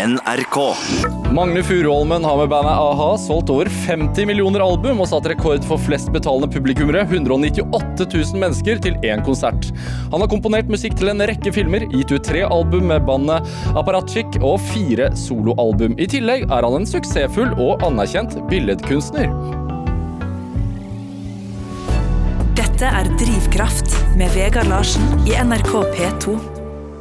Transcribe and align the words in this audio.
NRK. 0.00 0.76
Magne 1.32 1.62
Furuholmen 1.62 2.24
har 2.24 2.36
med 2.36 2.48
bandet 2.48 2.72
a-ha 2.72 3.08
solgt 3.18 3.50
over 3.52 3.68
50 3.68 4.26
millioner 4.26 4.62
album 4.64 5.02
og 5.02 5.08
satt 5.10 5.26
rekord 5.28 5.64
for 5.68 5.82
flest 5.82 6.08
betalende 6.14 6.48
publikummere, 6.48 7.02
198 7.04 8.06
000 8.06 8.40
mennesker, 8.40 8.80
til 8.80 8.96
én 9.04 9.20
konsert. 9.26 9.68
Han 10.12 10.24
har 10.24 10.30
komponert 10.32 10.70
musikk 10.72 10.96
til 10.96 11.12
en 11.12 11.20
rekke 11.28 11.52
filmer, 11.52 11.84
gitt 11.92 12.14
ut 12.14 12.24
tre 12.24 12.46
album 12.46 12.88
med 12.88 13.04
bandet 13.08 13.44
Apparatchik 13.76 14.40
og 14.40 14.56
fire 14.70 15.10
soloalbum. 15.20 15.98
I 16.00 16.08
tillegg 16.08 16.46
er 16.48 16.64
han 16.64 16.78
en 16.80 16.88
suksessfull 16.88 17.52
og 17.60 17.84
anerkjent 17.84 18.38
billedkunstner. 18.48 19.28
Dette 22.56 22.88
er 22.88 23.12
Drivkraft 23.20 24.00
med 24.16 24.32
Vegard 24.32 24.72
Larsen 24.72 25.28
i 25.28 25.36
NRK 25.36 25.76
P2. 25.92 26.38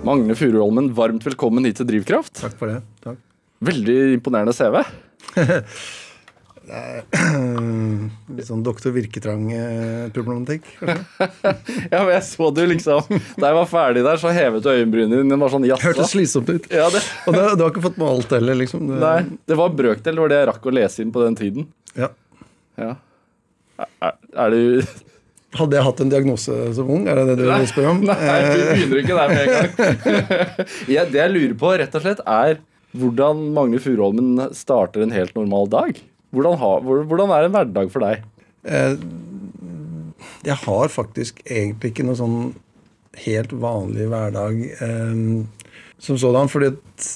Magne 0.04 0.36
Furuholmen, 0.36 0.94
varmt 0.96 1.26
velkommen 1.28 1.66
hit 1.68 1.76
til 1.80 1.88
Drivkraft. 1.90 2.40
Takk 2.40 2.54
for 2.60 2.72
det. 2.72 2.80
Takk. 3.04 3.18
Veldig 3.68 3.96
imponerende 4.16 4.54
CV. 4.56 4.78
Litt 8.38 8.48
sånn 8.48 8.62
doktor 8.64 8.94
Virketrang-problematikk, 8.96 10.70
kanskje. 10.80 11.04
Ja, 11.92 12.04
men 12.06 12.14
jeg 12.14 12.24
så 12.28 12.50
du 12.54 12.62
liksom 12.70 13.02
Da 13.10 13.50
jeg 13.50 13.58
var 13.58 13.68
ferdig 13.72 14.04
der, 14.06 14.22
så 14.22 14.32
hevet 14.34 14.64
du 14.64 14.70
øyenbrynene 14.72 15.24
dine. 15.24 15.40
Var 15.42 15.54
sånn 15.56 15.68
jaså. 15.68 15.88
Hørtes 15.90 16.14
slitsomt 16.14 16.50
ut. 16.54 16.70
Ja, 16.72 16.88
det, 16.94 17.02
Og 17.28 17.36
det, 17.36 17.44
du 17.58 17.66
har 17.66 17.74
ikke 17.74 17.86
fått 17.90 18.00
med 18.00 18.08
alt 18.14 18.38
heller, 18.38 18.56
liksom. 18.62 18.88
Det, 18.94 19.02
nei, 19.04 19.20
det 19.50 19.60
var 19.60 19.76
brøkdel, 19.82 20.16
det 20.16 20.24
var 20.24 20.32
det 20.32 20.40
jeg 20.44 20.50
rakk 20.54 20.64
å 20.72 20.76
lese 20.80 21.04
inn 21.04 21.14
på 21.16 21.26
den 21.26 21.36
tiden. 21.42 21.68
Ja. 21.98 22.10
Ja. 22.80 22.94
Er, 24.00 24.16
er 24.46 24.56
du 24.56 24.62
Hadde 25.58 25.78
jeg 25.80 25.86
hatt 25.88 26.02
en 26.04 26.12
diagnose 26.12 26.56
som 26.78 26.90
ung? 26.94 27.08
Er 27.10 27.18
det 27.24 27.38
det 27.40 27.48
du 27.48 27.66
spør 27.72 27.88
om? 27.96 28.02
Nei, 28.06 28.16
vi 28.22 28.60
Eh, 28.62 28.68
begynner 28.76 29.00
ikke 29.02 29.16
der 29.18 29.32
med 29.32 29.40
en 29.42 29.54
gang. 29.56 29.70
ja, 30.96 31.06
det 31.10 31.18
jeg 31.24 31.32
lurer 31.34 31.56
på, 31.58 31.72
rett 31.82 31.96
og 31.98 32.04
slett, 32.06 32.22
er 32.30 32.60
hvordan 32.94 33.42
Magne 33.56 33.80
Furuholmen 33.82 34.38
starter 34.58 35.02
en 35.06 35.14
helt 35.16 35.34
normal 35.38 35.66
dag. 35.74 35.98
Hvordan, 36.34 36.60
ha, 36.62 36.70
hvordan 36.86 37.34
er 37.34 37.48
en 37.48 37.56
hverdag 37.58 37.90
for 37.94 38.06
deg? 38.06 38.22
eh, 38.70 38.94
jeg 40.46 40.56
har 40.66 40.88
faktisk 40.92 41.40
egentlig 41.48 41.92
ikke 41.94 42.06
noe 42.08 42.18
sånn 42.20 42.38
helt 43.26 43.52
vanlig 43.60 44.06
hverdag 44.12 44.62
eh, 44.86 45.22
som 46.00 46.18
sådan. 46.20 46.48
fordi 46.52 46.70
at 46.76 47.08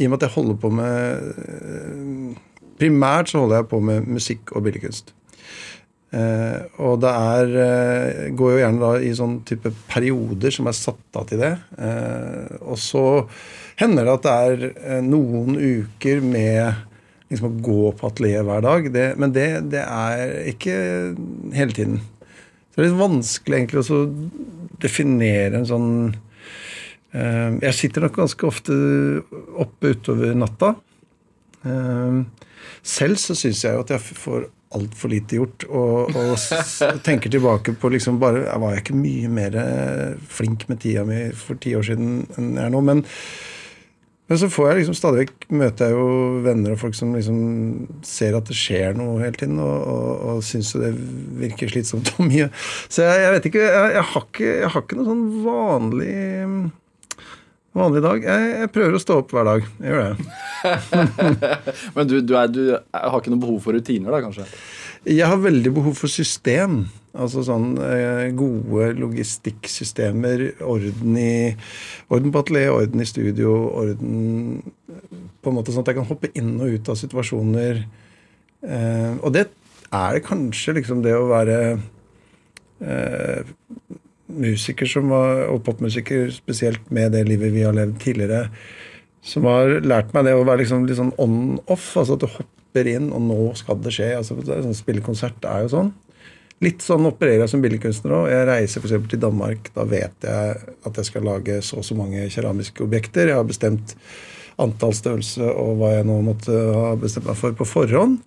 i 0.00 0.06
og 0.06 0.10
med 0.14 0.22
at 0.22 0.28
jeg 0.28 0.34
holder 0.38 0.56
på 0.62 0.70
med 0.72 2.36
Primært 2.80 3.28
så 3.30 3.42
holder 3.42 3.60
jeg 3.60 3.68
på 3.70 3.78
med 3.84 4.06
musikk 4.10 4.52
og 4.56 4.64
billedkunst. 4.66 5.12
Eh, 6.12 6.58
og 6.84 6.98
det 7.00 7.08
er 7.08 7.54
eh, 7.62 8.30
går 8.36 8.50
jo 8.52 8.60
gjerne 8.60 8.82
da 8.82 8.90
i 9.00 9.12
sånn 9.16 9.38
type 9.48 9.70
perioder 9.88 10.52
som 10.52 10.68
er 10.68 10.76
satt 10.76 11.18
av 11.18 11.28
til 11.30 11.40
det. 11.40 11.52
Eh, 11.80 12.58
og 12.60 12.76
så 12.80 13.04
hender 13.80 14.04
det 14.04 14.16
at 14.18 14.26
det 14.26 14.34
er 14.92 15.06
noen 15.06 15.56
uker 15.56 16.20
med 16.24 16.82
liksom 17.32 17.48
å 17.48 17.62
gå 17.64 17.86
på 17.96 18.10
atelier 18.10 18.44
hver 18.44 18.64
dag. 18.64 18.90
Det, 18.92 19.06
men 19.16 19.32
det, 19.32 19.48
det 19.72 19.86
er 19.86 20.36
ikke 20.52 20.76
hele 21.56 21.76
tiden. 21.78 22.02
Så 22.68 22.76
det 22.76 22.84
er 22.84 22.90
litt 22.90 23.00
vanskelig 23.00 23.58
egentlig 23.62 23.86
å 23.88 24.02
definere 24.82 25.60
en 25.60 25.68
sånn 25.68 25.90
Jeg 27.12 27.76
sitter 27.76 28.06
nok 28.06 28.14
ganske 28.16 28.46
ofte 28.48 28.74
oppe 29.60 29.90
utover 29.92 30.32
natta. 30.32 30.70
Selv 32.80 33.20
så 33.20 33.36
syns 33.36 33.60
jeg 33.66 33.76
jo 33.76 33.82
at 33.84 33.92
jeg 33.92 34.16
får 34.16 34.46
altfor 34.76 35.12
lite 35.12 35.38
gjort. 35.38 35.66
Og, 35.68 36.12
og 36.16 37.00
tenker 37.06 37.32
tilbake 37.32 37.76
på 37.78 37.92
liksom 37.92 38.20
bare 38.22 38.44
jeg 38.46 38.60
Var 38.62 38.82
ikke 38.82 38.98
mye 38.98 39.30
mer 39.32 39.56
flink 40.30 40.68
med 40.70 40.82
tida 40.82 41.06
mi 41.08 41.24
for 41.36 41.60
ti 41.60 41.74
år 41.78 41.86
siden 41.92 42.22
enn 42.36 42.52
jeg 42.56 42.66
er 42.66 42.72
nå? 42.72 42.82
Men, 42.84 43.02
men 44.30 44.40
så 44.40 44.48
får 44.52 44.68
jeg 44.70 44.80
liksom 44.80 44.96
stadig 44.96 45.24
vekk 45.24 45.48
møter 45.60 45.90
jeg 45.90 45.98
jo 45.98 46.42
venner 46.46 46.74
og 46.74 46.80
folk 46.80 46.96
som 46.96 47.14
liksom 47.16 47.40
ser 48.06 48.36
at 48.38 48.48
det 48.48 48.56
skjer 48.56 48.96
noe 48.98 49.18
hele 49.20 49.36
tiden, 49.36 49.58
og, 49.60 49.74
og, 49.92 50.12
og 50.36 50.44
syns 50.46 50.72
jo 50.74 50.84
det 50.84 50.92
virker 51.42 51.72
slitsomt 51.72 52.14
og 52.16 52.28
mye. 52.30 52.48
Så 52.88 53.04
jeg, 53.06 53.24
jeg 53.26 53.34
vet 53.36 53.50
ikke 53.50 53.66
jeg, 53.66 53.96
jeg, 53.98 54.06
har 54.12 54.28
ikke 54.28 54.52
jeg 54.52 54.72
har 54.76 54.86
ikke 54.86 55.00
noe 55.00 55.10
sånn 55.10 55.26
vanlig 55.48 56.14
Vanlig 57.72 58.02
dag. 58.04 58.24
Jeg, 58.26 58.48
jeg 58.60 58.70
prøver 58.74 58.96
å 58.96 59.00
stå 59.00 59.14
opp 59.22 59.30
hver 59.32 59.46
dag. 59.48 59.68
Jeg 59.80 59.94
gjør 59.94 60.02
det. 60.04 61.12
Men 61.96 62.08
du, 62.10 62.18
du, 62.20 62.34
er, 62.36 62.50
du 62.52 62.64
har 62.76 63.16
ikke 63.16 63.32
noe 63.32 63.44
behov 63.46 63.62
for 63.64 63.76
rutiner, 63.76 64.12
da, 64.12 64.20
kanskje? 64.20 64.44
Jeg 65.08 65.26
har 65.26 65.40
veldig 65.40 65.72
behov 65.78 65.96
for 65.96 66.12
system. 66.12 66.82
Altså 67.16 67.42
sånn 67.44 67.72
eh, 67.80 68.28
gode 68.36 68.90
logistikksystemer. 69.00 70.44
Orden, 70.68 71.16
i, 71.16 71.32
orden 72.12 72.34
på 72.34 72.44
atelier, 72.44 72.74
orden 72.76 73.04
i 73.04 73.08
studio, 73.08 73.56
orden 73.82 74.60
På 75.42 75.50
en 75.50 75.58
måte 75.58 75.72
sånn 75.72 75.86
at 75.86 75.92
jeg 75.92 76.00
kan 76.02 76.08
hoppe 76.12 76.32
inn 76.36 76.54
og 76.60 76.76
ut 76.76 76.92
av 76.92 77.00
situasjoner. 77.00 77.82
Eh, 78.68 79.10
og 79.16 79.32
det 79.32 79.48
er 79.92 80.18
det 80.18 80.26
kanskje 80.28 80.76
liksom 80.76 81.00
det 81.04 81.16
å 81.16 81.28
være 81.32 81.58
eh, 82.84 83.52
musiker 84.34 84.88
var, 85.10 85.46
og 85.52 85.62
popmusiker, 85.66 86.30
spesielt 86.34 86.90
med 86.90 87.12
det 87.16 87.26
livet 87.28 87.52
vi 87.54 87.66
har 87.66 87.76
levd 87.76 87.98
tidligere, 88.02 88.48
som 89.22 89.46
har 89.46 89.80
lært 89.84 90.14
meg 90.14 90.26
det 90.26 90.34
å 90.34 90.44
være 90.44 90.62
liksom 90.64 90.86
litt 90.88 90.98
sånn 90.98 91.14
on-off. 91.22 91.92
Altså 92.00 92.16
at 92.16 92.24
du 92.24 92.30
hopper 92.32 92.88
inn, 92.90 93.12
og 93.14 93.22
nå 93.28 93.40
skal 93.58 93.78
det 93.82 93.92
skje. 93.94 94.14
altså 94.18 94.38
sånn 94.42 94.74
Spillekonsert 94.74 95.46
er 95.46 95.66
jo 95.66 95.74
sånn. 95.76 95.92
Litt 96.62 96.82
sånn 96.84 97.08
opererer 97.08 97.42
jeg 97.42 97.50
som 97.50 97.62
billedkunstner 97.62 98.12
òg. 98.14 98.28
Jeg 98.30 98.46
reiser 98.46 98.82
f.eks. 98.82 99.08
til 99.10 99.22
Danmark. 99.22 99.72
Da 99.74 99.86
vet 99.88 100.26
jeg 100.26 100.74
at 100.86 101.00
jeg 101.00 101.08
skal 101.08 101.26
lage 101.26 101.58
så 101.66 101.80
og 101.80 101.86
så 101.86 101.96
mange 101.98 102.28
keramiske 102.30 102.84
objekter. 102.84 103.30
Jeg 103.30 103.38
har 103.40 103.48
bestemt 103.48 103.96
antall, 104.62 104.94
størrelse 104.94 105.48
og 105.48 105.80
hva 105.80 105.96
jeg 105.96 106.06
nå 106.06 106.20
måtte 106.22 106.54
ha 106.54 106.92
bestemt 107.00 107.26
meg 107.30 107.40
for 107.40 107.56
på 107.58 107.66
forhånd. 107.66 108.20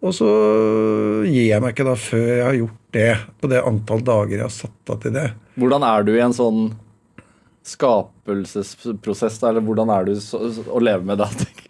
Og 0.00 0.14
så 0.16 0.28
gir 1.28 1.50
jeg 1.50 1.60
meg 1.60 1.74
ikke 1.74 1.84
da 1.90 1.96
før 2.00 2.22
jeg 2.30 2.44
har 2.46 2.54
gjort 2.56 2.78
det 2.96 3.08
på 3.42 3.50
det 3.52 3.58
antall 3.68 4.00
dager 4.06 4.38
jeg 4.38 4.46
har 4.46 4.54
satt 4.54 4.92
av 4.94 5.00
til 5.02 5.12
det. 5.18 5.26
Hvordan 5.60 5.84
er 5.84 6.06
du 6.08 6.14
i 6.16 6.22
en 6.24 6.32
sånn 6.36 6.62
skapelsesprosess, 7.70 9.38
da? 9.42 9.50
Eller 9.50 9.64
hvordan 9.64 9.90
er 9.92 10.06
du 10.08 10.14
så, 10.22 10.40
å 10.72 10.80
leve 10.82 11.04
med 11.06 11.20
det? 11.20 11.28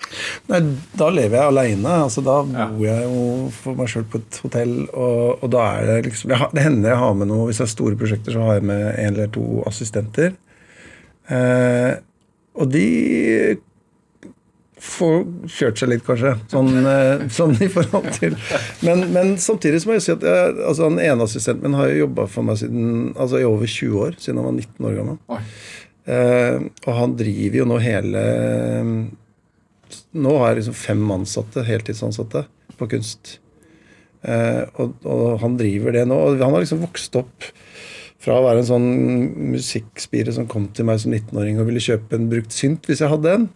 Nei, 0.50 0.60
da 0.98 1.08
lever 1.12 1.36
jeg 1.40 1.50
aleine. 1.52 1.96
Altså, 2.06 2.22
da 2.26 2.36
Ja. 2.54 2.66
bor 2.70 2.86
jeg 2.86 3.08
jo 3.08 3.24
for 3.54 3.78
meg 3.78 3.90
sjøl 3.90 4.06
på 4.12 4.20
et 4.22 4.38
hotell. 4.44 4.76
Og, 4.94 5.42
og 5.42 5.50
da 5.54 5.64
er 5.80 5.90
det 5.90 5.98
liksom 6.10 6.30
jeg 6.34 6.50
Det 6.56 6.64
hender 6.66 6.94
jeg 6.94 7.00
har 7.02 7.14
med 7.18 7.30
noe 7.30 7.48
Hvis 7.50 7.60
det 7.62 7.66
er 7.66 7.72
store 7.74 7.98
prosjekter, 8.00 8.34
så 8.36 8.46
har 8.46 8.60
jeg 8.60 8.68
med 8.70 8.84
en 8.94 9.10
eller 9.14 9.32
to 9.34 9.46
assistenter. 9.70 10.32
Eh, 11.30 11.92
og 12.60 12.70
de 12.74 12.86
får 14.80 15.16
kjørt 15.52 15.80
seg 15.80 15.90
litt, 15.92 16.04
kanskje. 16.06 16.32
Sånn, 16.52 16.70
eh, 16.88 17.24
sånn 17.32 17.56
i 17.60 17.68
forhold 17.72 18.08
til 18.16 18.36
men, 18.86 19.04
men 19.14 19.34
samtidig 19.40 19.82
så 19.82 19.90
må 19.90 19.98
jeg 19.98 20.06
si 20.06 20.14
at 20.14 20.24
jeg, 20.24 20.54
altså, 20.56 20.88
den 20.88 21.02
ene 21.04 21.26
assistenten 21.26 21.68
min 21.68 21.78
har 21.78 21.90
jo 21.90 22.06
jobba 22.06 22.26
for 22.30 22.48
meg 22.48 22.60
siden, 22.62 23.12
altså, 23.16 23.40
i 23.40 23.48
over 23.48 23.68
20 23.68 24.06
år. 24.06 24.16
Siden 24.20 24.40
han 24.40 24.48
var 24.48 24.56
19 24.56 24.88
år 24.88 24.98
gammel. 25.00 25.44
Eh, 26.10 26.56
og 26.86 26.96
han 26.96 27.16
driver 27.20 27.60
jo 27.60 27.66
nå 27.68 27.76
hele 27.84 28.20
Nå 30.16 30.32
har 30.40 30.52
jeg 30.52 30.60
liksom 30.62 30.76
fem 30.78 31.02
ansatte, 31.12 31.62
heltidsansatte, 31.66 32.44
på 32.78 32.86
kunst. 32.90 33.36
Eh, 34.22 34.62
og, 34.78 34.94
og 35.06 35.40
han 35.42 35.56
driver 35.58 35.94
det 35.94 36.04
nå. 36.08 36.16
Og 36.16 36.42
han 36.42 36.54
har 36.54 36.62
liksom 36.62 36.82
vokst 36.84 37.18
opp 37.18 37.50
fra 38.20 38.36
å 38.36 38.44
være 38.44 38.62
en 38.62 38.68
sånn 38.68 38.88
musikkspire 39.54 40.34
som 40.36 40.48
kom 40.50 40.68
til 40.76 40.86
meg 40.88 41.00
som 41.02 41.14
19-åring 41.14 41.60
og 41.60 41.70
ville 41.70 41.82
kjøpe 41.82 42.18
en 42.18 42.28
brukt 42.30 42.52
synt 42.54 42.88
hvis 42.88 43.00
jeg 43.00 43.12
hadde 43.12 43.32
en, 43.32 43.46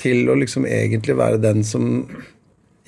til 0.00 0.30
å 0.30 0.38
liksom 0.38 0.66
egentlig 0.66 1.16
være 1.18 1.42
den 1.42 1.62
som 1.66 2.06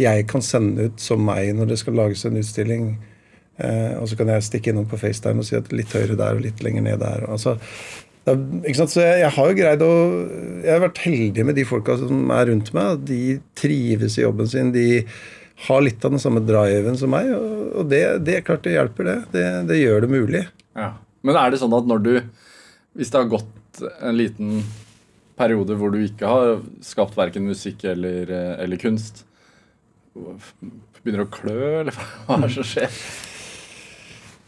jeg 0.00 0.26
kan 0.28 0.42
sende 0.44 0.88
ut 0.88 1.00
som 1.00 1.22
meg 1.24 1.54
når 1.56 1.70
det 1.72 1.78
skal 1.80 1.96
lages 1.96 2.24
en 2.28 2.38
utstilling. 2.40 2.88
Eh, 3.56 3.94
og 3.96 4.08
så 4.10 4.18
kan 4.18 4.28
jeg 4.32 4.44
stikke 4.44 4.72
innom 4.72 4.88
på 4.88 4.98
FaceTime 5.00 5.40
og 5.40 5.48
si 5.48 5.56
at 5.56 5.72
litt 5.72 5.94
høyere 5.96 6.18
der 6.18 6.36
og 6.36 6.44
litt 6.44 6.60
lenger 6.64 6.84
ned 6.84 7.00
der. 7.00 7.24
Altså, 7.32 7.56
er? 8.26 8.76
Så 8.76 9.00
jeg, 9.00 9.22
jeg 9.22 9.32
har 9.36 9.48
jo 9.48 9.56
greid 9.56 9.82
å 9.86 9.92
Jeg 10.64 10.72
har 10.72 10.82
vært 10.82 11.02
heldig 11.04 11.44
med 11.46 11.54
de 11.54 11.64
folka 11.68 11.94
som 12.00 12.30
er 12.34 12.48
rundt 12.50 12.72
meg. 12.76 13.04
De 13.08 13.38
trives 13.58 14.18
i 14.18 14.24
jobben 14.24 14.50
sin. 14.50 14.72
De 14.74 15.04
har 15.66 15.84
litt 15.84 16.04
av 16.04 16.12
den 16.12 16.20
samme 16.22 16.42
driven 16.44 16.98
som 17.00 17.12
meg. 17.14 17.30
Og, 17.32 17.68
og 17.80 17.92
det, 17.92 18.02
det 18.26 18.38
er 18.38 18.46
klart 18.46 18.66
det 18.66 18.74
hjelper, 18.76 19.08
det. 19.08 19.18
det. 19.36 19.46
Det 19.70 19.78
gjør 19.80 20.04
det 20.04 20.10
mulig. 20.12 20.42
Ja. 20.76 20.90
Men 21.26 21.38
er 21.40 21.52
det 21.52 21.62
sånn 21.62 21.74
at 21.74 21.86
når 21.88 22.02
du 22.04 22.12
Hvis 22.96 23.08
det 23.12 23.18
har 23.18 23.30
gått 23.30 23.80
en 24.00 24.18
liten 24.18 24.58
periode 25.38 25.76
hvor 25.78 25.92
du 25.92 26.00
ikke 26.02 26.30
har 26.30 26.58
skapt 26.84 27.16
verken 27.18 27.48
musikk 27.48 27.84
eller, 27.88 28.32
eh, 28.32 28.52
eller 28.64 28.80
kunst 28.80 29.24
Begynner 30.16 31.26
å 31.26 31.30
klø, 31.30 31.60
eller 31.82 31.94
hva 32.26 32.38
er 32.38 32.46
det 32.46 32.54
som 32.56 32.66
skjer? 32.66 33.00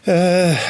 Eh, 0.08 0.69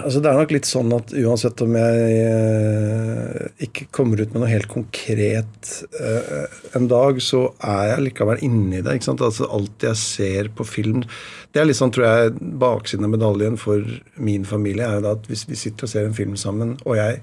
altså 0.00 0.22
Det 0.22 0.30
er 0.30 0.38
nok 0.38 0.54
litt 0.54 0.68
sånn 0.68 0.92
at 0.96 1.12
uansett 1.20 1.60
om 1.64 1.74
jeg 1.76 2.14
eh, 2.24 3.66
ikke 3.66 3.88
kommer 3.94 4.22
ut 4.22 4.32
med 4.32 4.42
noe 4.42 4.50
helt 4.50 4.70
konkret 4.70 5.72
eh, 6.00 6.56
en 6.78 6.88
dag, 6.90 7.20
så 7.22 7.44
er 7.58 7.92
jeg 7.92 8.06
likevel 8.08 8.42
inni 8.46 8.80
det. 8.80 8.96
ikke 8.96 9.10
sant? 9.10 9.24
Altså 9.26 9.50
Alt 9.52 9.84
jeg 9.86 10.00
ser 10.00 10.50
på 10.56 10.66
film 10.66 11.04
Det 11.52 11.60
er 11.60 11.68
litt 11.68 11.78
sånn, 11.78 11.92
tror 11.94 12.08
jeg, 12.08 12.38
baksiden 12.62 13.06
av 13.06 13.14
medaljen 13.14 13.60
for 13.60 13.84
min 14.16 14.48
familie 14.48 14.88
er 14.88 14.98
jo 14.98 15.06
da 15.08 15.14
at 15.18 15.28
hvis 15.30 15.46
vi 15.50 15.58
sitter 15.58 15.86
og 15.86 15.92
ser 15.92 16.08
en 16.08 16.16
film 16.16 16.38
sammen, 16.40 16.78
og 16.86 16.96
jeg 16.98 17.20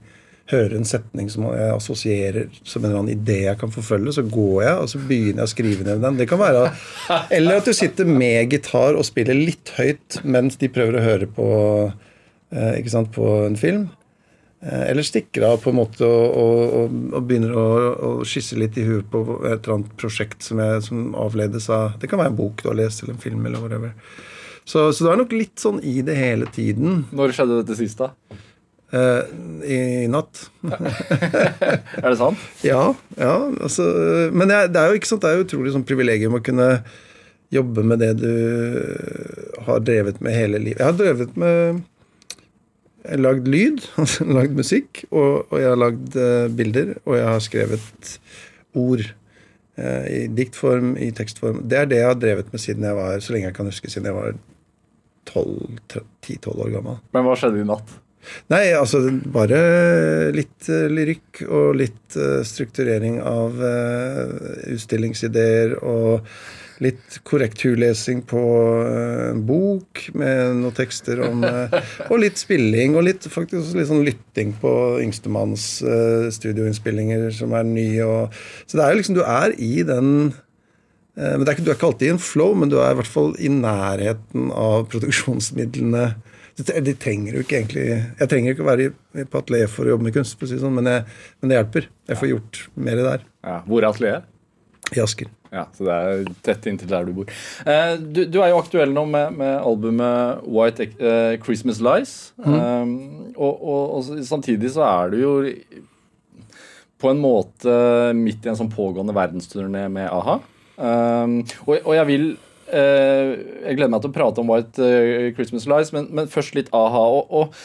hører 0.52 0.78
en 0.78 0.88
setning 0.88 1.30
som 1.32 1.46
jeg 1.52 1.74
assosierer 1.74 2.48
som 2.62 2.84
en 2.84 2.90
eller 2.90 3.02
annen 3.02 3.18
idé 3.18 3.42
jeg 3.46 3.60
kan 3.60 3.74
forfølge, 3.74 4.16
så 4.16 4.24
går 4.24 4.64
jeg 4.64 4.82
og 4.82 4.90
så 4.92 5.02
begynner 5.10 5.44
jeg 5.44 5.50
å 5.50 5.54
skrive 5.54 5.88
ned 5.88 6.04
den. 6.06 6.20
Det 6.20 6.28
kan 6.30 6.42
være 6.42 6.64
Eller 7.36 7.60
at 7.60 7.68
du 7.68 7.76
sitter 7.76 8.08
med 8.08 8.54
gitar 8.54 8.98
og 8.98 9.08
spiller 9.08 9.38
litt 9.38 9.74
høyt 9.78 10.22
mens 10.24 10.60
de 10.62 10.72
prøver 10.72 11.00
å 11.00 11.06
høre 11.06 11.30
på, 11.38 11.48
eh, 12.56 12.74
ikke 12.80 12.94
sant, 12.94 13.12
på 13.16 13.28
en 13.46 13.60
film. 13.60 13.90
Eh, 14.62 14.88
eller 14.90 15.06
stikker 15.06 15.44
av 15.52 15.60
på 15.62 15.70
en 15.70 15.78
måte 15.78 16.08
og, 16.08 16.40
og, 16.40 16.96
og 17.14 17.28
begynner 17.28 17.54
å, 17.54 17.68
og 18.08 18.24
skisse 18.26 18.58
litt 18.58 18.78
i 18.80 18.88
huet 18.88 19.06
på 19.12 19.22
et 19.44 19.60
eller 19.60 19.76
annet 19.76 19.94
prosjekt 20.02 20.42
som, 20.48 20.64
jeg, 20.64 20.82
som, 20.88 21.12
avledes 21.14 21.70
av 21.70 22.00
Det 22.02 22.10
kan 22.10 22.24
være 22.24 22.34
en 22.34 22.40
bok 22.40 22.64
du 22.64 22.72
har 22.72 22.80
lest, 22.80 23.04
eller 23.04 23.18
en 23.18 23.22
film, 23.22 23.46
eller 23.46 23.62
whatever. 23.62 23.94
Så, 24.68 24.90
så 24.92 25.06
det 25.06 25.12
er 25.14 25.22
nok 25.22 25.36
litt 25.36 25.62
sånn 25.62 25.78
i 25.86 26.00
det 26.04 26.18
hele 26.18 26.50
tiden. 26.52 27.06
Når 27.16 27.36
skjedde 27.38 27.62
dette 27.62 27.78
sist, 27.80 28.02
da? 28.02 28.40
Eh, 28.88 29.24
i, 29.68 29.78
i, 30.04 30.07
natt. 30.07 30.45
er 30.63 32.07
det 32.07 32.18
sant? 32.19 32.39
Ja. 32.68 32.94
ja 33.19 33.36
altså, 33.60 33.84
men 34.31 34.54
jeg, 34.54 34.72
det 34.72 34.80
er 34.80 34.92
jo 34.92 35.01
ikke 35.01 35.12
sant, 35.12 35.25
det 35.25 35.34
er 35.34 35.42
jo 35.42 35.48
utrolig 35.48 35.75
sånn 35.75 35.86
privilegium 35.88 36.38
å 36.38 36.44
kunne 36.44 36.69
jobbe 37.51 37.84
med 37.88 38.01
det 38.04 38.13
du 38.19 38.31
har 39.68 39.84
drevet 39.84 40.19
med 40.24 40.36
hele 40.36 40.60
livet. 40.60 40.81
Jeg 40.81 40.89
har 40.89 41.00
drevet 41.00 41.38
med 41.39 41.84
jeg 43.07 43.16
har 43.16 43.24
lagd 43.24 43.45
lyd, 43.48 43.86
altså 44.01 44.25
lagd 44.28 44.57
musikk, 44.57 45.06
og, 45.12 45.48
og, 45.48 45.56
jeg 45.62 45.69
har 45.72 45.80
lagd 45.80 46.18
uh, 46.19 46.48
bilder, 46.51 46.98
og 47.06 47.16
jeg 47.16 47.30
har 47.30 47.44
skrevet 47.44 48.12
ord. 48.75 49.06
Uh, 49.78 50.04
I 50.10 50.19
diktform, 50.34 50.95
i 51.00 51.12
tekstform. 51.16 51.62
Det 51.69 51.78
er 51.80 51.88
det 51.88 52.01
jeg 52.01 52.10
har 52.10 52.19
drevet 52.19 52.51
med 52.51 52.63
siden 52.63 52.88
jeg 52.88 52.98
var 52.98 53.24
så 53.24 53.36
lenge 53.36 53.48
jeg 53.48 53.56
kan 53.60 53.69
huske, 53.69 53.92
siden 53.94 54.10
jeg 54.10 54.18
var 54.18 54.36
10-12 55.30 56.51
år 56.51 56.74
gammel. 56.74 57.00
Men 57.16 57.28
hva 57.28 57.36
skjedde 57.39 57.62
i 57.62 57.68
natt? 57.68 57.95
Nei, 58.53 58.63
altså 58.77 59.03
bare 59.33 59.62
litt 60.35 60.69
uh, 60.71 60.88
lyrikk 60.91 61.44
og 61.47 61.75
litt 61.79 62.18
strukturering 62.47 63.19
av 63.21 63.59
utstillingsideer 64.71 65.75
og 65.83 66.24
litt 66.83 67.18
korrekturlesing 67.25 68.21
på 68.29 68.41
eh, 68.85 69.29
en 69.31 69.44
bok 69.47 70.03
med 70.18 70.59
noen 70.62 70.75
tekster 70.77 71.21
om 71.25 71.45
eh, 71.47 71.77
Og 72.12 72.19
litt 72.21 72.41
spilling, 72.41 72.97
og 72.97 73.07
litt, 73.07 73.25
faktisk 73.31 73.77
litt 73.77 73.89
sånn 73.89 74.06
lytting 74.06 74.53
på 74.62 74.71
yngstemanns 75.03 75.68
studioinnspillinger 76.35 77.29
som 77.35 77.56
er 77.57 77.65
nye. 77.68 78.06
Og, 78.06 78.38
så 78.65 78.79
det 78.79 78.85
er 78.85 78.94
jo 78.94 79.00
liksom 79.01 79.18
Du 79.18 79.24
er 79.25 79.56
i 79.57 79.74
den 79.88 80.12
men 81.18 81.47
er 81.47 81.56
ikke, 81.56 81.63
Du 81.65 81.71
er 81.71 81.77
ikke 81.79 81.88
alltid 81.88 82.12
i 82.12 82.13
en 82.13 82.21
flow, 82.21 82.51
men 82.53 82.69
du 82.69 82.75
er 82.77 82.91
i 82.94 82.97
hvert 83.00 83.09
fall 83.09 83.31
i 83.41 83.50
nærheten 83.50 84.51
av 84.53 84.83
produksjonsmidlene. 84.91 86.12
De 86.57 86.94
trenger 86.98 87.36
jo 87.38 87.44
ikke 87.44 87.59
egentlig 87.59 87.83
Jeg 87.86 88.30
trenger 88.31 88.56
ikke 88.56 88.63
å 88.63 88.69
være 88.71 89.25
på 89.30 89.42
atelier 89.44 89.69
for 89.69 89.86
å 89.86 89.92
jobbe 89.94 90.07
med 90.07 90.15
kunst, 90.15 90.39
si 90.42 90.57
sånn, 90.57 90.74
men, 90.74 90.89
jeg, 90.89 91.04
men, 91.38 91.51
det 91.51 91.59
hjelper. 91.59 91.89
Jeg 92.09 92.18
får 92.18 92.31
gjort 92.31 92.62
mer 92.88 93.01
der. 93.06 93.27
Ja. 93.45 93.59
Hvor 93.68 93.83
er 93.83 93.89
atelieret? 93.92 94.33
I 94.95 95.01
Asker. 95.04 95.30
Ja, 95.51 95.65
Så 95.75 95.86
det 95.88 95.95
er 95.95 96.25
tett 96.44 96.65
inntil 96.69 96.89
der 96.92 97.06
du 97.07 97.13
bor. 97.15 97.30
Eh, 97.68 97.94
du, 98.00 98.24
du, 98.27 98.39
er 98.42 98.51
jo 98.51 98.62
aktuell 98.62 98.92
nå 98.95 99.04
med, 99.09 99.38
med 99.39 99.54
albumet 99.59 100.44
White 100.48 100.89
eh, 100.98 101.36
Christmas 101.44 101.80
Lies. 101.83 102.15
Mm. 102.39 102.57
Um, 102.57 102.95
og, 103.36 103.53
og, 103.53 103.83
og, 104.00 104.25
samtidig 104.27 104.74
så 104.75 104.86
er 104.88 105.13
du 105.13 105.21
jo 105.21 105.33
på 106.98 107.12
en 107.12 107.21
måte 107.21 107.74
midt 108.18 108.45
i 108.45 108.51
en 108.51 108.57
sånn 108.60 108.74
pågående 108.74 109.15
verdensturné 109.15 109.86
med 109.94 110.10
a-ha. 110.10 110.39
Um, 110.77 111.39
og, 111.65 111.77
og, 111.80 111.94
jeg 111.98 112.10
vil 112.10 112.27
Jeg 112.68 113.78
gleder 113.78 113.92
meg 113.94 114.04
til 114.04 114.12
å 114.12 114.16
prate 114.16 114.44
om 114.44 114.50
White 114.52 114.84
uh, 114.84 115.30
Christmas 115.38 115.68
Lies, 115.69 115.94
men, 115.96 116.10
men, 116.12 116.31
først 116.31 116.58
litt 116.58 116.72
a-ha. 116.75 117.06
Og, 117.31 117.56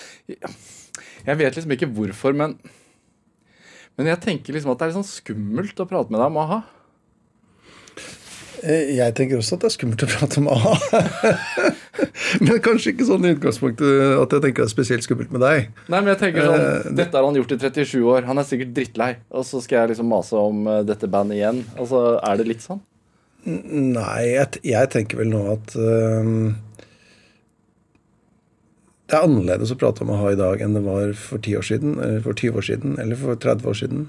jeg 1.26 1.38
vet 1.38 1.58
liksom 1.58 1.74
ikke 1.74 1.90
hvorfor, 1.94 2.36
men, 2.38 2.54
men 3.98 4.12
jeg 4.12 4.22
tenker 4.22 4.54
liksom 4.54 4.74
at 4.74 4.80
det 4.80 4.86
er 4.86 4.92
litt 4.92 5.00
sånn 5.00 5.10
skummelt 5.10 5.82
å 5.82 5.88
prate 5.90 6.12
med 6.12 6.22
deg 6.22 6.30
om 6.30 6.40
a-ha. 6.42 6.62
Eh, 8.62 8.92
jeg 8.94 9.14
tenker 9.18 9.40
også 9.40 9.56
at 9.56 9.64
det 9.64 9.68
er 9.72 9.74
skummelt 9.74 10.04
å 10.06 10.10
prate 10.10 10.38
om 10.38 10.46
a-ha. 10.52 11.00
men 12.46 12.62
kanskje 12.62 12.92
ikke 12.92 13.08
sånn 13.08 13.26
i 13.26 13.34
utgangspunktet 13.34 14.20
at 14.20 14.36
jeg 14.36 14.44
tenker 14.46 14.62
det 14.62 14.68
er 14.68 14.74
spesielt 14.76 15.06
skummelt 15.06 15.34
med 15.34 15.42
deg. 15.42 15.72
Nei, 15.88 15.98
men 15.98 16.12
jeg 16.12 16.20
tenker 16.22 16.46
sånn, 16.46 16.94
Dette 17.00 17.18
har 17.18 17.26
han 17.26 17.40
gjort 17.40 17.56
i 17.56 17.60
37 17.64 17.98
år. 17.98 18.30
Han 18.30 18.38
er 18.38 18.46
sikkert 18.46 18.72
drittlei. 18.78 19.10
Og 19.34 19.46
så 19.48 19.62
skal 19.64 19.80
jeg 19.80 19.94
liksom 19.96 20.10
mase 20.14 20.38
om 20.38 20.62
dette 20.86 21.10
bandet 21.10 21.40
igjen. 21.40 21.62
Altså, 21.74 22.04
Er 22.22 22.38
det 22.38 22.50
litt 22.52 22.62
sånn? 22.62 22.82
Nei, 23.42 24.20
jeg, 24.36 24.60
jeg 24.70 24.90
tenker 24.92 25.18
vel 25.18 25.32
nå 25.32 25.40
at 25.50 25.72
uh, 25.74 26.52
Det 29.10 29.16
er 29.18 29.24
annerledes 29.26 29.72
å 29.74 29.78
prate 29.80 30.04
om 30.04 30.12
a-ha 30.14 30.30
i 30.30 30.38
dag 30.38 30.62
enn 30.62 30.76
det 30.78 30.84
var 30.86 31.10
for 31.18 31.42
10 31.42 31.58
år 31.58 31.66
siden, 31.66 31.96
eller 31.98 32.22
for 32.22 32.38
20 32.38 32.60
år 32.60 32.66
siden 32.68 32.98
eller 33.02 33.18
for 33.18 33.40
30 33.42 33.72
år 33.72 33.78
siden. 33.80 34.04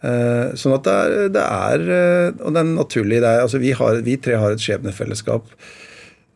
Uh, 0.00 0.54
sånn 0.56 0.78
at 0.78 0.86
det 0.86 0.92
er, 0.96 1.14
det 1.34 1.42
er, 1.44 1.82
uh, 1.90 2.44
Og 2.46 2.54
det 2.54 2.60
er 2.62 2.68
naturlig. 2.70 3.18
Det 3.20 3.28
er, 3.28 3.42
altså 3.44 3.60
vi, 3.60 3.74
har, 3.76 3.98
vi, 4.06 4.16
tre 4.22 4.38
har 4.40 4.54
et 4.54 4.62
skjebnefellesskap 4.62 5.50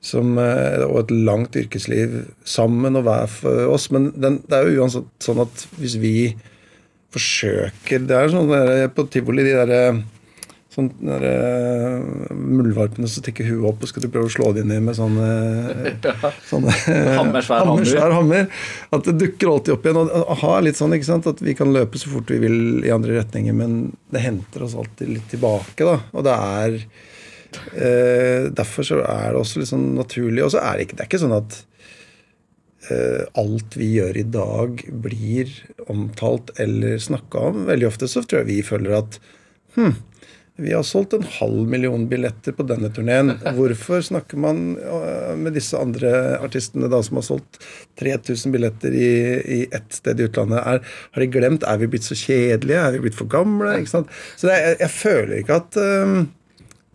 som, 0.04 0.34
uh, 0.36 0.82
og 0.84 0.98
et 1.04 1.14
langt 1.30 1.56
yrkesliv 1.56 2.18
sammen 2.44 2.98
og 2.98 3.06
hver 3.06 3.30
for 3.32 3.70
oss. 3.72 3.88
Men 3.94 4.10
den, 4.20 4.42
det 4.50 4.58
er 4.58 4.68
jo 4.68 4.84
uansett 4.84 5.08
sånn 5.24 5.40
at 5.46 5.64
hvis 5.78 5.96
vi 6.02 6.16
forsøker 7.14 8.02
Det 8.08 8.14
er 8.18 8.32
sånn 8.32 8.50
på 8.90 9.04
tivoli 9.06 9.44
de 9.46 9.54
derre 9.54 9.82
sånn 10.74 10.90
der, 10.98 11.24
uh, 11.24 12.34
muldvarpene 12.34 13.06
som 13.06 13.22
stikker 13.22 13.46
huet 13.46 13.68
opp, 13.70 13.84
og 13.84 13.90
skal 13.90 14.04
du 14.04 14.10
prøve 14.10 14.28
å 14.28 14.34
slå 14.34 14.50
dem 14.56 14.70
ned 14.72 14.82
med 14.86 14.96
sånne, 14.98 15.28
ja. 16.06 16.30
sånne 16.48 16.74
hammer, 17.14 17.46
svær 17.46 17.66
hammer. 17.70 18.14
hammer. 18.16 18.48
At 18.94 19.06
det 19.08 19.16
dukker 19.22 19.52
alltid 19.52 19.76
opp 19.76 19.86
igjen. 19.86 20.00
Og 20.02 20.32
aha, 20.36 20.54
litt 20.66 20.80
sånn, 20.80 20.96
ikke 20.96 21.10
sant, 21.10 21.28
At 21.30 21.42
vi 21.44 21.56
kan 21.58 21.72
løpe 21.74 22.00
så 22.00 22.12
fort 22.12 22.32
vi 22.32 22.40
vil 22.42 22.58
i 22.86 22.92
andre 22.94 23.20
retninger, 23.20 23.56
men 23.56 23.92
det 24.14 24.24
henter 24.24 24.66
oss 24.66 24.76
alltid 24.78 25.14
litt 25.16 25.28
tilbake. 25.32 25.86
da, 25.86 25.98
Og 26.14 26.26
det 26.26 26.34
er 26.34 26.80
uh, 26.80 28.50
Derfor 28.62 28.90
så 28.90 29.04
er 29.04 29.30
det 29.30 29.44
også 29.44 29.62
litt 29.62 29.70
sånn 29.70 29.92
naturlig. 29.98 30.42
Og 30.46 30.54
så 30.56 30.64
er 30.64 30.76
det 30.76 30.88
ikke, 30.88 30.98
det 30.98 31.06
er 31.06 31.12
ikke 31.12 31.22
sånn 31.22 31.38
at 31.38 31.60
uh, 32.90 33.22
alt 33.44 33.78
vi 33.78 33.92
gjør 33.98 34.18
i 34.18 34.26
dag, 34.40 34.82
blir 35.06 35.54
omtalt 35.92 36.50
eller 36.60 36.98
snakka 37.02 37.46
om. 37.50 37.62
Veldig 37.70 37.88
ofte 37.92 38.10
så 38.10 38.24
tror 38.24 38.42
jeg 38.42 38.50
vi 38.50 38.60
føler 38.66 38.98
at 38.98 39.20
hm, 39.78 39.94
vi 40.56 40.70
har 40.72 40.84
solgt 40.86 41.12
en 41.16 41.24
halv 41.26 41.66
million 41.66 42.04
billetter 42.06 42.54
på 42.54 42.62
denne 42.68 42.86
turneen. 42.94 43.32
Hvorfor 43.56 44.04
snakker 44.06 44.38
man 44.38 44.76
øh, 44.78 45.32
med 45.38 45.56
disse 45.58 45.74
andre 45.74 46.12
artistene 46.38 46.86
da 46.92 47.00
som 47.02 47.18
har 47.18 47.26
solgt 47.26 47.58
3000 47.98 48.54
billetter 48.54 48.94
i, 48.94 49.08
i 49.56 49.58
ett 49.74 49.98
sted 49.98 50.22
i 50.22 50.28
utlandet? 50.28 50.60
Er, 50.62 50.94
har 51.16 51.24
de 51.24 51.28
glemt? 51.34 51.66
Er 51.66 51.80
vi 51.82 51.90
blitt 51.90 52.06
så 52.06 52.14
kjedelige? 52.18 52.84
Er 52.86 52.94
vi 52.94 53.02
blitt 53.02 53.18
for 53.18 53.30
gamle? 53.30 53.74
Så 53.90 54.04
er, 54.46 54.54
jeg, 54.54 54.78
jeg, 54.84 54.92
føler 54.94 55.40
ikke 55.40 55.58
at, 55.58 55.80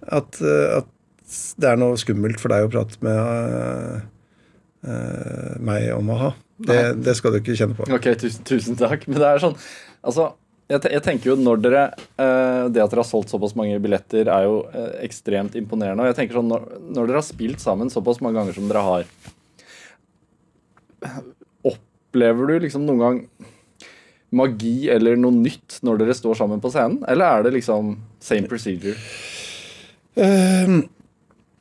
at, 0.07 0.41
at, 0.79 0.95
det 1.59 1.73
er 1.73 1.83
noe 1.83 1.99
skummelt 1.99 2.39
for 2.39 2.55
deg 2.55 2.65
å 2.65 2.71
prate 2.71 3.03
med 3.05 3.19
uh, 3.19 3.99
uh, 4.87 5.57
meg 5.59 5.91
om 5.93 6.15
å 6.15 6.21
ha. 6.23 6.35
Det, 6.63 6.79
det, 7.03 7.19
skal 7.19 7.35
du 7.35 7.43
ikke 7.43 7.59
kjenne 7.59 7.75
på. 7.75 7.91
Ok, 7.91 8.07
tusen, 8.23 8.47
tusen 8.47 8.79
takk. 8.79 9.03
Men 9.11 9.19
det 9.19 9.27
er 9.27 9.43
sånn 9.43 9.59
Altså, 9.99 10.31
jeg, 10.69 10.85
jeg, 10.93 11.01
tenker 11.05 11.31
jo 11.31 11.35
når 11.39 11.61
dere 11.63 11.83
uh, 11.97 12.69
Det 12.69 12.81
at 12.83 12.91
dere 12.91 13.01
har 13.01 13.07
solgt 13.09 13.31
såpass 13.33 13.55
mange 13.57 13.79
billetter, 13.81 14.29
er 14.29 14.45
jo 14.45 14.61
uh, 14.69 14.91
ekstremt 15.01 15.57
imponerende. 15.57 16.03
Og 16.03 16.11
jeg 16.11 16.19
tenker 16.19 16.39
sånn, 16.39 16.51
når, 16.51 16.67
når, 16.85 17.09
dere 17.09 17.21
har 17.21 17.25
spilt 17.25 17.63
sammen 17.63 17.89
såpass 17.93 18.21
mange 18.23 18.37
ganger 18.41 18.57
som 18.57 18.69
dere 18.69 18.85
har 18.85 19.07
Opplever 21.69 22.51
du 22.51 22.65
liksom 22.65 22.85
noen 22.85 23.01
gang 23.01 23.19
magi 24.35 24.91
eller 24.93 25.17
noe 25.17 25.33
nytt 25.33 25.79
når 25.85 26.03
dere 26.03 26.15
står 26.17 26.37
sammen 26.37 26.61
på 26.61 26.69
scenen? 26.73 26.99
Eller 27.09 27.25
er 27.25 27.47
det 27.47 27.55
liksom 27.55 27.95
same 28.21 28.49
procedure? 28.51 28.97
Uh, 30.19 30.85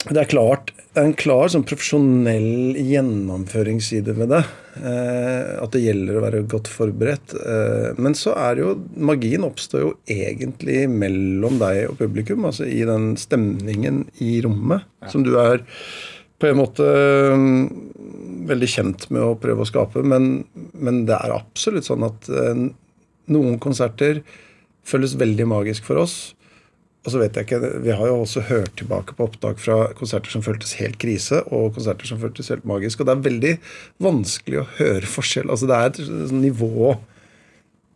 det 0.08 0.20
er 0.20 0.30
klart 0.30 0.57
det 0.98 1.04
er 1.04 1.12
en 1.12 1.18
klar 1.20 1.50
sånn 1.52 1.62
profesjonell 1.62 2.74
gjennomføringsside 2.74 4.16
ved 4.18 4.32
det. 4.32 4.40
Eh, 4.82 5.50
at 5.62 5.70
det 5.70 5.82
gjelder 5.84 6.16
å 6.18 6.22
være 6.24 6.40
godt 6.50 6.70
forberedt. 6.72 7.34
Eh, 7.38 8.00
men 8.02 8.16
så 8.18 8.32
er 8.34 8.56
det 8.56 8.64
jo 8.64 8.72
Magien 9.06 9.46
oppstår 9.46 9.84
jo 9.84 9.92
egentlig 10.10 10.88
mellom 10.90 11.60
deg 11.62 11.84
og 11.92 12.00
publikum. 12.00 12.48
Altså 12.50 12.66
i 12.66 12.80
den 12.88 13.12
stemningen 13.20 14.08
i 14.24 14.40
rommet 14.42 14.82
ja. 14.82 15.12
som 15.12 15.22
du 15.22 15.36
er 15.38 15.62
på 16.42 16.50
en 16.50 16.58
måte 16.58 16.82
mm, 16.82 17.62
veldig 18.50 18.70
kjent 18.74 19.06
med 19.14 19.22
å 19.22 19.38
prøve 19.38 19.62
å 19.62 19.70
skape. 19.70 20.02
Men, 20.02 20.48
men 20.74 21.04
det 21.06 21.14
er 21.14 21.36
absolutt 21.36 21.86
sånn 21.86 22.08
at 22.10 22.26
eh, 22.26 22.66
noen 23.30 23.62
konserter 23.62 24.24
føles 24.88 25.14
veldig 25.20 25.46
magisk 25.54 25.86
for 25.86 26.02
oss. 26.02 26.18
Og 27.06 27.12
så 27.14 27.20
vet 27.22 27.36
jeg 27.36 27.46
ikke, 27.46 27.80
Vi 27.84 27.94
har 27.94 28.06
jo 28.10 28.20
også 28.20 28.42
hørt 28.48 28.74
tilbake 28.76 29.14
på 29.16 29.28
opptak 29.28 29.60
fra 29.62 29.92
konserter 29.96 30.30
som 30.30 30.42
føltes 30.44 30.74
helt 30.80 30.98
krise, 31.00 31.40
og 31.54 31.74
konserter 31.76 32.06
som 32.10 32.20
føltes 32.20 32.50
helt 32.52 32.66
magisk. 32.68 33.00
Og 33.00 33.08
det 33.08 33.14
er 33.14 33.28
veldig 33.28 33.52
vanskelig 34.02 34.62
å 34.62 34.68
høre 34.80 35.06
forskjell. 35.08 35.50
Altså 35.50 35.70
Det 35.70 35.78
er 35.78 35.92
et 35.92 36.34
nivå 36.34 36.96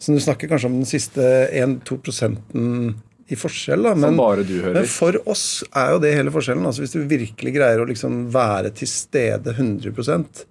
som 0.02 0.16
Du 0.16 0.20
snakker 0.20 0.50
kanskje 0.50 0.66
om 0.66 0.80
den 0.80 0.88
siste 0.88 1.22
1-2 1.54 1.98
prosenten 2.02 2.96
i 3.30 3.36
forskjell. 3.38 3.84
Da. 3.86 3.92
Men, 3.94 4.16
bare 4.18 4.42
du 4.42 4.56
hører. 4.58 4.80
men 4.80 4.88
for 4.90 5.14
oss 5.30 5.62
er 5.70 5.92
jo 5.94 6.00
det 6.02 6.14
hele 6.16 6.32
forskjellen. 6.34 6.64
Altså 6.66 6.82
Hvis 6.82 6.96
du 6.96 7.04
virkelig 7.06 7.52
greier 7.54 7.82
å 7.82 7.86
liksom 7.86 8.24
være 8.34 8.72
til 8.74 8.90
stede 8.90 9.54
100% 9.54 10.42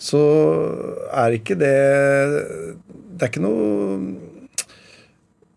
så 0.00 0.20
er 1.14 1.36
ikke 1.36 1.56
det 1.58 1.74
Det 3.14 3.22
er 3.22 3.30
ikke 3.30 3.44
noe 3.44 4.32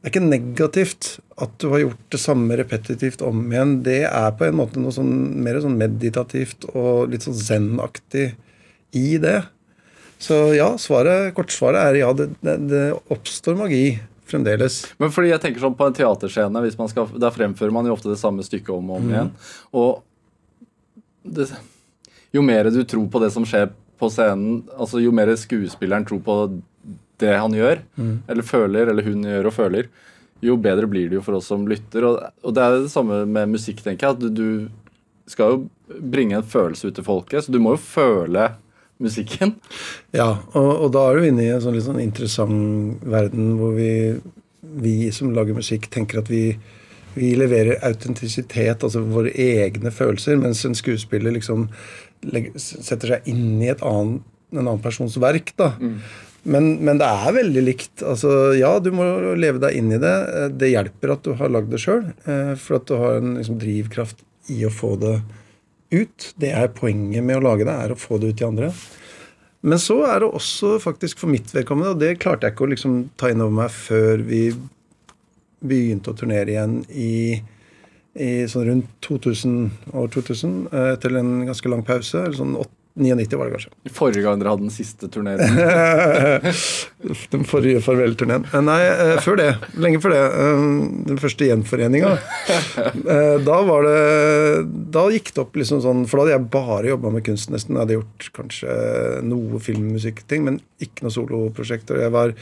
Det 0.07 0.13
er 0.13 0.21
ikke 0.21 0.29
negativt 0.31 1.07
at 1.35 1.55
du 1.59 1.65
har 1.73 1.81
gjort 1.81 2.03
det 2.15 2.19
samme 2.23 2.55
repetitivt 2.55 3.19
om 3.27 3.41
igjen. 3.51 3.73
Det 3.83 4.05
er 4.07 4.35
på 4.39 4.45
en 4.47 4.55
måte 4.55 4.79
noe 4.79 4.93
sånn 4.95 5.09
mer 5.43 5.57
sånn 5.59 5.75
meditativt 5.75 6.63
og 6.69 7.11
litt 7.11 7.25
sånn 7.25 7.35
zen-aktig 7.35 8.29
i 8.95 9.17
det. 9.19 9.41
Så 10.23 10.37
ja, 10.55 10.69
svaret, 10.79 11.33
kortsvaret 11.35 11.89
er 11.89 11.99
ja, 11.99 12.13
det, 12.15 12.29
det, 12.39 12.55
det 12.71 12.85
oppstår 13.11 13.59
magi 13.59 13.97
fremdeles. 14.31 14.79
Men 14.95 15.11
fordi 15.11 15.33
jeg 15.33 15.43
tenker 15.43 15.65
sånn 15.65 15.75
på 15.75 15.89
en 15.89 15.99
teaterscene, 15.99 16.63
hvis 16.63 16.79
man 16.79 16.93
skal, 16.93 17.11
der 17.19 17.35
fremfører 17.35 17.75
man 17.75 17.91
jo 17.91 17.97
ofte 17.97 18.13
det 18.13 18.21
samme 18.23 18.47
stykket 18.47 18.71
om 18.77 18.93
og 18.93 19.01
om 19.01 19.11
igjen. 19.11 19.35
Og 19.75 21.35
det, 21.35 21.49
jo 22.31 22.47
mer 22.47 22.71
du 22.71 22.79
tror 22.87 23.11
på 23.11 23.25
det 23.25 23.33
som 23.35 23.43
skjer 23.43 23.73
på 23.99 24.07
scenen, 24.13 24.61
altså 24.79 25.03
jo 25.03 25.11
mer 25.11 25.35
skuespilleren 25.35 26.07
tror 26.07 26.23
på 26.23 26.39
det 27.21 27.33
han 27.33 27.55
gjør, 27.55 27.81
eller 28.29 28.45
føler, 28.45 28.91
eller 28.91 29.03
hun 29.07 29.24
gjør 29.25 29.50
og 29.50 29.55
føler, 29.55 29.89
jo 30.45 30.57
bedre 30.62 30.86
blir 30.89 31.09
det 31.09 31.17
jo 31.17 31.24
for 31.25 31.39
oss 31.39 31.50
som 31.50 31.65
lytter. 31.69 32.05
Og, 32.05 32.21
og 32.45 32.53
det 32.53 32.63
er 32.63 32.77
det 32.77 32.93
samme 32.93 33.24
med 33.25 33.55
musikk, 33.55 33.81
tenker 33.86 34.07
jeg. 34.07 34.17
at 34.17 34.21
du, 34.21 34.29
du 34.29 35.31
skal 35.31 35.55
jo 35.55 36.00
bringe 36.13 36.38
en 36.38 36.45
følelse 36.45 36.91
ut 36.91 36.97
til 36.97 37.07
folket, 37.07 37.45
så 37.45 37.53
du 37.53 37.59
må 37.63 37.74
jo 37.75 37.81
føle 37.81 38.51
musikken. 39.03 39.55
Ja, 40.15 40.29
og, 40.53 40.71
og 40.86 40.91
da 40.95 41.05
er 41.07 41.19
du 41.19 41.27
inne 41.29 41.45
i 41.45 41.51
en 41.53 41.62
sånn 41.63 41.77
litt 41.77 41.86
sånn 41.86 42.01
interessant 42.01 43.03
verden 43.05 43.55
hvor 43.59 43.75
vi, 43.77 43.91
vi 44.81 44.95
som 45.13 45.33
lager 45.36 45.57
musikk, 45.57 45.89
tenker 45.93 46.21
at 46.24 46.31
vi, 46.33 46.57
vi 47.17 47.33
leverer 47.38 47.83
autentisitet, 47.86 48.83
altså 48.83 49.03
våre 49.05 49.33
egne 49.33 49.93
følelser, 49.93 50.39
mens 50.41 50.63
en 50.65 50.77
skuespiller 50.77 51.36
liksom 51.36 51.67
setter 52.57 53.13
seg 53.13 53.29
inn 53.29 53.62
i 53.62 53.69
et 53.74 53.83
annet, 53.86 54.25
en 54.55 54.63
annen 54.63 54.81
persons 54.81 55.17
verk. 55.19 55.51
da. 55.59 55.74
Men, 56.48 56.77
men 56.86 57.00
det 57.01 57.08
er 57.08 57.36
veldig 57.36 57.63
likt. 57.66 58.04
Altså, 58.08 58.54
ja, 58.56 58.72
du 58.80 58.92
må 58.96 59.06
leve 59.36 59.60
deg 59.63 59.75
inn 59.75 59.92
i 59.92 60.00
det. 60.00 60.16
Det 60.56 60.72
hjelper 60.72 61.18
at 61.18 61.25
du 61.25 61.34
har 61.39 61.51
lagd 61.51 61.74
det 61.74 61.82
sjøl, 61.84 62.06
for 62.62 62.77
at 62.77 62.88
du 62.88 62.96
har 63.01 63.20
en 63.20 63.34
liksom, 63.36 63.58
drivkraft 63.60 64.24
i 64.56 64.62
å 64.63 64.72
få 64.72 64.94
det 65.01 65.18
ut. 65.92 66.30
Det 66.39 66.54
er 66.56 66.72
poenget 66.75 67.25
med 67.25 67.39
å 67.39 67.44
lage 67.50 67.68
det, 67.68 67.75
er 67.75 67.94
å 67.94 68.00
få 68.00 68.20
det 68.22 68.32
ut 68.32 68.39
til 68.39 68.50
andre. 68.51 68.72
Men 69.68 69.82
så 69.82 69.98
er 70.08 70.22
det 70.22 70.32
også 70.32 70.77
faktisk 70.80 71.20
for 71.20 71.32
mitt 71.32 71.51
vedkommende, 71.56 71.96
og 71.96 72.01
det 72.01 72.20
klarte 72.22 72.48
jeg 72.48 72.56
ikke 72.56 72.68
å 72.68 72.72
liksom 72.74 72.98
ta 73.20 73.32
inn 73.32 73.44
over 73.44 73.63
meg 73.63 73.74
før 73.74 74.24
vi 74.27 74.42
begynte 75.68 76.13
å 76.13 76.18
turnere 76.18 76.54
igjen 76.54 76.80
i, 76.94 77.39
i 78.22 78.32
sånn 78.50 78.68
rundt 78.70 78.92
2000, 79.06 79.56
år 79.98 80.12
2000, 80.13 80.58
eh, 80.70 80.92
etter 80.94 81.18
en 81.18 81.34
ganske 81.50 81.72
lang 81.74 81.82
pause. 81.88 82.22
eller 82.22 82.38
sånn 82.38 82.56
8, 82.60 82.76
99 82.98 83.38
var 83.38 83.46
det 83.50 83.54
kanskje. 83.58 83.72
Forrige 83.94 84.24
gang 84.25 84.39
dere 84.42 84.51
hadde 84.56 84.66
den 84.66 84.74
siste 84.74 85.08
turneen? 85.13 85.38
Den 87.32 87.44
forrige 87.48 87.82
farvel-turneen. 87.86 88.46
Nei, 88.66 88.80
eh, 88.89 89.20
før 89.24 89.38
det. 89.39 89.50
Lenge 89.77 90.00
før 90.04 90.13
det. 90.16 90.22
Eh, 90.25 90.63
Den 91.12 91.20
første 91.22 91.48
gjenforeninga. 91.48 92.16
Eh, 92.82 93.38
Da 93.46 93.58
var 93.68 93.86
det 93.86 94.66
Da 94.96 95.06
gikk 95.13 95.30
det 95.36 95.44
opp 95.44 95.56
liksom 95.60 95.82
sånn 95.86 96.06
For 96.10 96.18
da 96.20 96.25
hadde 96.25 96.36
jeg 96.36 96.50
bare 96.58 96.89
jobba 96.92 97.12
med 97.13 97.25
kunst, 97.27 97.51
nesten. 97.54 97.75
Jeg 97.77 97.84
hadde 97.86 97.98
gjort 98.00 98.30
kanskje 98.38 98.77
noe 99.27 99.62
filmmusikkting, 99.63 100.44
men 100.48 100.60
ikke 100.84 101.06
noe 101.06 101.13
soloprosjekter. 101.13 102.01
Jeg 102.01 102.13
var 102.16 102.34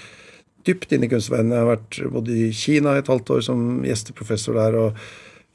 dypt 0.65 0.95
inne 0.95 1.05
i 1.05 1.11
kunstverdenen. 1.11 1.53
Jeg 1.53 1.65
har 1.65 1.73
vært 1.75 1.99
både 2.15 2.39
i 2.47 2.49
Kina 2.55 2.95
i 2.95 3.03
et 3.03 3.11
halvt 3.11 3.35
år 3.35 3.43
som 3.45 3.59
gjesteprofessor 3.85 4.57
der, 4.57 4.79
og 4.79 5.05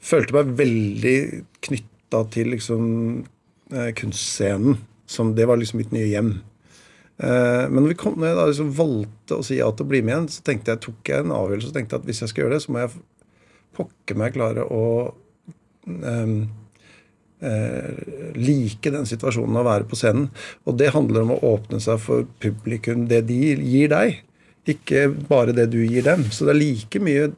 følte 0.01 0.37
meg 0.37 0.53
veldig 0.61 1.17
knytta 1.67 2.21
til 2.31 2.53
liksom 2.53 2.85
eh, 3.73 3.91
kunstscenen. 3.97 4.77
Som 5.11 5.35
det 5.35 5.47
var 5.49 5.59
liksom 5.59 5.81
mitt 5.81 5.91
nye 5.95 6.07
hjem. 6.07 6.37
Uh, 7.21 7.67
Men 7.69 7.83
når, 7.83 7.97
kom, 7.99 8.15
når 8.17 8.31
jeg 8.31 8.39
da 8.39 8.47
liksom 8.49 8.71
valgte 8.77 9.37
å 9.37 9.45
si 9.45 9.59
ja 9.59 9.67
til 9.75 9.85
å 9.85 9.91
bli 9.91 10.01
med 10.01 10.15
igjen, 10.15 10.29
så 10.31 10.45
tenkte 10.47 10.73
jeg, 10.73 10.83
tok 10.87 11.11
jeg 11.11 11.25
en 11.25 11.35
avgjørelse 11.35 11.69
og 11.69 11.75
tenkte 11.77 11.99
at 11.99 12.07
hvis 12.07 12.23
jeg 12.23 12.31
skal 12.31 12.45
gjøre 12.45 12.55
det, 12.55 12.63
så 12.63 12.73
må 12.73 12.85
jeg 12.85 12.95
pokker 13.77 14.17
meg 14.19 14.35
klare 14.35 14.65
å 14.67 14.85
um, 15.85 16.35
eh, 17.41 18.33
like 18.37 18.93
den 18.93 19.07
situasjonen 19.09 19.61
å 19.61 19.67
være 19.67 19.87
på 19.89 19.99
scenen. 19.99 20.29
Og 20.65 20.77
det 20.79 20.93
handler 20.95 21.25
om 21.25 21.35
å 21.35 21.41
åpne 21.53 21.81
seg 21.83 22.01
for 22.03 22.27
publikum, 22.43 23.07
det 23.11 23.23
de 23.29 23.39
gir 23.55 23.91
deg. 23.93 24.21
Ikke 24.69 25.07
bare 25.29 25.55
det 25.57 25.71
du 25.73 25.79
gir 25.81 26.05
dem. 26.05 26.27
Så 26.29 26.45
det 26.45 26.55
er 26.55 26.61
like 26.61 27.01
mye 27.01 27.31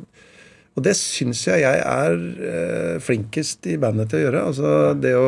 Og 0.74 0.82
det 0.82 0.96
syns 0.98 1.44
jeg 1.46 1.62
jeg 1.62 1.82
er 1.86 2.16
eh, 2.50 2.96
flinkest 2.98 3.68
i 3.70 3.76
bandet 3.78 4.10
til 4.10 4.18
å 4.18 4.24
gjøre. 4.24 4.40
Altså 4.50 4.70
det 4.98 5.12
å 5.14 5.28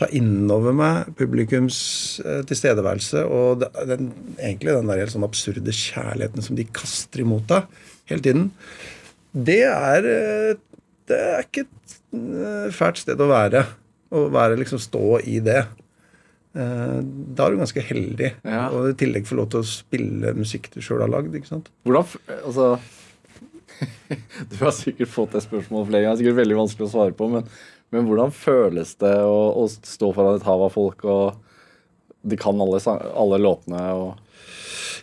ta 0.00 0.08
innover 0.10 0.74
meg 0.74 1.12
publikums 1.18 1.78
eh, 2.24 2.42
tilstedeværelse 2.48 3.22
og 3.30 3.62
den, 3.86 4.10
egentlig 4.40 4.74
den 4.74 4.90
der 4.90 5.04
helt 5.04 5.14
sånn 5.14 5.26
absurde 5.26 5.74
kjærligheten 5.74 6.42
som 6.42 6.58
de 6.58 6.66
kaster 6.74 7.22
imot 7.22 7.46
deg 7.50 7.68
hele 8.10 8.24
tiden. 8.24 8.48
Det 9.34 9.62
er 9.68 10.10
eh, 10.10 10.62
Det 11.04 11.20
er 11.20 11.44
ikke 11.44 11.66
et 11.66 11.96
eh, 12.16 12.68
fælt 12.74 13.02
sted 13.04 13.20
å 13.20 13.30
være. 13.30 13.64
Å 14.14 14.26
være 14.34 14.58
liksom 14.60 14.82
stå 14.82 15.20
i 15.28 15.40
det. 15.44 15.62
Da 16.54 17.44
er 17.44 17.50
du 17.50 17.58
ganske 17.58 17.82
heldig. 17.82 18.28
Ja. 18.46 18.68
Og 18.70 18.92
i 18.92 18.96
tillegg 18.96 19.26
få 19.26 19.40
lov 19.40 19.48
til 19.50 19.64
å 19.64 19.66
spille 19.66 20.30
musikk 20.38 20.68
du 20.70 20.78
sjøl 20.78 21.02
har 21.02 21.10
lagd. 21.10 21.34
ikke 21.34 21.50
sant? 21.50 21.70
Hvordan 21.82 22.06
Altså 22.46 22.68
Du 24.52 24.56
har 24.60 24.70
sikkert 24.76 25.10
fått 25.10 25.34
det 25.34 25.42
spørsmålet 25.44 25.90
flere 25.90 26.04
ganger. 26.06 26.20
Sikkert 26.20 26.38
veldig 26.38 26.58
vanskelig 26.60 26.86
å 26.86 26.92
svare 26.92 27.16
på, 27.18 27.28
men, 27.32 27.50
men 27.94 28.08
hvordan 28.08 28.32
føles 28.34 28.94
det 29.00 29.14
å, 29.22 29.38
å 29.62 29.64
stå 29.70 30.10
foran 30.16 30.38
et 30.40 30.46
hav 30.48 30.66
av 30.66 30.74
folk, 30.74 31.04
og 31.06 31.40
de 32.24 32.38
kan 32.40 32.60
alle, 32.60 32.80
alle 33.14 33.38
låtene 33.42 33.80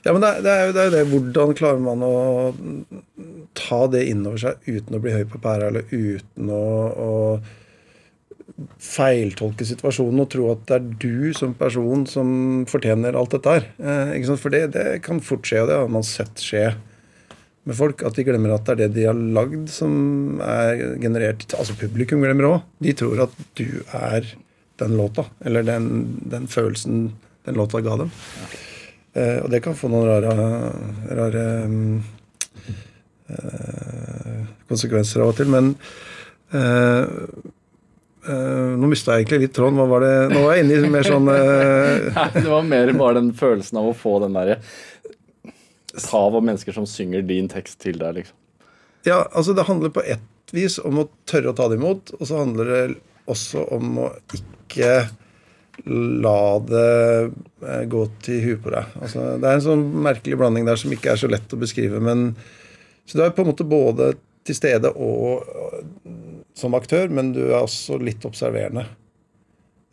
Ja, 0.01 0.13
men 0.15 0.21
det, 0.23 0.29
er- 0.49 0.67
jo, 0.67 0.73
det 0.73 0.81
er 0.81 0.87
jo 0.87 0.93
det. 0.95 1.01
Hvordan 1.11 1.51
klarer 1.57 1.81
man 1.83 2.01
å 2.05 2.13
ta 3.57 3.83
det 3.93 4.07
innover 4.09 4.41
seg 4.41 4.65
uten 4.65 4.97
å 4.97 5.01
bli 5.03 5.13
høy 5.13 5.25
på 5.29 5.41
pæra, 5.43 5.67
eller 5.69 5.85
uten 5.93 6.49
å, 6.49 6.61
å 6.91 7.11
feiltolke 8.81 9.65
situasjonen 9.65 10.23
og 10.23 10.29
tro 10.33 10.47
at 10.53 10.63
det 10.69 10.77
er 10.77 10.87
du 11.01 11.33
som 11.37 11.53
person 11.57 12.03
som 12.09 12.31
fortjener 12.69 13.17
alt 13.17 13.33
dette 13.35 13.53
her. 13.57 13.67
Eh? 13.77 14.25
For 14.41 14.53
det, 14.53 14.63
det 14.75 14.87
kan 15.05 15.21
fort 15.23 15.45
skje, 15.47 15.63
og 15.63 15.69
det 15.71 15.77
har 15.83 15.93
man 15.93 16.05
sett 16.05 16.41
skje 16.41 16.71
med 17.67 17.77
folk. 17.77 18.03
At 18.07 18.17
de 18.17 18.25
glemmer 18.27 18.55
at 18.55 18.65
det 18.67 18.73
er 18.73 18.81
det 18.81 18.95
de 18.95 19.07
har 19.09 19.17
lagd, 19.17 19.69
som 19.73 20.41
er 20.45 20.97
generert 21.01 21.45
Altså 21.57 21.77
publikum 21.79 22.23
glemmer 22.23 22.49
òg. 22.49 22.57
De 22.81 22.95
tror 22.97 23.25
at 23.27 23.37
du 23.59 23.83
er 23.97 24.33
den 24.81 24.97
låta, 24.97 25.27
eller 25.45 25.65
den, 25.67 25.85
den 26.31 26.47
følelsen 26.49 27.11
den 27.45 27.57
låta 27.57 27.81
ga 27.85 27.99
dem. 28.01 28.11
Eh, 29.13 29.37
og 29.43 29.49
det 29.53 29.61
kan 29.65 29.77
få 29.77 29.89
noen 29.91 30.07
rare, 30.09 30.33
rare 31.19 31.45
eh, 33.29 34.45
konsekvenser 34.71 35.21
av 35.21 35.33
og 35.33 35.41
til. 35.41 35.51
Men 35.53 35.73
eh, 36.55 37.05
Uh, 38.21 38.77
nå 38.77 38.85
mista 38.85 39.15
jeg 39.15 39.23
egentlig 39.23 39.47
litt 39.47 39.53
tråden. 39.57 39.79
Nå 39.81 39.87
var 39.89 40.03
jeg 40.53 40.61
inne 40.61 40.75
i 40.77 40.89
mer 40.93 41.07
sånn 41.07 41.25
uh... 41.25 42.03
Nei, 42.19 42.27
det 42.35 42.43
var 42.45 42.67
mer 42.69 42.91
bare 42.93 43.15
den 43.17 43.31
følelsen 43.33 43.79
av 43.81 43.87
å 43.89 43.95
få 43.97 44.19
den 44.21 44.35
derre 44.37 44.59
hav 46.11 46.35
av 46.35 46.43
mennesker 46.45 46.75
som 46.75 46.87
synger 46.89 47.25
din 47.27 47.49
tekst 47.51 47.79
til 47.83 47.99
deg, 48.01 48.21
liksom. 48.21 48.37
Ja, 49.07 49.23
altså 49.31 49.55
det 49.57 49.65
handler 49.65 49.93
på 49.93 50.03
ett 50.05 50.53
vis 50.53 50.77
om 50.79 51.01
å 51.01 51.07
tørre 51.29 51.51
å 51.51 51.57
ta 51.57 51.67
det 51.71 51.79
imot, 51.79 52.13
og 52.19 52.27
så 52.27 52.43
handler 52.43 52.69
det 52.69 52.81
også 53.31 53.63
om 53.73 53.97
å 54.03 54.09
ikke 54.35 54.91
la 56.21 56.41
det 56.67 56.89
eh, 57.65 57.83
gå 57.89 58.01
til 58.21 58.41
huet 58.45 58.63
på 58.63 58.73
deg. 58.73 58.97
Altså, 59.01 59.23
det 59.41 59.47
er 59.47 59.57
en 59.57 59.65
sånn 59.65 59.85
merkelig 60.05 60.37
blanding 60.37 60.67
der 60.67 60.77
som 60.77 60.91
ikke 60.93 61.15
er 61.15 61.21
så 61.21 61.29
lett 61.31 61.55
å 61.55 61.61
beskrive, 61.61 62.01
men 62.03 62.33
Så 63.05 63.17
du 63.17 63.23
er 63.25 63.31
på 63.33 63.41
en 63.41 63.49
måte 63.49 63.65
både 63.67 64.13
til 64.45 64.55
stede 64.55 64.91
og 64.93 65.41
og 65.41 66.11
som 66.53 66.75
aktør, 66.77 67.09
men 67.09 67.31
du 67.33 67.41
er 67.49 67.61
også 67.61 67.97
litt 68.01 68.25
observerende. 68.27 68.85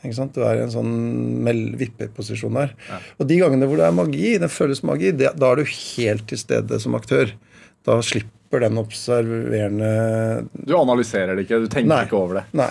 Du 0.03 0.41
er 0.47 0.61
i 0.61 0.63
en 0.63 0.73
sånn 0.73 1.45
vippeposisjon 1.79 2.55
der. 2.55 2.75
Og 3.19 3.27
de 3.27 3.41
gangene 3.41 3.67
hvor 3.67 3.81
det 3.81 3.89
er 3.89 3.97
magi, 3.97 4.37
det 4.39 4.51
føles 4.55 4.85
magi, 4.87 5.11
det, 5.11 5.33
da 5.39 5.53
er 5.53 5.63
du 5.63 5.71
helt 5.71 6.29
til 6.31 6.39
stede 6.39 6.79
som 6.83 6.95
aktør. 6.99 7.33
Da 7.87 7.97
slipper 8.05 8.63
den 8.63 8.79
observerende 8.81 9.89
Du 10.53 10.75
analyserer 10.79 11.37
det 11.37 11.45
ikke, 11.45 11.61
du 11.65 11.69
tenker 11.73 12.07
ikke 12.07 12.19
over 12.19 12.41
det. 12.41 12.45
Nei. 12.59 12.69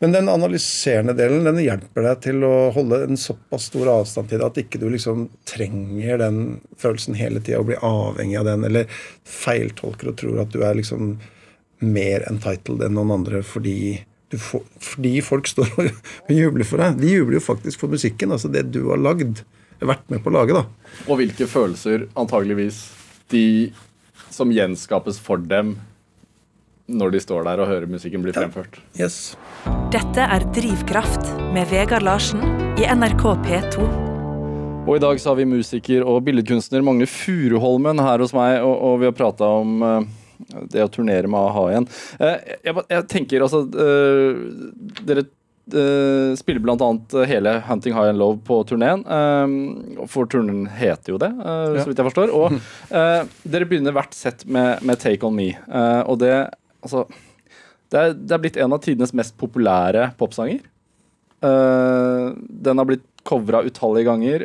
Men 0.00 0.14
den 0.16 0.30
analyserende 0.32 1.14
delen 1.18 1.44
den 1.44 1.60
hjelper 1.60 2.06
deg 2.06 2.22
til 2.24 2.44
å 2.46 2.54
holde 2.74 3.02
en 3.04 3.20
såpass 3.20 3.68
stor 3.68 3.90
avstand 3.98 4.30
til 4.30 4.40
det 4.40 4.48
at 4.48 4.60
ikke 4.62 4.80
du 4.80 4.88
liksom 4.92 5.28
trenger 5.48 6.22
den 6.22 6.40
følelsen 6.80 7.18
hele 7.18 7.42
tida 7.44 7.60
og 7.60 7.68
blir 7.68 7.84
avhengig 7.84 8.38
av 8.40 8.48
den, 8.48 8.64
eller 8.70 8.88
feiltolker 9.28 10.12
og 10.12 10.18
tror 10.22 10.40
at 10.46 10.54
du 10.54 10.64
er 10.64 10.80
liksom 10.80 11.18
mer 11.80 12.24
entitled 12.28 12.82
enn 12.84 12.96
noen 12.96 13.14
andre 13.20 13.42
fordi, 13.46 14.00
får, 14.38 14.62
fordi 14.92 15.16
folk 15.26 15.50
står 15.50 15.72
og 15.80 16.30
jubler 16.34 16.68
for 16.68 16.82
deg. 16.82 17.00
De 17.00 17.10
jubler 17.16 17.40
jo 17.40 17.44
faktisk 17.44 17.82
for 17.82 17.90
musikken, 17.90 18.30
altså 18.30 18.52
det 18.52 18.68
du 18.74 18.84
har 18.92 19.00
lagd. 19.00 19.42
Vært 19.80 20.10
med 20.12 20.20
på 20.20 20.28
å 20.28 20.34
lage, 20.36 20.52
da. 20.52 20.66
Og 21.08 21.22
hvilke 21.22 21.46
følelser 21.48 22.04
antageligvis 22.20 22.82
de 23.32 23.72
som 24.30 24.52
gjenskapes 24.52 25.16
for 25.22 25.40
dem 25.40 25.78
når 26.90 27.14
de 27.14 27.22
står 27.22 27.46
der 27.46 27.62
og 27.62 27.70
hører 27.70 27.90
musikken 27.90 28.22
bli 28.24 28.34
fremført. 28.34 28.80
Yes. 28.98 29.36
Dette 29.94 30.26
er 30.26 30.44
Drivkraft 30.54 31.32
med 31.54 31.70
Vegard 31.70 32.04
Larsen 32.06 32.42
i 32.80 32.86
NRK 32.90 33.24
P2. 33.46 33.88
Og 34.88 34.96
i 34.96 35.02
dag 35.02 35.20
så 35.22 35.30
har 35.30 35.38
vi 35.38 35.46
musiker 35.46 36.02
og 36.08 36.24
billedkunstner 36.26 36.82
Magne 36.82 37.06
Furuholmen 37.10 38.00
her 38.02 38.22
hos 38.24 38.34
meg, 38.34 38.58
og, 38.64 38.74
og 38.74 39.02
vi 39.02 39.10
har 39.10 39.14
prata 39.14 39.46
om 39.60 39.84
eh, 39.86 40.08
det 40.48 40.84
å 40.84 40.90
turnere 40.92 41.28
med 41.30 41.40
a-ha 41.40 41.66
igjen. 41.72 41.86
Eh, 42.20 42.56
jeg, 42.66 42.82
jeg 42.90 43.06
tenker 43.10 43.44
altså 43.44 43.62
eh, 43.68 44.40
Dere 45.06 45.24
eh, 45.24 46.32
spiller 46.38 46.72
annet 46.74 47.16
hele 47.30 47.54
Hunting 47.68 47.96
High 47.96 48.12
and 48.12 48.20
Love' 48.20 48.42
på 48.46 48.62
turneen. 48.68 49.04
for 50.08 50.26
turneen 50.26 50.66
heter 50.66 51.14
jo 51.14 51.20
det, 51.20 51.30
så 51.30 51.86
vidt 51.88 52.00
jeg 52.00 52.08
forstår. 52.10 52.34
Og 52.34 52.56
dere 52.90 53.68
begynner 53.68 53.94
hvert 53.94 54.16
sett 54.16 54.46
med, 54.46 54.82
med 54.82 55.00
Take 55.00 55.26
On 55.26 55.36
Me. 55.36 55.52
og 56.06 56.20
det 56.22 56.48
Altså 56.80 57.04
det 57.92 57.98
er, 58.00 58.12
det 58.16 58.32
er 58.32 58.40
blitt 58.40 58.56
en 58.56 58.72
av 58.72 58.78
tidenes 58.80 59.10
mest 59.12 59.34
populære 59.36 60.14
popsanger. 60.16 60.62
Den 61.44 62.80
har 62.80 62.86
blitt 62.88 63.02
covra 63.26 63.60
utallige 63.66 64.06
ganger. 64.06 64.44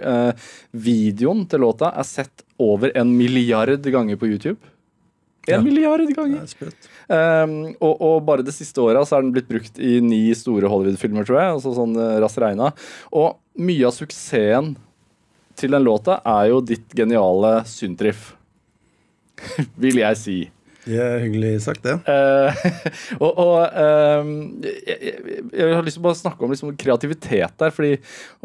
Videoen 0.76 1.46
til 1.48 1.64
låta 1.64 1.94
er 1.96 2.10
sett 2.10 2.44
over 2.60 2.92
en 2.98 3.14
milliard 3.16 3.88
ganger 3.94 4.20
på 4.20 4.28
YouTube. 4.34 4.60
En 5.48 5.54
Ja. 5.54 5.62
milliard 5.62 6.08
ganger! 6.16 6.42
er. 6.46 6.74
Um, 7.46 7.76
og, 7.80 8.02
og 8.02 8.16
bare 8.26 8.46
det 8.46 8.56
siste 8.56 8.82
året 8.82 9.06
så 9.06 9.18
er 9.20 9.26
den 9.28 9.34
blitt 9.36 9.50
brukt 9.50 9.78
i 9.78 10.00
ni 10.02 10.24
store 10.34 10.70
Hollywood-filmer, 10.72 11.28
tror 11.28 11.38
jeg. 11.42 11.54
Altså 11.60 11.76
sånn 11.78 11.94
uh, 12.00 12.16
Rass 12.24 12.38
regna. 12.42 12.72
Og 13.14 13.36
mye 13.62 13.86
av 13.86 13.94
suksessen 13.96 14.74
til 15.56 15.72
den 15.72 15.86
låta 15.86 16.18
er 16.26 16.50
jo 16.52 16.64
ditt 16.66 16.90
geniale 16.98 17.60
syntriff. 17.70 18.34
Vil 19.82 20.02
jeg 20.02 20.20
si. 20.20 20.38
Det 20.86 21.00
er 21.02 21.24
hyggelig 21.24 21.64
sagt, 21.66 21.82
det. 21.82 21.96
Uh, 22.06 22.54
og 23.26 23.40
og 23.42 23.56
ehm, 23.82 24.34
jeg, 24.62 24.98
jeg, 25.02 25.46
jeg 25.50 25.72
har 25.74 25.82
lyst 25.86 25.98
til 25.98 26.04
å 26.04 26.06
bare 26.06 26.20
snakke 26.20 26.46
om 26.46 26.54
liksom 26.54 26.76
kreativitet 26.78 27.56
der. 27.62 27.74
Fordi, 27.74 27.96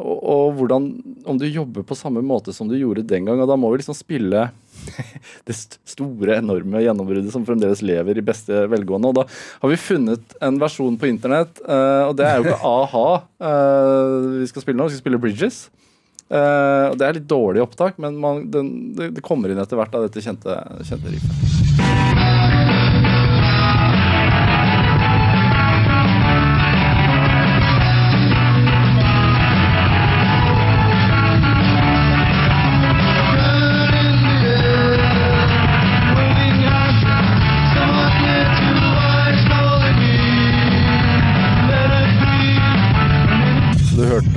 og, 0.00 0.14
og 0.16 0.54
hvordan 0.60 0.86
Om 1.28 1.40
du 1.40 1.44
jobber 1.50 1.84
på 1.84 1.98
samme 1.98 2.22
måte 2.24 2.54
som 2.56 2.70
du 2.70 2.78
gjorde 2.78 3.04
den 3.04 3.28
gang. 3.28 3.42
Og 3.44 3.50
da 3.50 3.58
må 3.60 3.72
vi 3.74 3.82
liksom 3.82 3.98
spille 3.98 4.46
det 5.48 5.56
store, 5.56 6.38
enorme 6.38 6.82
gjennombruddet 6.84 7.34
som 7.34 7.44
fremdeles 7.48 7.82
lever 7.86 8.20
i 8.20 8.24
beste 8.24 8.64
velgående. 8.70 9.10
Og 9.10 9.20
da 9.20 9.26
har 9.62 9.72
vi 9.72 9.80
funnet 9.80 10.36
en 10.42 10.60
versjon 10.60 10.98
på 11.00 11.10
internett, 11.10 11.62
eh, 11.64 12.04
og 12.08 12.16
det 12.18 12.28
er 12.28 12.40
jo 12.40 12.48
ikke 12.48 12.72
a-ha 12.74 13.06
eh, 13.50 14.16
vi 14.40 14.50
skal 14.50 14.66
spille 14.66 14.80
nå. 14.80 14.88
Vi 14.88 14.96
skal 14.96 15.04
spille 15.04 15.22
Bridges. 15.22 15.62
Eh, 16.30 16.86
og 16.90 16.98
Det 16.98 17.06
er 17.06 17.18
litt 17.18 17.30
dårlig 17.30 17.64
opptak, 17.64 17.98
men 18.02 18.20
man, 18.22 18.44
den, 18.52 18.70
det, 18.98 19.12
det 19.18 19.26
kommer 19.26 19.50
inn 19.50 19.60
etter 19.62 19.80
hvert 19.80 19.96
av 19.98 20.06
dette 20.06 20.22
kjente, 20.24 20.60
kjente 20.86 21.16
riffet. 21.16 21.59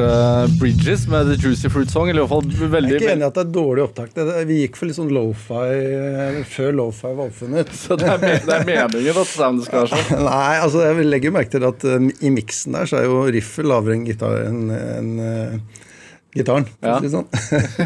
Hørte 0.04 0.52
eh, 0.52 0.60
Bridges 0.60 1.06
med 1.08 1.30
The 1.30 1.38
Juicy 1.40 1.70
Fruit 1.72 1.90
Song, 1.92 2.10
eller 2.10 2.24
i 2.24 2.28
hvert 2.28 2.34
fall 2.34 2.74
Jeg 2.74 2.94
er 2.94 2.98
ikke 2.98 3.14
enig 3.14 3.26
i 3.26 3.28
at 3.28 3.38
det 3.38 3.44
er 3.44 3.54
dårlig 3.56 3.84
opptak. 3.86 4.18
Vi 4.50 4.60
gikk 4.62 4.80
for 4.80 4.90
litt 4.90 4.98
sånn 4.98 5.14
lofi 5.14 5.62
eh, 5.70 6.42
før 6.50 6.76
lofi 6.80 7.12
var 7.12 7.30
oppfunnet. 7.30 7.74
Så 7.84 7.98
det 8.00 8.10
er, 8.10 8.22
det 8.44 8.58
er 8.58 8.68
meningen 8.68 9.22
at 9.24 9.32
soundet 9.32 9.70
skal 9.70 9.86
være 9.86 10.02
sånn? 10.02 10.26
Nei, 10.30 10.52
altså 10.64 10.84
jeg 10.88 11.08
legger 11.08 11.36
merke 11.36 11.56
til 11.56 11.68
at 11.68 11.88
um, 11.88 12.12
i 12.20 12.34
miksen 12.34 12.78
der 12.78 12.90
så 12.90 13.00
er 13.00 13.10
jo 13.10 13.24
riffet 13.34 13.68
lavere 13.68 13.98
enn 13.98 14.06
gitar, 14.08 14.38
enn, 14.48 14.64
en, 14.74 15.12
uh, 15.20 15.92
gitaren. 16.34 16.68
Ja. 16.84 16.98
si 17.04 17.12
sånn. 17.14 17.30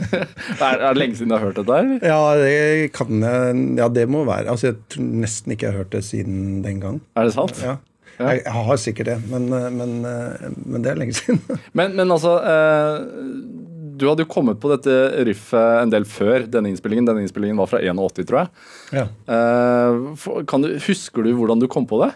Er, 0.67 0.79
det 0.81 0.93
lenge 0.97 1.19
siden 1.19 1.33
du 1.33 1.37
har 1.37 1.43
hørt 1.49 1.59
dette? 1.59 1.77
her? 1.77 2.07
ja, 2.07 2.21
det 2.39 2.93
kan 2.95 3.21
jeg 3.21 3.65
Ja, 3.77 3.89
det 3.93 4.07
må 4.09 4.23
være. 4.27 4.49
Altså 4.53 4.71
Jeg 4.71 4.79
tror 4.93 5.11
nesten 5.25 5.53
ikke 5.53 5.67
jeg 5.67 5.75
har 5.75 5.83
hørt 5.83 5.93
det 5.93 6.05
siden 6.07 6.63
den 6.65 6.81
gang. 6.83 7.01
Er 7.19 7.29
det 7.29 7.35
sant? 7.35 7.59
Ja. 7.63 7.77
Jeg, 8.17 8.41
jeg 8.43 8.53
har 8.55 8.79
sikkert 8.81 9.09
det, 9.11 9.15
men, 9.29 9.43
eh, 9.53 9.67
men, 9.73 9.91
eh, 10.09 10.47
men 10.65 10.83
det 10.85 10.91
er 10.91 10.99
lenge 10.99 11.13
siden. 11.17 11.37
Men, 11.77 11.93
men 11.97 12.09
altså 12.13 12.31
eh, 12.41 12.95
Du 13.97 14.07
hadde 14.09 14.25
jo 14.25 14.29
kommet 14.31 14.57
på 14.61 14.71
dette 14.71 14.93
riffet 15.27 15.83
en 15.83 15.93
del 15.93 16.05
før 16.09 16.47
denne 16.49 16.71
innspillingen. 16.71 17.05
Denne 17.09 17.21
innspillingen 17.25 17.57
var 17.61 17.69
fra 17.69 17.81
81, 17.81 18.25
tror 18.29 18.39
jeg. 18.43 18.49
ja. 18.99 19.05
Eh, 19.29 20.57
du, 20.65 20.67
husker 20.87 21.25
du 21.25 21.31
hvordan 21.37 21.61
du 21.61 21.67
kom 21.69 21.85
på 21.89 22.01
det? 22.03 22.11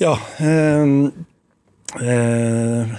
Ja. 0.00 0.14
Eh, 0.40 0.84
eh, 2.04 2.96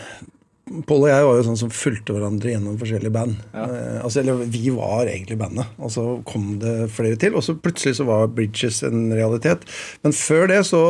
Pål 0.90 1.06
og 1.06 1.10
jeg 1.10 1.26
var 1.26 1.38
jo 1.40 1.46
sånn 1.48 1.60
som 1.60 1.72
fulgte 1.74 2.14
hverandre 2.14 2.52
gjennom 2.54 2.78
forskjellige 2.80 3.14
band. 3.16 3.40
Ja. 3.56 3.66
Eh, 3.66 3.98
altså, 4.06 4.22
eller 4.22 4.44
vi 4.54 4.70
var 4.76 5.10
egentlig 5.10 5.40
bandet, 5.40 5.72
og 5.82 5.94
så 5.94 6.06
kom 6.30 6.52
det 6.62 6.76
flere 6.94 7.18
til. 7.20 7.38
Og 7.38 7.46
så 7.46 7.56
plutselig 7.58 7.98
så 7.98 8.06
var 8.10 8.30
Bridges 8.36 8.84
en 8.88 9.10
realitet. 9.16 9.66
Men 10.06 10.16
før 10.16 10.50
det 10.52 10.62
så 10.70 10.84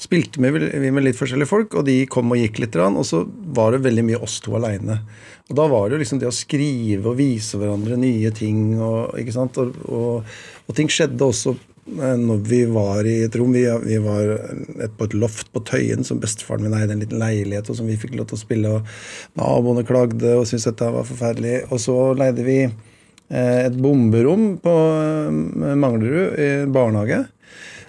spilte 0.00 0.40
vi, 0.40 0.52
med 0.88 1.04
litt 1.04 1.20
forskjellige 1.20 1.50
folk, 1.50 1.76
og 1.76 1.88
de 1.88 2.00
kom 2.10 2.32
og 2.32 2.40
gikk 2.40 2.62
litt. 2.64 2.78
Og 2.78 3.04
så 3.06 3.24
var 3.56 3.74
det 3.74 3.84
veldig 3.84 4.06
mye 4.08 4.22
oss 4.24 4.38
to 4.44 4.56
aleine. 4.58 5.02
Og 5.48 5.56
da 5.56 5.64
var 5.70 5.88
det 5.88 5.96
jo 5.96 6.02
liksom 6.02 6.20
det 6.20 6.28
å 6.28 6.34
skrive 6.34 7.12
og 7.12 7.18
vise 7.20 7.60
hverandre 7.60 7.96
nye 8.00 8.32
ting, 8.36 8.76
og? 8.80 9.16
Og, 9.18 9.78
og, 9.88 10.38
og 10.68 10.76
ting 10.76 10.90
skjedde 10.92 11.24
også 11.24 11.54
når 11.96 12.42
vi 12.48 12.60
var 12.70 13.06
i 13.08 13.22
et 13.26 13.36
rom. 13.38 13.54
Vi, 13.54 13.64
vi 13.84 13.98
var 14.02 14.34
et, 14.34 14.92
på 14.98 15.08
et 15.08 15.16
loft 15.16 15.50
på 15.54 15.62
Tøyen 15.66 16.04
som 16.06 16.20
bestefaren 16.22 16.66
min 16.66 16.76
eide 16.76 16.94
en 16.94 17.02
liten 17.02 17.20
leilighet, 17.20 17.70
og 17.70 17.78
som 17.78 17.88
vi 17.88 17.96
fikk 18.00 18.16
lov 18.18 18.28
til 18.30 18.38
å 18.38 18.42
spille. 18.42 18.74
og 18.76 19.40
Naboene 19.40 19.86
klagde 19.88 20.36
og 20.36 20.46
syntes 20.48 20.68
dette 20.70 20.90
var 20.94 21.08
forferdelig. 21.08 21.56
Og 21.72 21.82
så 21.82 21.96
leide 22.18 22.44
vi 22.46 22.58
eh, 22.66 23.60
et 23.64 23.78
bomberom 23.78 24.52
på 24.64 24.74
eh, 24.74 25.74
Manglerud 25.78 26.36
i 26.36 26.50
en 26.64 26.76
barnehage. 26.76 27.24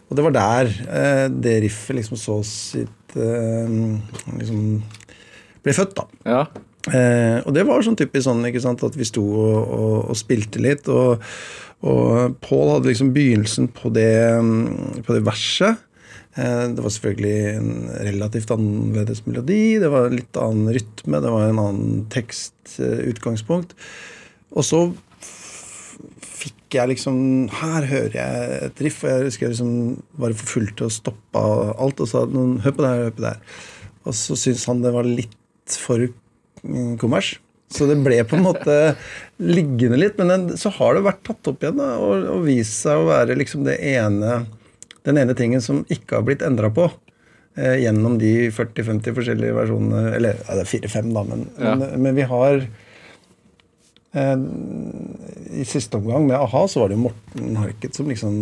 Og 0.10 0.18
det 0.18 0.26
var 0.26 0.38
der 0.40 0.72
eh, 0.88 1.26
det 1.30 1.60
riffet 1.68 2.00
liksom 2.00 2.18
så 2.20 2.40
sitt 2.48 2.96
liksom 3.10 4.66
ble 5.66 5.74
født, 5.74 5.96
da. 5.98 6.04
Ja. 6.30 6.44
Eh, 6.88 7.40
og 7.44 7.52
det 7.56 7.66
var 7.68 7.84
sånn 7.84 7.98
typisk 8.00 8.26
sånn 8.30 8.46
ikke 8.48 8.62
sant, 8.64 8.84
at 8.86 8.96
vi 8.98 9.08
sto 9.08 9.24
og, 9.26 9.58
og, 9.60 9.98
og 10.14 10.20
spilte 10.20 10.62
litt. 10.64 10.88
Og, 10.92 11.26
og 11.88 12.36
Paul 12.44 12.74
hadde 12.74 12.90
liksom 12.90 13.14
begynnelsen 13.16 13.70
på 13.72 13.92
det, 13.96 14.12
mm, 14.44 15.04
på 15.08 15.16
det 15.16 15.24
verset. 15.28 15.80
Eh, 16.36 16.66
det 16.76 16.84
var 16.84 16.92
selvfølgelig 16.94 17.38
en 17.56 17.72
relativt 18.08 18.52
annerledes 18.54 19.24
melodi, 19.26 19.80
det 19.82 19.92
var 19.92 20.10
en 20.10 20.18
litt 20.20 20.40
annen 20.40 20.74
rytme, 20.76 21.22
det 21.24 21.32
var 21.34 21.48
en 21.48 21.62
annen 21.64 22.02
tekstutgangspunkt. 22.12 23.76
og 24.52 24.66
så 24.66 24.82
fikk 26.40 26.78
jeg 26.78 26.90
liksom 26.94 27.50
Her 27.52 27.86
hører 27.90 28.16
jeg 28.16 28.60
et 28.70 28.82
riff, 28.86 29.04
og 29.04 29.10
jeg 29.10 29.26
husker 29.28 29.46
jeg 29.48 29.56
liksom 29.56 30.04
bare 30.22 30.38
forfulgte 30.38 30.88
og 30.88 30.94
stoppa 30.94 31.44
alt 31.76 32.00
og 32.00 32.08
sa 32.08 32.24
hør 32.26 32.76
på 32.76 32.84
det 32.84 32.90
her, 32.90 33.04
hør 33.04 33.16
på 33.18 33.26
det 33.26 33.34
her. 33.34 33.60
Og 34.06 34.16
så 34.16 34.38
syntes 34.40 34.66
han 34.70 34.84
det 34.84 34.94
var 34.94 35.08
litt 35.08 35.78
for 35.82 36.06
mm, 36.64 36.98
kommers. 37.02 37.38
Så 37.70 37.86
det 37.90 38.00
ble 38.02 38.18
på 38.26 38.38
en 38.38 38.46
måte 38.48 38.76
liggende 39.38 40.00
litt. 40.02 40.18
Men 40.18 40.32
den, 40.34 40.48
så 40.58 40.72
har 40.74 40.96
det 40.98 41.04
vært 41.06 41.22
tatt 41.28 41.52
opp 41.52 41.62
igjen 41.64 41.78
da, 41.78 41.92
og, 42.02 42.26
og 42.34 42.48
vist 42.48 42.80
seg 42.82 42.98
å 43.04 43.10
være 43.12 43.38
liksom 43.38 43.64
det 43.68 43.78
ene, 43.92 44.40
den 45.06 45.20
ene 45.22 45.36
tingen 45.38 45.62
som 45.62 45.84
ikke 45.94 46.18
har 46.18 46.26
blitt 46.26 46.42
endra 46.46 46.72
på. 46.74 46.88
Eh, 47.60 47.78
gjennom 47.84 48.18
de 48.22 48.50
40-50 48.56 49.14
forskjellige 49.18 49.56
versjonene. 49.58 50.16
Eller 50.18 50.40
ja, 50.42 50.56
det 50.58 50.64
er 50.66 50.72
4-5, 50.72 51.12
da, 51.18 51.24
men, 51.30 51.46
Ja. 51.62 51.76
men, 51.78 51.94
men 52.08 52.18
vi 52.18 52.26
har 52.30 52.64
eh, 54.14 54.42
I 55.62 55.66
siste 55.70 55.98
omgang 56.00 56.28
med 56.30 56.38
a-ha 56.40 56.64
så 56.70 56.82
var 56.84 56.90
det 56.92 56.98
jo 56.98 57.06
Morten 57.08 57.60
Harket 57.60 57.98
som 57.98 58.10
liksom 58.10 58.36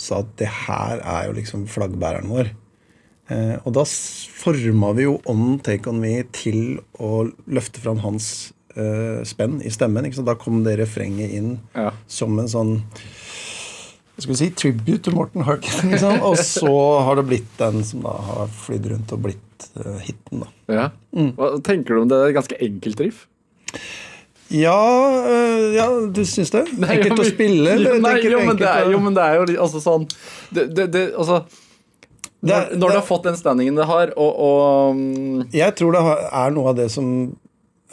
sa 0.00 0.22
at 0.24 0.32
det 0.40 0.48
her 0.66 1.00
er 1.04 1.28
jo 1.28 1.36
liksom 1.36 1.66
flaggbæreren 1.72 2.30
vår. 2.32 2.52
Eh, 3.30 3.56
og 3.64 3.74
da 3.76 3.84
forma 3.86 4.92
vi 4.96 5.04
jo 5.08 5.18
om 5.30 5.58
Take 5.62 5.90
On 5.92 6.00
Me 6.02 6.22
til 6.34 6.80
å 6.98 7.26
løfte 7.50 7.82
fram 7.84 8.00
hans 8.04 8.50
eh, 8.76 9.22
spenn 9.28 9.60
i 9.62 9.70
stemmen. 9.72 10.10
Da 10.26 10.34
kom 10.38 10.62
det 10.64 10.78
refrenget 10.80 11.30
inn 11.32 11.58
Ja. 11.74 11.90
som 12.06 12.38
en 12.38 12.48
sånn 12.50 12.76
skal 14.20 14.34
vi 14.34 14.36
si, 14.36 14.50
tribute 14.52 15.00
til 15.06 15.14
Morten 15.16 15.44
Harkin. 15.46 15.90
Liksom. 15.94 16.18
Og 16.28 16.36
så 16.44 16.74
har 17.06 17.16
det 17.16 17.24
blitt 17.30 17.54
den 17.56 17.80
som 17.88 18.02
da 18.04 18.12
har 18.26 18.50
flydd 18.66 18.90
rundt 18.92 19.14
og 19.16 19.22
blitt 19.24 19.68
uh, 19.80 19.96
hiten, 20.04 20.44
da. 20.44 20.50
Ja. 20.68 20.86
Mm. 21.16 21.32
Hva 21.38 21.54
tenker 21.64 21.96
du 21.96 22.02
om 22.02 22.10
det? 22.10 22.18
Det 22.20 22.28
er 22.28 22.36
ganske 22.36 22.60
enkelt 22.68 23.00
riff. 23.00 23.24
Ja, 24.50 24.76
øh, 25.30 25.74
ja 25.76 25.86
du 26.10 26.24
syns 26.26 26.50
det? 26.50 26.64
Nei, 26.74 26.96
enkelt 26.98 27.14
ja, 27.14 27.22
å 27.22 27.26
spille? 27.28 27.74
Jo, 27.78 27.96
nei, 28.02 28.14
jo, 28.26 28.40
men 28.42 28.58
det 28.58 28.66
er, 28.66 28.88
jo, 28.90 29.00
men 29.02 29.14
det 29.14 29.22
er 29.24 29.38
jo 29.38 29.44
altså 29.62 29.82
sånn 29.82 30.08
det, 30.50 30.64
det, 30.74 30.88
det, 30.90 31.02
altså, 31.14 31.44
Det 32.42 32.56
er- 32.56 32.74
når, 32.74 32.88
det- 32.88 32.96
har 32.98 33.06
fått 33.06 33.28
den 33.28 33.38
standingen 33.38 33.78
det 33.78 33.86
har, 33.86 34.10
og, 34.16 34.40
og 34.42 34.96
mm, 34.98 35.52
Jeg 35.54 35.76
tror 35.78 35.94
det 35.94 36.02
er 36.42 36.50
noe 36.56 36.72
av 36.72 36.80
det 36.82 36.88
som 36.90 37.30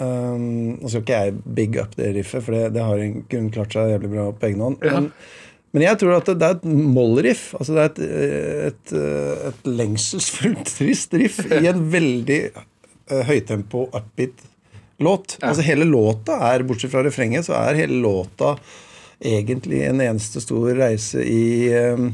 øhm, 0.04 0.78
Nå 0.82 0.92
skal 0.92 1.04
ikke 1.04 1.20
jeg 1.24 1.36
big 1.58 1.78
up 1.82 1.98
det 1.98 2.14
riffet, 2.16 2.46
for 2.46 2.56
det, 2.56 2.72
det 2.76 2.86
har 2.86 3.04
en 3.04 3.22
grunn 3.30 3.52
klart 3.54 3.76
seg 3.76 3.94
jævlig 3.94 4.14
bra 4.14 4.26
på 4.32 4.50
egen 4.50 4.66
hånd. 4.66 4.80
Ja. 4.86 4.98
Men, 4.98 5.12
men 5.76 5.86
jeg 5.86 6.00
tror 6.02 6.18
at 6.18 6.30
det, 6.30 6.38
det 6.42 6.50
er 6.50 6.58
et 6.58 6.68
moll-riff. 6.98 7.48
Altså 7.60 7.78
det 7.78 7.84
er 7.84 7.90
et, 7.92 8.04
et, 8.72 8.94
et 9.52 9.72
lengselsfullt, 9.82 10.68
trist 10.80 11.18
riff 11.18 11.42
i 11.48 11.64
en 11.70 11.82
veldig 11.94 12.42
uh, 12.56 13.24
høytempo, 13.28 13.88
upbeat 13.92 14.46
låt. 15.04 15.38
Altså 15.46 15.66
hele 15.68 15.86
låta 15.86 16.40
er, 16.52 16.66
bortsett 16.68 16.94
fra 16.94 17.04
refrenget, 17.06 17.46
så 17.46 17.58
er 17.60 17.84
hele 17.84 18.00
låta 18.02 18.56
egentlig 19.18 19.84
en 19.88 20.02
eneste 20.02 20.42
stor 20.42 20.72
reise 20.78 21.24
i 21.26 21.74
um, 21.74 22.12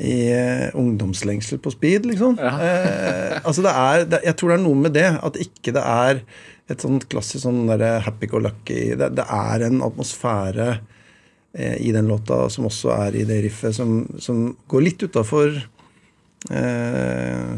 i 0.00 0.30
uh, 0.32 0.76
ungdomslengsel 0.78 1.58
på 1.58 1.72
speed, 1.74 2.06
liksom. 2.06 2.38
Eh, 2.38 3.40
altså 3.42 3.64
det 3.64 3.72
er, 3.74 4.04
det, 4.06 4.20
Jeg 4.24 4.36
tror 4.38 4.52
det 4.52 4.56
er 4.56 4.62
noe 4.62 4.78
med 4.78 4.94
det. 4.94 5.08
At 5.18 5.38
ikke 5.42 5.74
det 5.74 5.82
er 5.82 6.22
et 6.70 6.84
sånt 6.84 7.06
klassisk 7.10 7.44
sånn 7.44 7.66
der 7.70 8.00
happy 8.06 8.30
go 8.30 8.40
lucky 8.42 8.94
det, 8.98 9.12
det 9.18 9.26
er 9.26 9.66
en 9.66 9.82
atmosfære 9.86 10.68
eh, 10.70 11.76
i 11.82 11.92
den 11.96 12.10
låta 12.10 12.44
som 12.52 12.68
også 12.70 12.94
er 12.96 13.20
i 13.20 13.26
det 13.28 13.42
riffet, 13.46 13.76
som, 13.76 14.04
som 14.22 14.50
går 14.70 14.86
litt 14.86 15.06
utafor 15.08 15.54
eh, 16.54 17.54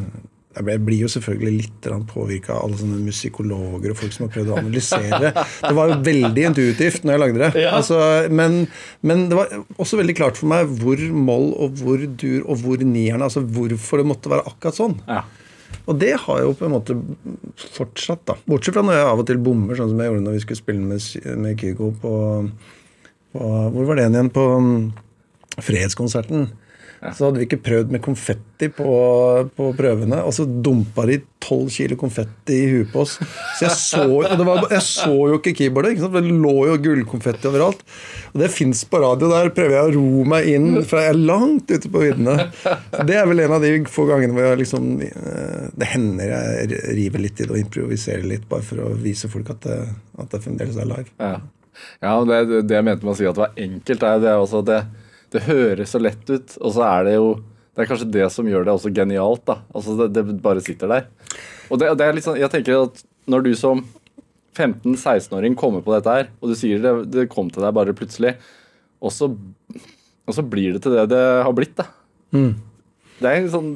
jeg 0.52 0.80
blir 0.84 1.00
jo 1.00 1.10
selvfølgelig 1.10 1.52
litt 1.56 1.86
påvirka 2.10 2.54
av 2.54 2.66
alle 2.66 2.78
sånne 2.80 2.98
musikologer 3.06 3.92
og 3.92 3.98
folk 3.98 4.14
som 4.14 4.26
har 4.26 4.32
prøvd 4.34 4.52
å 4.52 4.58
analysere. 4.60 5.30
Det 5.32 5.72
var 5.78 5.92
jo 5.92 5.98
veldig 6.04 6.44
intuitivt 6.50 7.06
når 7.06 7.14
jeg 7.14 7.22
lagde 7.22 7.40
det. 7.40 7.50
Ja. 7.64 7.70
Altså, 7.78 7.98
men, 8.28 8.66
men, 9.00 9.26
det 9.30 9.38
var 9.38 9.54
også 9.80 10.00
veldig 10.00 10.16
klart 10.18 10.40
for 10.40 10.52
meg 10.52 10.68
hvor 10.82 11.00
moll 11.16 11.52
og 11.56 11.80
hvor 11.80 12.04
dur 12.04 12.44
og 12.44 12.60
hvor 12.64 12.84
nierne 12.84 13.24
Altså 13.24 13.40
hvorfor 13.40 14.02
det 14.02 14.08
måtte 14.10 14.32
være 14.32 14.44
akkurat 14.50 14.76
sånn. 14.76 14.98
Ja. 15.08 15.22
Og 15.86 15.98
det 15.98 16.12
har 16.24 16.42
jo 16.44 16.54
på 16.56 16.66
en 16.66 16.74
måte 16.76 16.96
fortsatt, 17.74 18.22
da. 18.28 18.36
Bortsett 18.48 18.76
fra 18.76 18.84
når 18.86 18.98
jeg 18.98 19.10
av 19.10 19.22
og 19.22 19.28
til 19.28 19.40
bommer, 19.42 19.76
sånn 19.78 19.92
som 19.92 20.02
jeg 20.02 20.12
gjorde 20.12 20.24
når 20.26 20.36
vi 20.36 20.42
skulle 20.44 20.62
spille 20.62 20.86
med, 20.86 21.38
med 21.44 21.60
Kygo 21.60 21.92
på, 22.02 22.16
på 23.34 23.52
Hvor 23.74 23.88
var 23.88 23.98
det 23.98 24.06
igjen? 24.08 24.32
På 24.34 24.46
um, 24.58 24.74
Fredskonserten. 25.58 26.50
Så 27.16 27.26
hadde 27.26 27.40
vi 27.40 27.46
ikke 27.48 27.62
prøvd 27.64 27.92
med 27.94 28.02
konfetti 28.04 28.68
på, 28.70 28.92
på 29.56 29.68
prøvene, 29.74 30.20
og 30.22 30.34
så 30.36 30.44
dumpa 30.46 31.04
de 31.08 31.18
tolv 31.42 31.70
kilo 31.74 31.96
konfetti 31.98 32.54
i 32.54 32.68
huet 32.70 32.92
på 32.92 33.02
oss. 33.02 33.16
Så 33.58 33.66
jeg 33.66 33.74
så, 33.74 34.04
var, 34.06 34.68
jeg 34.70 34.84
så 34.86 35.10
jo 35.10 35.38
ikke 35.40 35.54
keyboardet. 35.58 35.96
Ikke? 35.96 36.10
Det 36.14 36.22
lå 36.28 36.54
jo 36.68 36.76
gullkonfetti 36.84 37.50
overalt. 37.50 37.82
Og 38.30 38.44
det 38.44 38.52
fins 38.54 38.84
på 38.86 39.00
radio. 39.02 39.32
Der 39.32 39.50
prøver 39.56 39.74
jeg 39.74 39.90
å 39.90 39.94
ro 39.96 40.24
meg 40.30 40.50
inn 40.52 40.68
for 40.86 41.02
jeg 41.02 41.16
er 41.16 41.20
langt 41.32 41.72
ute 41.72 41.90
på 41.90 42.04
viddene. 42.04 42.48
Det 43.10 43.18
er 43.18 43.26
vel 43.26 43.42
en 43.48 43.56
av 43.58 43.66
de 43.66 43.74
få 43.90 44.06
gangene 44.06 44.36
hvor 44.36 44.46
jeg 44.46 44.62
liksom 44.62 44.88
eh, 45.08 45.66
Det 45.74 45.88
hender 45.90 46.30
jeg 46.30 46.82
river 47.00 47.26
litt 47.26 47.40
i 47.40 47.48
det 47.48 47.56
og 47.56 47.62
improviserer 47.64 48.26
litt, 48.28 48.46
bare 48.50 48.66
for 48.66 48.86
å 48.86 48.94
vise 49.02 49.30
folk 49.32 49.50
at 49.50 49.66
det, 49.66 49.80
at 50.22 50.30
det 50.30 50.44
fremdeles 50.46 50.78
er 50.78 50.90
live. 50.94 51.10
Ja, 51.18 51.34
ja 52.04 52.18
det, 52.28 52.62
det 52.70 52.78
jeg 52.78 52.86
mente 52.86 53.08
med 53.08 53.16
å 53.16 53.18
si 53.18 53.26
at 53.26 53.38
det 53.38 53.48
var 53.48 53.64
enkelt, 53.66 54.06
er 54.06 54.22
det 54.22 54.36
også 54.38 54.62
at 54.62 54.70
det 54.70 54.82
det 55.32 55.46
høres 55.46 55.94
så 55.94 56.00
lett 56.02 56.28
ut, 56.28 56.54
og 56.60 56.74
så 56.76 56.84
er 56.88 57.08
det 57.08 57.16
jo 57.16 57.32
Det 57.72 57.84
er 57.84 57.88
kanskje 57.88 58.12
det 58.12 58.26
som 58.34 58.48
gjør 58.48 58.66
det 58.66 58.72
også 58.74 58.90
genialt. 58.92 59.46
da. 59.48 59.62
Altså 59.72 59.96
Det, 59.96 60.10
det 60.12 60.42
bare 60.44 60.60
sitter 60.60 60.90
der. 60.90 61.06
Og 61.70 61.78
det, 61.80 61.88
det, 61.96 62.04
er 62.04 62.12
litt 62.12 62.26
sånn, 62.26 62.36
jeg 62.36 62.52
tenker 62.52 62.82
at 62.82 63.00
når 63.32 63.46
du 63.46 63.54
som 63.56 63.80
15-16-åring 64.52 65.56
kommer 65.56 65.80
på 65.80 65.94
dette 65.94 66.12
her, 66.12 66.28
og 66.42 66.52
du 66.52 66.56
sier 66.58 66.82
det, 66.82 66.92
det 67.08 67.30
kom 67.32 67.48
til 67.48 67.64
deg 67.64 67.72
bare 67.72 67.94
plutselig, 67.96 68.34
og 69.00 69.14
så, 69.14 69.30
og 69.32 70.36
så 70.36 70.44
blir 70.44 70.76
det 70.76 70.82
til 70.84 70.98
det 70.98 71.06
det 71.14 71.22
har 71.46 71.56
blitt. 71.56 71.72
da. 71.80 71.88
Mm. 72.36 72.52
Det 73.22 73.30
er 73.30 73.40
en 73.40 73.52
sånn 73.54 73.72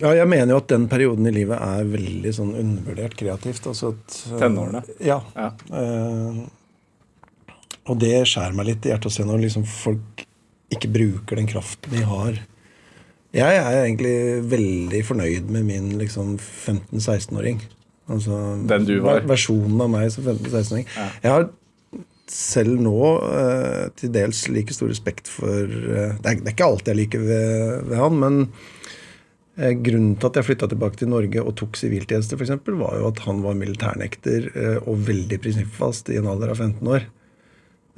ja, 0.00 0.12
jeg 0.16 0.28
mener 0.30 0.54
jo 0.54 0.60
at 0.62 0.70
den 0.70 0.86
perioden 0.88 1.26
i 1.28 1.32
livet 1.34 1.58
er 1.60 1.88
veldig 1.90 2.30
sånn 2.32 2.52
undervurdert 2.56 3.16
kreativt. 3.18 3.66
Altså 3.68 3.90
at, 3.92 4.14
Tenårene. 4.40 4.80
Ja. 5.04 5.18
ja. 5.34 5.50
Uh, 5.68 6.46
og 7.90 7.98
det 7.98 8.14
skjærer 8.30 8.54
meg 8.56 8.68
litt 8.70 8.86
i 8.86 8.92
hjertet 8.92 9.10
å 9.10 9.14
se 9.14 9.26
når 9.26 9.42
liksom 9.44 9.66
folk 9.68 10.24
ikke 10.70 10.90
bruker 10.94 11.40
den 11.40 11.50
kraften 11.50 11.96
de 11.96 12.04
har. 12.06 12.38
Jeg 13.34 13.58
er 13.60 13.84
egentlig 13.84 14.16
veldig 14.50 15.00
fornøyd 15.06 15.50
med 15.54 15.66
min 15.66 15.92
liksom 15.98 16.36
15-16-åring. 16.38 17.60
Altså, 18.10 18.36
den 18.70 18.86
du 18.88 18.96
var? 19.04 19.22
Versjonen 19.28 19.82
av 19.84 19.90
meg 19.92 20.10
som 20.14 20.26
15-16-åring. 20.26 20.86
Ja. 20.96 21.06
Jeg 21.22 21.34
har 21.36 21.48
selv 22.30 22.78
nå 22.82 22.96
uh, 23.18 23.86
til 23.98 24.12
dels 24.14 24.44
like 24.54 24.74
stor 24.74 24.90
respekt 24.90 25.30
for 25.30 25.66
uh, 25.66 26.14
det, 26.14 26.26
er, 26.26 26.36
det, 26.38 26.46
er, 26.46 26.52
ikke 26.54 26.68
alt 26.70 26.90
jeg 26.90 26.98
liker 26.98 27.22
ved, 27.26 27.88
ved 27.90 27.96
han, 27.98 28.18
men 28.22 28.40
uh, 29.58 29.72
grunnen 29.82 30.14
til 30.18 30.30
at 30.30 30.38
jeg 30.38 30.48
flytta 30.50 30.70
tilbake 30.70 31.00
til 31.00 31.10
Norge 31.10 31.42
og 31.42 31.56
tok 31.58 31.78
siviltjeneste, 31.78 32.38
f.eks., 32.38 32.54
var 32.70 32.98
jo 32.98 33.08
at 33.10 33.22
han 33.26 33.42
var 33.46 33.58
militærnekter 33.58 34.50
og 34.80 35.06
veldig 35.06 35.40
prinsippfast 35.42 36.10
i 36.14 36.18
en 36.20 36.30
alder 36.30 36.54
av 36.54 36.62
15 36.62 36.94
år. 36.98 37.10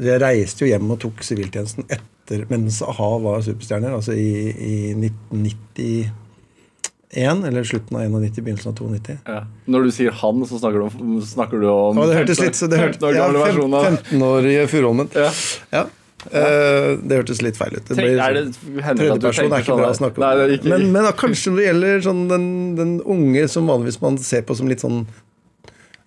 Jeg 0.01 0.21
reiste 0.23 0.65
jo 0.65 0.71
hjem 0.71 0.91
og 0.95 1.01
tok 1.03 1.21
siviltjenesten 1.27 1.85
etter 1.93 2.47
mens 2.51 2.79
a-ha 2.87 3.09
var 3.21 3.43
superstjerner, 3.45 3.93
altså 3.99 4.13
i, 4.17 4.53
i 4.53 4.75
1991, 4.97 7.43
eller 7.51 7.63
slutten 7.69 7.99
av 7.99 8.03
91, 8.09 8.39
begynnelsen 8.39 8.73
av 8.73 8.77
92. 8.81 9.17
Ja. 9.29 9.41
Når 9.75 9.81
du 9.89 9.91
sier 9.99 10.13
han, 10.23 10.37
så 10.49 10.61
snakker 10.63 10.79
du 10.81 10.85
om, 10.87 11.19
snakker 11.27 11.57
du 11.61 11.67
om 11.69 12.01
ja, 12.01 12.07
det 12.09 12.21
hørtes 12.23 12.41
litt 12.41 12.59
så 12.59 12.67
det 12.73 12.79
hørte, 12.81 13.13
ja, 13.17 13.27
15-årige 13.29 14.63
Furuholmen. 14.73 15.09
Ja. 15.19 15.31
ja. 15.75 15.85
Uh, 16.23 17.03
det 17.03 17.17
hørtes 17.19 17.41
litt 17.43 17.57
feil 17.59 17.75
ut. 17.75 17.83
Det, 17.89 17.97
Tredjeperson 17.99 19.51
er 19.51 19.65
ikke 19.65 19.77
bra 19.77 19.91
å 19.91 19.99
snakke 19.99 20.23
om. 20.23 20.25
Nei, 20.25 20.55
ikke... 20.57 20.71
Men, 20.71 20.83
men 20.95 21.03
da, 21.09 21.13
kanskje 21.19 21.51
når 21.51 21.59
det 21.59 21.65
gjelder 21.67 22.05
sånn, 22.07 22.23
den, 22.31 22.45
den, 22.79 22.93
unge 23.11 23.43
som 23.51 23.67
vanligvis 23.71 23.99
man 24.05 24.19
ser 24.23 24.43
på 24.47 24.55
som 24.57 24.71
litt 24.71 24.83
sånn 24.85 25.01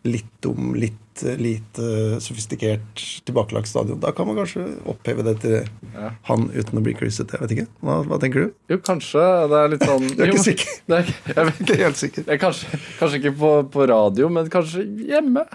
litt 0.07 0.31
dum, 0.45 0.71
litt 0.79 1.01
lite 1.23 2.19
sofistikert, 2.23 3.03
tilbakelagt 3.27 3.69
stadion. 3.69 3.99
Da 4.03 4.11
kan 4.15 4.27
man 4.27 4.39
kanskje 4.39 4.65
oppheve 4.89 5.25
det 5.27 5.37
til 5.43 5.55
ja. 5.93 6.11
han 6.29 6.49
uten 6.53 6.81
å 6.81 6.83
bli 6.85 6.95
klissete. 6.97 7.37
Jeg 7.37 7.45
vet 7.45 7.55
ikke. 7.55 7.67
Hva, 7.85 8.01
hva, 8.09 8.19
tenker 8.21 8.47
du? 8.47 8.57
Jo, 8.73 8.79
kanskje. 8.83 9.23
Det 9.51 9.61
er 9.61 9.73
litt 9.75 9.87
sånn 9.87 10.09
Du 10.15 10.25
er 10.25 10.33
ikke 10.33 10.43
sikker? 10.49 10.75
Det 10.89 10.99
er, 10.99 11.15
jeg 11.31 11.49
vet 11.49 11.63
ikke 11.63 11.79
helt 11.83 12.01
sikker. 12.01 12.27
Jeg, 12.27 12.43
kanskje, 12.43 12.83
kanskje, 12.99 13.21
ikke 13.23 13.33
på, 13.39 13.55
på, 13.73 13.87
radio, 13.91 14.29
men 14.33 14.51
kanskje 14.51 14.85
hjemme. 15.05 15.45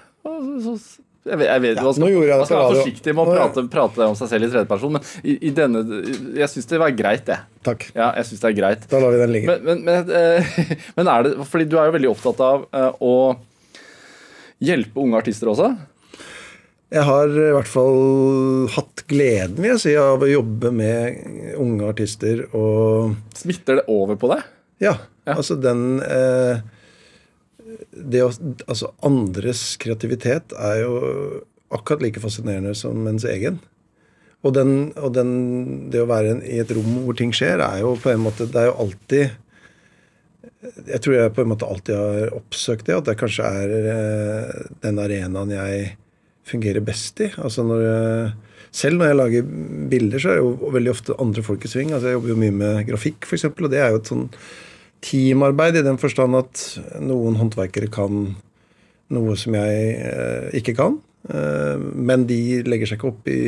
Jeg 1.20 1.36
vet, 1.36 1.50
jeg 1.50 1.60
vet 1.60 1.76
ja, 1.76 1.82
Man 1.84 1.94
skal, 1.94 2.14
man 2.16 2.46
skal 2.48 2.56
være 2.56 2.76
forsiktig 2.78 3.12
med 3.12 3.22
å 3.28 3.34
prate, 3.34 3.64
prate, 3.72 4.06
om 4.08 4.16
seg 4.16 4.30
selv 4.30 4.46
i 4.46 4.50
tredjeperson, 4.54 4.94
men 4.96 5.10
i, 5.20 5.34
i, 5.50 5.52
denne 5.52 5.82
Jeg 6.38 6.48
syns 6.48 6.70
det 6.70 6.80
var 6.80 6.94
greit, 6.96 7.26
det. 7.28 7.36
Takk. 7.66 7.90
Ja, 7.92 8.08
jeg 8.16 8.30
synes 8.30 8.40
det 8.40 8.48
er 8.48 8.56
greit. 8.56 8.86
Da 8.88 9.02
lar 9.02 9.12
vi 9.12 9.20
den 9.20 9.34
ligge. 9.34 9.58
Men, 9.60 9.84
men, 9.84 10.08
men, 10.08 10.16
eh, 10.16 10.56
men 10.96 11.12
er 11.12 11.28
det 11.28 11.34
Fordi 11.50 11.68
du 11.68 11.76
er 11.76 11.90
jo 11.90 11.96
veldig 11.98 12.12
opptatt 12.14 12.40
av 12.46 12.64
uh, 12.72 12.90
å 13.04 13.14
hjelpe 14.64 15.00
unge 15.02 15.20
artister 15.20 15.50
også? 15.52 15.70
Jeg 16.90 17.06
har 17.06 17.30
i 17.30 17.52
hvert 17.54 17.70
fall 17.70 18.00
hatt 18.74 19.04
gleden 19.10 19.60
vil 19.60 19.72
jeg 19.76 19.82
si, 19.84 19.92
av 19.98 20.24
å 20.24 20.30
jobbe 20.30 20.72
med 20.74 21.54
unge 21.60 21.86
artister. 21.86 22.42
og... 22.50 23.14
Smitter 23.38 23.78
det 23.78 23.86
over 23.90 24.18
på 24.18 24.30
deg? 24.32 24.42
Ja. 24.82 24.96
ja. 25.28 25.36
Altså 25.36 25.54
den 25.60 26.00
eh, 26.02 26.62
det 27.94 28.24
å, 28.24 28.30
altså 28.66 28.90
Andres 29.06 29.76
kreativitet 29.80 30.54
er 30.58 30.80
jo 30.82 30.94
akkurat 31.70 32.02
like 32.02 32.22
fascinerende 32.22 32.74
som 32.78 33.06
ens 33.06 33.26
egen. 33.28 33.60
Og, 34.40 34.54
den, 34.56 34.90
og 34.96 35.12
den, 35.14 35.30
det 35.92 36.00
å 36.02 36.08
være 36.08 36.38
i 36.48 36.58
et 36.62 36.70
rom 36.74 37.02
hvor 37.04 37.16
ting 37.18 37.32
skjer, 37.36 37.60
er 37.60 37.82
jo 37.82 37.92
på 38.00 38.08
en 38.08 38.22
måte 38.24 38.46
Det 38.48 38.56
er 38.56 38.70
jo 38.70 38.78
alltid 38.86 39.34
Jeg 40.60 41.00
tror 41.00 41.16
jeg 41.16 41.32
på 41.36 41.44
en 41.44 41.50
måte 41.54 41.68
alltid 41.68 41.96
har 41.96 42.36
oppsøkt 42.36 42.88
det, 42.88 42.98
at 42.98 43.08
det 43.08 43.16
kanskje 43.20 43.48
er 43.48 43.74
eh, 43.80 44.62
den 44.84 45.00
arenaen 45.00 45.54
jeg 45.54 45.94
fungerer 46.50 46.84
best 46.84 47.22
i. 47.24 47.30
Altså 47.40 47.64
når 47.64 47.84
jeg, 47.84 48.32
selv 48.82 49.00
når 49.00 49.10
jeg 49.10 49.18
lager 49.20 49.54
bilder, 49.92 50.20
så 50.20 50.32
er 50.32 50.40
det 50.40 50.44
jo 50.44 50.74
veldig 50.76 50.92
ofte 50.92 51.16
andre 51.22 51.44
folk 51.46 51.64
i 51.64 51.72
sving. 51.72 51.94
Altså 51.94 52.10
jeg 52.10 52.18
jobber 52.18 52.34
jo 52.34 52.40
mye 52.42 52.56
med 52.60 52.82
grafikk, 52.90 53.24
f.eks., 53.24 53.48
og 53.50 53.70
det 53.72 53.80
er 53.80 53.94
jo 53.94 54.02
et 54.02 54.12
sånn 54.12 54.28
teamarbeid 55.00 55.80
i 55.80 55.86
den 55.86 55.96
forstand 56.00 56.36
at 56.36 56.64
noen 57.00 57.38
håndverkere 57.40 57.88
kan 57.92 58.34
noe 59.10 59.36
som 59.40 59.56
jeg 59.56 59.94
eh, 59.96 60.48
ikke 60.60 60.76
kan. 60.78 61.00
Eh, 61.32 61.76
men 61.80 62.28
de 62.28 62.60
legger 62.68 62.90
seg 62.90 63.00
ikke 63.00 63.12
opp 63.14 63.30
i 63.30 63.42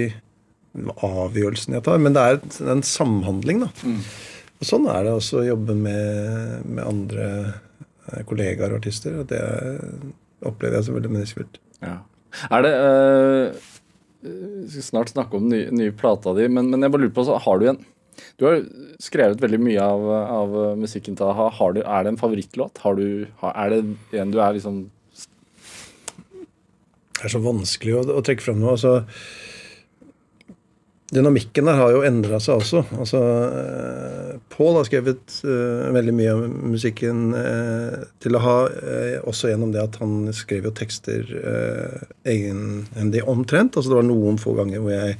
avgjørelsen 0.72 1.76
jeg 1.76 1.84
tar. 1.86 2.00
Men 2.02 2.16
det 2.16 2.24
er 2.24 2.70
en 2.72 2.84
samhandling, 2.86 3.66
da. 3.66 3.72
Mm. 3.84 4.00
Og 4.62 4.68
sånn 4.68 4.84
er 4.86 5.02
det 5.02 5.12
også 5.16 5.40
å 5.40 5.48
jobbe 5.48 5.74
med, 5.74 6.66
med 6.70 6.86
andre 6.86 7.28
eh, 7.50 8.22
kollegaer 8.28 8.70
og 8.70 8.78
artister. 8.78 9.16
Og 9.18 9.26
det 9.32 9.42
opplever 10.46 10.78
jeg 10.78 10.86
som 10.86 10.98
veldig 10.98 11.10
menneskefullt. 11.10 11.58
Ja. 11.82 11.96
Er 12.54 12.62
det 12.62 12.74
Vi 14.22 14.70
skal 14.70 14.86
snart 14.86 15.10
snakke 15.10 15.36
om 15.36 15.48
den 15.50 15.56
nye, 15.56 15.72
nye 15.74 15.94
plata 15.98 16.30
di, 16.36 16.46
men, 16.46 16.70
men, 16.70 16.86
jeg 16.86 16.94
bare 16.94 17.02
lurer 17.02 17.16
på, 17.16 17.26
så 17.26 17.40
har 17.42 17.58
du 17.58 17.66
en 17.72 17.82
Du 18.38 18.46
har 18.46 18.62
skrevet 19.02 19.42
veldig 19.42 19.58
mye 19.66 19.82
av, 19.82 20.06
av 20.38 20.56
musikken 20.78 21.18
til 21.18 21.26
a-ha. 21.26 21.50
Er 21.82 22.06
det 22.06 22.14
en 22.14 22.22
favorittlåt? 22.22 22.78
Du, 22.96 23.26
er 23.50 23.74
det 23.74 23.82
en 24.22 24.30
du 24.30 24.38
er 24.38 24.54
liksom 24.54 24.84
Det 27.18 27.26
er 27.26 27.34
så 27.34 27.42
vanskelig 27.42 27.98
å, 27.98 28.06
å 28.14 28.22
trekke 28.22 28.46
fram 28.46 28.62
noe. 28.62 28.78
altså 28.78 29.00
Dynamikken 31.12 31.68
der 31.68 31.76
har 31.76 31.90
jo 31.92 32.04
endra 32.08 32.38
seg 32.40 32.62
også. 32.62 32.80
Altså, 32.96 33.20
eh, 33.48 34.30
Pål 34.52 34.78
har 34.78 34.86
skrevet 34.88 35.34
uh, 35.48 35.88
veldig 35.94 36.14
mye 36.16 36.32
om 36.36 36.54
musikken 36.72 37.20
uh, 37.36 38.04
til 38.20 38.36
å 38.36 38.40
ha 38.42 38.56
Også 39.28 39.48
gjennom 39.48 39.70
det 39.72 39.80
at 39.80 39.96
han 40.00 40.26
skrev 40.36 40.68
jo 40.68 40.72
tekster 40.76 41.28
egenhendig 42.28 43.22
omtrent. 43.28 43.76
Altså 43.76 43.92
Det 43.92 44.00
var 44.00 44.08
noen 44.08 44.40
få 44.40 44.52
ganger 44.58 44.84
hvor 44.84 44.92
jeg 44.92 45.16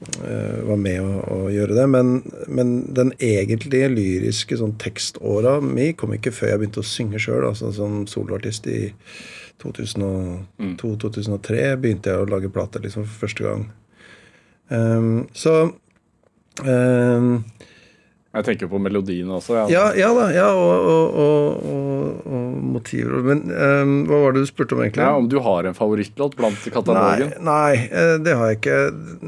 eh, 0.00 0.64
var 0.64 0.76
med 0.80 1.02
å, 1.02 1.20
å 1.34 1.50
gjøre 1.52 1.74
det. 1.76 1.86
Men, 1.92 2.22
men 2.48 2.94
den 2.96 3.12
egentlige 3.20 3.88
lyriske 3.92 4.56
sånn 4.60 4.78
tekståra 4.80 5.60
mi 5.64 5.92
kom 5.98 6.12
ikke 6.16 6.32
før 6.34 6.48
jeg 6.54 6.60
begynte 6.62 6.84
å 6.84 6.92
synge 6.92 7.18
sjøl. 7.22 7.44
Altså, 7.50 7.66
som 7.76 7.92
soloartist 8.10 8.64
i 8.70 8.80
2002-2003 9.60 11.76
begynte 11.80 12.08
jeg 12.12 12.18
å 12.22 12.30
lage 12.30 12.52
plater 12.52 12.80
liksom, 12.84 13.02
for 13.08 13.16
første 13.26 13.42
gang. 13.44 13.62
Um, 14.70 15.26
så 15.34 15.54
um, 16.62 17.30
Jeg 18.30 18.46
tenker 18.46 18.70
på 18.70 18.78
melodiene 18.78 19.34
også. 19.34 19.56
Ja. 19.56 19.64
ja, 19.72 19.86
ja 19.98 20.10
da. 20.14 20.26
Ja, 20.34 20.48
og, 20.54 20.90
og, 20.92 21.16
og, 21.24 22.20
og, 22.30 22.58
motiver. 22.70 23.18
Men 23.26 23.42
um, 23.50 23.96
hva 24.06 24.20
var 24.24 24.36
det 24.36 24.44
du 24.44 24.50
spurte 24.50 24.76
om, 24.76 24.84
egentlig? 24.84 25.02
Ja, 25.02 25.16
om 25.18 25.26
du 25.30 25.40
har 25.42 25.66
en 25.66 25.74
favorittlåt 25.76 26.36
blant 26.38 26.68
katalogen? 26.70 27.34
nei, 27.42 27.88
nei, 27.90 28.12
det 28.22 28.36
har 28.38 28.52
jeg 28.52 28.60
ikke. 28.60 28.78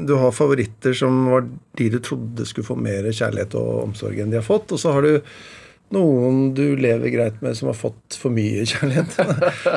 Du 0.07 0.15
har 0.21 0.35
favoritter 0.35 0.95
som 0.97 1.25
var 1.31 1.49
de 1.77 1.89
du 1.91 1.99
trodde 2.03 2.47
skulle 2.47 2.69
få 2.69 2.79
mer 2.79 3.09
kjærlighet 3.11 3.57
og 3.59 3.89
omsorg 3.89 4.23
enn 4.23 4.31
de 4.31 4.39
har 4.39 4.47
fått. 4.47 4.71
Og 4.71 4.79
så 4.79 4.95
har 4.95 5.05
du 5.05 5.19
noen 5.93 6.53
du 6.57 6.75
lever 6.79 7.11
greit 7.13 7.41
med, 7.43 7.57
som 7.57 7.69
har 7.69 7.77
fått 7.77 8.17
for 8.19 8.33
mye 8.33 8.65
kjærlighet. 8.71 9.19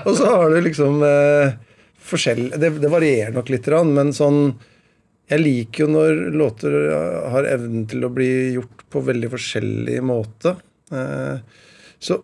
og 0.05 0.15
så 0.17 0.31
har 0.33 0.55
du 0.55 0.61
liksom 0.65 1.03
eh, 1.07 1.57
forskjell 2.07 2.49
det, 2.57 2.77
det 2.83 2.93
varierer 2.93 3.35
nok 3.37 3.53
litt, 3.53 3.69
men 3.91 4.15
sånn 4.17 4.41
Jeg 5.27 5.43
liker 5.43 5.85
jo 5.85 5.91
når 5.91 6.23
låter 6.39 6.75
har 7.33 7.49
evnen 7.51 7.87
til 7.91 8.07
å 8.07 8.13
bli 8.15 8.31
gjort 8.55 8.85
på 8.93 9.03
veldig 9.09 9.31
forskjellig 9.33 10.01
måte. 10.07 10.57
Eh, 10.95 11.39
så 11.99 12.23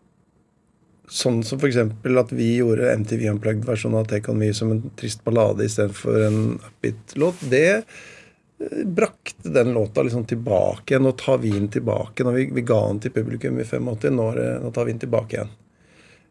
Sånn 1.12 1.42
som 1.44 1.58
f.eks. 1.60 1.76
at 1.76 2.30
vi 2.32 2.46
gjorde 2.56 2.94
MTV 3.02 3.26
Unplugged-versjonen 3.34 3.98
av 3.98 4.06
Take 4.08 4.32
On 4.32 4.38
Me 4.40 4.46
som 4.56 4.70
en 4.72 4.78
trist 4.96 5.20
ballade 5.26 5.66
istedenfor 5.66 6.22
en 6.24 6.38
upbeat-låt. 6.54 7.42
Det 7.52 7.66
eh, 7.74 8.78
brakte 8.88 9.52
den 9.52 9.74
låta 9.76 10.06
liksom 10.06 10.24
tilbake 10.30 10.94
igjen. 10.94 11.04
Nå 11.04 11.12
tar 11.20 11.42
vi 11.42 11.50
den 11.52 11.68
tilbake. 11.74 12.24
Når 12.24 12.38
vi, 12.38 12.46
vi 12.56 12.64
ga 12.64 12.78
den 12.86 13.02
til 13.04 13.12
publikum 13.12 13.60
i 13.60 13.66
85, 13.66 14.16
nå, 14.16 14.28
nå 14.64 14.72
tar 14.72 14.88
vi 14.88 14.94
den 14.94 15.02
tilbake 15.04 15.36
igjen. 15.36 15.52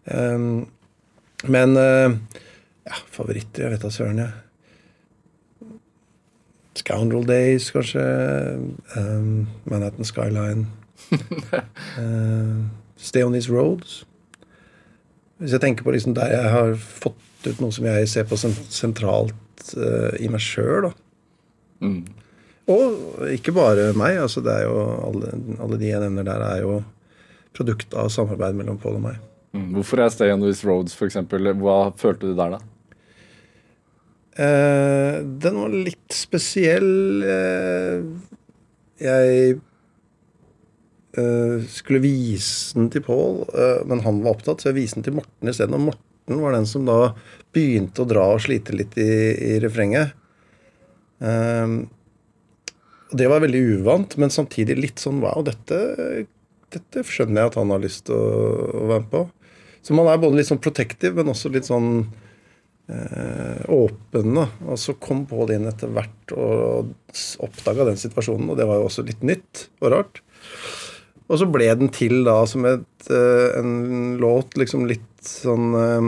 Um, 0.10 0.48
men 1.54 1.78
eh, 1.78 2.16
ja, 2.90 2.98
favoritter 3.14 3.68
Jeg 3.68 3.76
vet 3.76 3.86
da 3.86 3.92
søren, 3.94 4.24
jeg. 4.24 4.51
Scoundrel 6.80 7.26
Days, 7.28 7.72
kanskje. 7.72 8.04
Um, 8.96 9.48
Manhattan 9.64 10.08
Skyline. 10.08 10.68
uh, 11.98 12.64
Stay 12.96 13.24
On 13.24 13.34
These 13.34 13.52
Roads. 13.52 14.06
Hvis 15.42 15.56
jeg 15.56 15.62
tenker 15.64 15.84
på 15.84 15.94
liksom 15.96 16.14
der 16.16 16.32
jeg 16.36 16.54
har 16.54 16.76
fått 16.78 17.48
ut 17.48 17.62
noe 17.64 17.74
som 17.74 17.88
jeg 17.90 18.10
ser 18.10 18.28
på 18.30 18.38
sentralt 18.38 19.74
uh, 19.76 20.14
i 20.22 20.30
meg 20.30 20.44
sjøl, 20.44 20.90
da. 20.90 20.92
Mm. 21.82 22.04
Og 22.72 23.24
ikke 23.34 23.54
bare 23.56 23.90
meg. 23.98 24.20
altså 24.22 24.44
det 24.46 24.54
er 24.54 24.68
jo 24.70 24.82
alle, 25.10 25.34
alle 25.60 25.80
de 25.82 25.90
jeg 25.90 26.04
nevner 26.04 26.28
der, 26.28 26.44
er 26.46 26.62
jo 26.62 26.76
produkt 27.58 27.96
av 27.98 28.12
samarbeid 28.14 28.56
mellom 28.56 28.78
Pål 28.80 29.00
og 29.00 29.06
meg. 29.10 29.18
Mm. 29.52 29.72
Hvorfor 29.76 30.00
er 30.00 30.14
Stay 30.14 30.32
on 30.32 30.44
These 30.46 30.68
Roads, 30.68 30.96
eksempel? 31.04 31.52
Hva 31.60 31.92
følte 32.00 32.30
du 32.30 32.38
der, 32.38 32.56
da? 32.56 32.62
Eh, 34.42 35.22
den 35.22 35.60
var 35.60 35.74
litt 35.74 36.16
spesiell. 36.16 37.22
Eh, 37.24 37.98
jeg 39.02 39.58
eh, 41.18 41.58
skulle 41.70 42.02
vise 42.04 42.78
den 42.78 42.90
til 42.94 43.04
Pål, 43.06 43.44
men 43.90 44.04
han 44.06 44.22
var 44.24 44.38
opptatt, 44.38 44.62
så 44.62 44.72
jeg 44.72 44.80
viste 44.80 45.00
den 45.00 45.10
til 45.10 45.18
Morten 45.20 45.52
isteden. 45.52 45.78
Og 45.78 45.92
Morten 45.92 46.42
var 46.42 46.56
den 46.56 46.70
som 46.70 46.88
da 46.88 47.00
begynte 47.54 48.04
å 48.04 48.10
dra 48.10 48.26
og 48.34 48.44
slite 48.46 48.76
litt 48.78 48.98
i, 49.02 49.12
i 49.52 49.60
refrenget. 49.62 50.16
Og 53.12 53.18
det 53.20 53.28
var 53.30 53.44
veldig 53.44 53.62
uvant, 53.76 54.16
men 54.22 54.32
samtidig 54.34 54.78
litt 54.80 55.02
sånn 55.04 55.20
wow, 55.22 55.44
dette, 55.46 55.78
dette 56.74 57.04
skjønner 57.06 57.44
jeg 57.44 57.52
at 57.52 57.58
han 57.60 57.74
har 57.76 57.84
lyst 57.84 58.08
til 58.08 58.16
å, 58.16 58.24
å 58.82 58.88
være 58.94 59.04
med 59.04 59.12
på. 59.12 59.22
Så 59.86 59.98
man 59.98 60.08
er 60.10 60.22
både 60.22 60.40
litt 60.40 60.50
sånn 60.50 60.62
protective, 60.64 61.14
men 61.18 61.34
også 61.34 61.52
litt 61.54 61.68
sånn 61.68 61.92
åpen. 63.72 64.36
Da. 64.36 64.46
Og 64.68 64.80
så 64.82 64.96
kom 65.00 65.24
Pål 65.30 65.56
inn 65.56 65.70
etter 65.70 65.92
hvert 65.96 66.34
og 66.36 66.92
oppdaga 67.44 67.86
den 67.88 68.00
situasjonen, 68.00 68.50
og 68.52 68.60
det 68.60 68.68
var 68.68 68.82
jo 68.82 68.88
også 68.90 69.06
litt 69.08 69.24
nytt 69.28 69.68
og 69.80 69.94
rart. 69.94 70.24
Og 71.32 71.40
så 71.40 71.48
ble 71.48 71.70
den 71.80 71.92
til 71.96 72.26
da 72.28 72.42
som 72.50 72.66
et, 72.68 73.08
eh, 73.08 73.60
en 73.60 74.18
låt 74.20 74.58
liksom 74.60 74.84
litt 74.90 75.08
sånn 75.24 75.76
eh, 75.80 76.08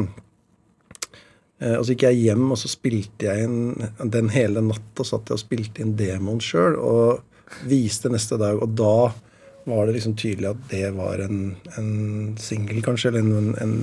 eh, 1.63 1.75
Og 1.77 1.85
så 1.85 1.93
gikk 1.93 2.07
jeg 2.09 2.25
hjem, 2.25 2.49
og 2.51 2.59
så 2.59 2.71
spilte 2.71 3.29
jeg 3.29 3.47
inn 3.47 3.77
den 4.03 4.33
hele 4.35 4.63
natta. 4.65 5.05
Satt 5.07 5.31
jeg 5.31 5.39
og 5.39 5.43
spilte 5.45 5.83
inn 5.83 5.95
demoen 5.99 6.43
sjøl 6.43 6.75
og 6.75 7.23
viste 7.69 8.11
neste 8.11 8.39
dag. 8.41 8.59
Og 8.59 8.75
da 8.75 9.13
var 9.63 9.87
det 9.87 9.95
liksom 9.95 10.17
tydelig 10.19 10.51
at 10.51 10.67
det 10.73 10.89
var 10.97 11.23
en, 11.23 11.55
en 11.79 12.35
singel, 12.41 12.83
kanskje, 12.83 13.13
eller 13.13 13.23
en, 13.23 13.53
en, 13.63 13.77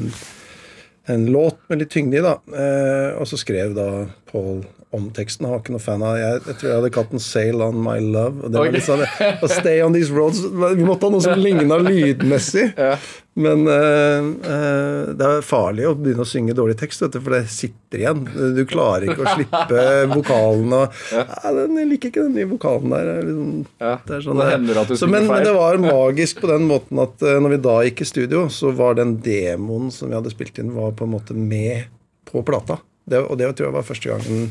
en 1.11 1.27
låt 1.33 1.59
med 1.71 1.83
litt 1.83 1.93
tyngde 1.93 2.21
i, 2.21 2.25
da. 2.25 2.37
Eh, 2.55 3.19
og 3.21 3.29
så 3.29 3.39
skrev 3.41 3.75
da 3.77 3.89
Paul 4.31 4.63
om 4.91 5.07
teksten. 5.15 5.47
Jeg 5.47 5.55
var 5.55 5.63
ikke 5.63 5.75
noe 5.77 5.83
fan 5.83 6.03
av 6.03 6.17
jeg, 6.19 6.43
jeg 6.49 6.59
tror 6.59 6.69
jeg 6.69 6.79
hadde 6.81 6.93
kalt 6.97 7.13
den 7.15 7.23
'Sail 7.23 7.63
On 7.63 7.77
My 7.79 7.99
Love'. 8.03 8.43
Og 8.43 8.51
det 8.51 8.59
var 8.59 9.05
og 9.45 9.51
'Stay 9.51 9.83
On 9.87 9.95
These 9.95 10.11
Roads'. 10.11 10.43
Vi 10.75 10.87
måtte 10.87 11.07
ha 11.07 11.15
noe 11.15 11.23
som 11.23 11.39
ligna 11.39 11.79
lydmessig. 11.79 12.71
Ja. 12.81 12.97
Men 13.41 13.63
uh, 13.69 14.25
uh, 14.43 15.11
det 15.15 15.27
er 15.27 15.45
farlig 15.47 15.85
å 15.87 15.93
begynne 15.95 16.25
å 16.25 16.29
synge 16.29 16.55
dårlig 16.57 16.75
tekst, 16.81 17.05
du, 17.13 17.19
for 17.23 17.37
det 17.37 17.45
sitter 17.53 18.03
igjen. 18.03 18.25
Du 18.57 18.63
klarer 18.69 19.07
ikke 19.07 19.23
å 19.23 19.35
slippe 19.37 19.85
vokalen 20.17 20.75
og 20.75 20.99
ja, 21.15 21.53
den, 21.55 21.79
Jeg 21.79 21.91
liker 21.93 22.11
ikke 22.11 22.25
den 22.27 22.35
nye 22.35 22.49
vokalen 22.51 22.95
der. 22.97 23.13
er 23.13 23.29
Liksom, 23.29 23.53
Ja, 23.79 23.93
det 24.09 24.17
er 24.17 24.25
sånn 24.27 24.43
det 24.43 24.99
så, 24.99 25.07
men, 25.07 25.29
men 25.31 25.47
det 25.47 25.55
var 25.55 25.79
magisk 25.85 26.43
på 26.43 26.51
den 26.51 26.67
måten 26.69 27.01
at 27.05 27.23
uh, 27.23 27.37
når 27.39 27.55
vi 27.55 27.61
da 27.69 27.77
gikk 27.87 28.03
i 28.03 28.11
studio, 28.11 28.45
så 28.51 28.75
var 28.77 28.99
den 28.99 29.15
demoen 29.23 29.95
som 29.95 30.11
vi 30.11 30.19
hadde 30.19 30.35
spilt 30.35 30.59
inn, 30.59 30.75
var 30.75 30.97
på 30.99 31.07
en 31.07 31.15
måte 31.15 31.37
med 31.37 31.87
på 32.29 32.43
plata. 32.47 32.81
Det, 33.07 33.23
og 33.23 33.39
det 33.39 33.53
tror 33.55 33.71
jeg 33.71 33.79
var 33.79 33.87
første 33.87 34.11
gangen 34.11 34.51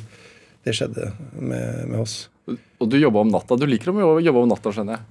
det 0.65 0.75
skjedde 0.75 1.11
med, 1.35 1.87
med 1.89 1.99
oss. 2.01 2.27
Og 2.79 2.89
du 2.89 2.97
jobba 2.99 3.23
om 3.23 3.31
natta. 3.31 3.57
Du 3.59 3.65
liker 3.69 3.93
å 3.93 4.19
jobbe 4.19 4.43
om 4.43 4.51
natta, 4.51 4.73
skjønner 4.73 4.97
jeg. 4.97 5.07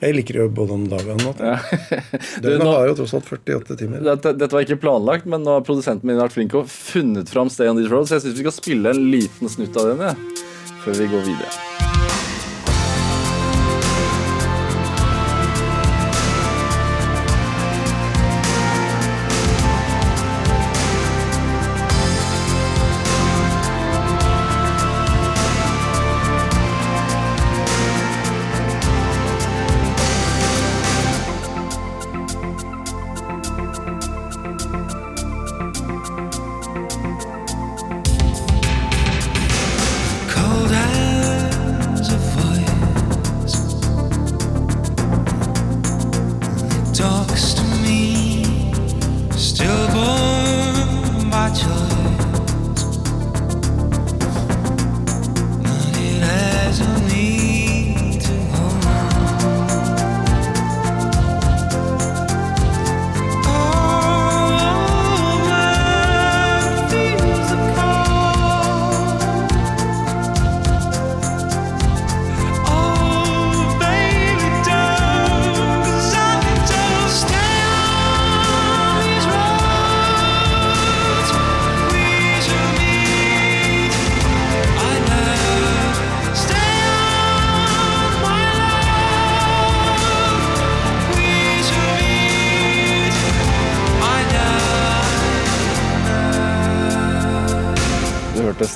Jeg 0.00 0.14
liker 0.16 0.38
jo 0.38 0.46
både 0.56 0.76
om 0.76 0.84
dagen 0.88 1.18
og 1.18 1.24
natta. 1.30 1.56
Du, 2.40 2.48
Døgnet 2.48 2.68
har 2.68 2.90
jo 2.90 2.96
tross 3.00 3.16
alt 3.18 3.28
48 3.28 3.78
timer. 3.80 4.04
Dette, 4.06 4.34
dette 4.36 4.52
var 4.54 4.66
ikke 4.66 4.80
planlagt, 4.82 5.28
men 5.28 5.44
nå 5.44 5.58
har 5.58 5.66
produsenten 5.66 6.08
min 6.08 6.20
vært 6.20 6.36
flink 6.36 6.56
og 6.56 6.70
funnet 6.70 7.32
fram 7.32 7.52
Stay 7.52 7.70
on 7.70 7.80
these 7.80 7.92
roads. 7.92 8.12
Så 8.12 8.18
jeg 8.20 8.28
syns 8.28 8.38
vi 8.38 8.46
skal 8.46 8.58
spille 8.60 8.94
en 8.94 9.04
liten 9.12 9.52
snutt 9.52 9.76
av 9.80 9.92
den 9.92 10.06
ja, 10.10 10.14
før 10.84 11.02
vi 11.02 11.10
går 11.12 11.28
videre. 11.32 11.85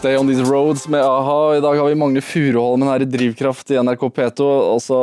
'Stay 0.00 0.16
On 0.16 0.26
These 0.26 0.46
Roads' 0.48 0.88
med 0.88 1.02
a-ha. 1.04 1.56
I 1.56 1.60
dag 1.60 1.76
har 1.76 1.88
vi 1.88 1.94
Magne 1.94 2.22
Furuholmen 2.24 2.88
her 2.88 3.02
i 3.04 3.08
Drivkraft 3.08 3.68
i 3.70 3.76
NRK 3.76 4.06
P2. 4.16 4.46
Og 4.72 4.80
så 4.80 5.00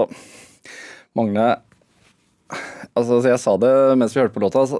Magne 1.17 1.57
Altså, 2.97 3.19
jeg 3.29 3.37
sa 3.37 3.53
det 3.61 3.69
mens 4.01 4.15
vi 4.15 4.23
hørte 4.23 4.33
på 4.33 4.41
låta. 4.41 4.63
Altså, 4.63 4.79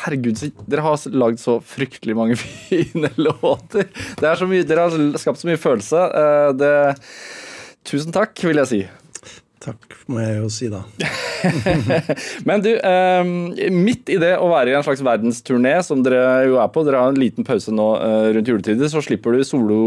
herregud, 0.00 0.40
dere 0.64 0.80
har 0.86 0.96
lagd 1.12 1.42
så 1.42 1.58
fryktelig 1.60 2.16
mange 2.16 2.38
fine 2.40 3.10
låter. 3.20 3.90
Det 4.16 4.30
er 4.30 4.40
så 4.40 4.48
mye, 4.48 4.64
dere 4.64 4.86
har 4.88 5.18
skapt 5.20 5.42
så 5.42 5.50
mye 5.50 5.60
følelse. 5.60 6.06
Eh, 6.08 6.52
Det, 6.56 6.72
tusen 7.84 8.16
takk, 8.16 8.32
vil 8.48 8.62
jeg 8.62 8.70
si. 8.70 8.80
Takk, 9.64 9.94
må 10.12 10.20
jeg 10.20 10.36
jo 10.42 10.48
si, 10.52 10.68
da. 10.68 10.82
Men 12.48 12.60
du, 12.64 12.70
eh, 12.76 13.70
midt 13.72 14.10
i 14.12 14.18
det 14.20 14.34
å 14.36 14.50
være 14.50 14.72
i 14.72 14.76
en 14.76 14.84
slags 14.84 15.00
verdensturné, 15.04 15.72
som 15.86 16.02
dere 16.04 16.44
jo 16.50 16.58
er 16.60 16.68
på, 16.72 16.84
dere 16.84 17.00
har 17.00 17.14
en 17.14 17.20
liten 17.20 17.46
pause 17.46 17.72
nå 17.72 17.86
eh, 17.96 18.28
rundt 18.36 18.50
juletider, 18.50 18.90
så 18.92 19.00
slipper 19.04 19.38
du 19.38 19.44
solo 19.46 19.78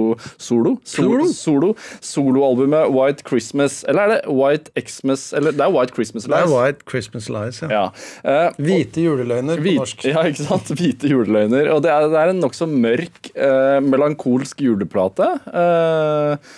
Solo? 0.41 0.75
Solo? 0.87 1.27
Solo 1.33 1.71
Soloalbumet 2.03 2.89
White 2.93 3.25
Christmas. 3.27 3.83
Eller 3.87 4.03
er 4.03 4.13
det 4.15 4.33
White 4.33 4.71
Xmas? 4.87 5.29
Eller 5.37 5.55
det 5.55 5.65
er 5.65 5.73
White 5.73 5.95
Christmas 5.95 6.27
Lies. 6.27 6.37
Det 6.37 6.45
er 6.47 6.53
White 6.53 6.89
Christmas 6.89 7.29
Lies, 7.33 7.61
ja. 7.63 7.69
Ja. 7.71 7.83
Eh, 8.23 8.61
Hvite 8.67 9.03
juleløgner 9.05 9.61
på 9.61 9.67
Hvit, 9.67 9.81
norsk. 9.81 10.05
ja, 10.13 10.23
ikke 10.29 10.45
sant? 10.47 10.71
Hvite 10.77 11.11
juleløgner. 11.11 11.71
Og 11.75 11.83
det 11.85 11.93
er, 11.93 12.07
det 12.11 12.21
er 12.23 12.33
en 12.33 12.41
nokså 12.43 12.69
mørk, 12.71 13.31
eh, 13.35 13.77
melankolsk 13.85 14.65
juleplate. 14.65 15.29
Eh, 15.53 16.55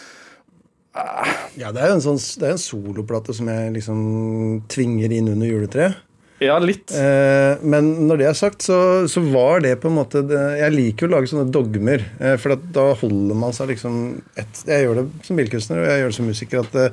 Ja, 1.60 1.72
det 1.74 1.82
er 1.82 1.92
jo 1.92 1.98
en, 2.00 2.04
sånn, 2.04 2.22
det 2.42 2.48
er 2.48 2.56
en 2.56 2.62
soloplate 2.62 3.36
som 3.38 3.50
jeg 3.52 3.74
liksom 3.76 4.00
tvinger 4.72 5.14
inn 5.14 5.30
under 5.32 5.50
juletreet. 5.50 6.06
ja, 6.42 6.56
litt. 6.64 6.94
Eh, 6.96 7.60
men 7.62 7.92
når 8.08 8.22
det 8.22 8.30
er 8.30 8.38
sagt, 8.40 8.64
så, 8.66 8.80
så 9.12 9.22
var 9.28 9.62
det 9.66 9.76
på 9.84 9.90
en 9.92 9.98
måte 10.00 10.24
det, 10.26 10.40
Jeg 10.62 10.76
liker 10.76 11.06
jo 11.06 11.12
å 11.12 11.16
lage 11.18 11.32
sånne 11.32 11.52
dogmer. 11.54 12.06
Eh, 12.20 12.38
for 12.42 12.56
at 12.56 12.64
da 12.76 12.88
holder 13.02 13.38
man 13.38 13.54
seg 13.56 13.74
liksom 13.74 14.00
et, 14.40 14.64
Jeg 14.66 14.88
gjør 14.88 15.02
det 15.02 15.06
som 15.28 15.40
bilkunstner, 15.40 15.84
og 15.84 15.92
jeg 15.92 16.02
gjør 16.02 16.14
det 16.14 16.20
som 16.20 16.32
musiker. 16.32 16.66
At 16.66 16.80
det, 16.80 16.88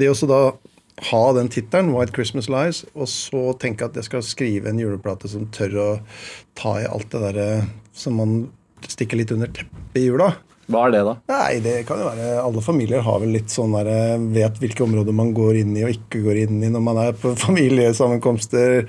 det 0.00 0.10
også 0.12 0.30
da 0.30 0.40
ha 1.10 1.32
den 1.36 1.50
tittelen, 1.52 1.90
'White 1.92 2.14
Christmas 2.16 2.48
Lies', 2.48 2.86
og 2.96 3.08
så 3.12 3.50
tenke 3.60 3.84
at 3.84 3.96
jeg 3.98 4.06
skal 4.06 4.22
skrive 4.24 4.70
en 4.70 4.80
juleplate 4.80 5.28
som 5.28 5.44
tør 5.52 5.76
å 5.82 5.88
ta 6.56 6.78
i 6.80 6.88
alt 6.88 7.10
det 7.12 7.20
derre 7.20 7.48
som 7.92 8.16
man 8.16 8.38
stikker 8.86 9.20
litt 9.20 9.34
under 9.34 9.50
teppet 9.52 10.00
i 10.00 10.06
jula. 10.06 10.30
Hva 10.66 10.86
er 10.86 10.94
det, 10.96 11.02
da? 11.06 11.14
Nei, 11.30 11.58
det 11.62 11.74
kan 11.86 12.00
jo 12.02 12.08
være 12.08 12.40
Alle 12.42 12.62
familier 12.64 13.04
har 13.06 13.20
vel 13.22 13.36
litt 13.36 13.52
sånn 13.54 13.76
der 13.76 13.90
eh, 13.92 14.24
Vet 14.34 14.58
hvilke 14.58 14.82
områder 14.82 15.14
man 15.14 15.30
går 15.36 15.60
inn 15.60 15.76
i 15.78 15.84
og 15.86 15.92
ikke 15.94 16.24
går 16.24 16.40
inn 16.42 16.58
i 16.66 16.70
når 16.74 16.82
man 16.82 17.00
er 17.04 17.16
på 17.18 17.36
familiesammenkomster. 17.46 18.88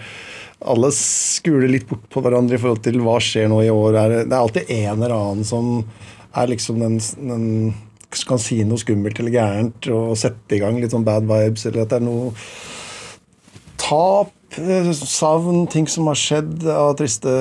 Alle 0.74 0.90
skuler 0.96 1.70
litt 1.70 1.86
bort 1.90 2.08
på 2.14 2.24
hverandre 2.26 2.58
i 2.58 2.62
forhold 2.62 2.82
til 2.88 2.98
hva 3.06 3.20
skjer 3.22 3.52
nå 3.52 3.62
i 3.62 3.74
år. 3.74 4.00
Det 4.18 4.24
er 4.26 4.40
alltid 4.40 4.72
en 4.74 4.96
eller 4.96 5.14
annen 5.14 5.46
som 5.46 5.84
er 6.38 6.50
liksom 6.50 6.82
den, 6.82 6.98
den 7.22 7.46
kan 8.28 8.42
si 8.42 8.62
noe 8.66 8.82
skummelt 8.82 9.20
eller 9.22 9.36
gærent 9.36 9.90
og 9.94 10.18
sette 10.18 10.58
i 10.58 10.62
gang 10.62 10.80
litt 10.82 10.94
sånn 10.96 11.06
bad 11.06 11.28
vibes, 11.30 11.68
eller 11.70 11.84
at 11.84 11.94
det 11.94 12.00
er 12.00 12.08
noe 12.08 12.34
tap, 13.82 14.34
savn, 14.56 15.68
ting 15.68 15.88
som 15.88 16.08
har 16.08 16.18
skjedd 16.18 16.66
av 16.72 16.96
triste 16.98 17.32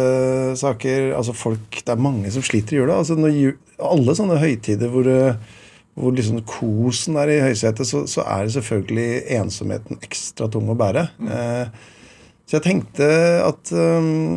saker. 0.58 1.12
Altså 1.16 1.32
folk, 1.32 1.70
Det 1.70 1.92
er 1.92 2.02
mange 2.02 2.30
som 2.30 2.42
sliter 2.42 2.76
i 2.76 2.80
jula. 2.80 2.98
Altså 2.98 3.16
når 3.16 3.34
ju, 3.36 3.56
alle 3.78 4.14
sånne 4.14 4.38
høytider 4.40 4.88
hvor, 4.88 5.06
hvor 5.94 6.12
liksom 6.16 6.42
kosen 6.44 7.16
er 7.16 7.28
i 7.28 7.42
høysetet, 7.44 7.86
så, 7.86 8.06
så 8.06 8.24
er 8.26 8.44
det 8.44 8.56
selvfølgelig 8.56 9.22
ensomheten 9.38 10.00
ekstra 10.02 10.48
tung 10.48 10.68
å 10.68 10.78
bære. 10.78 11.08
Eh, 11.30 11.92
så 12.46 12.60
jeg 12.60 12.62
tenkte 12.62 13.06
at 13.42 13.72
um, 13.74 14.36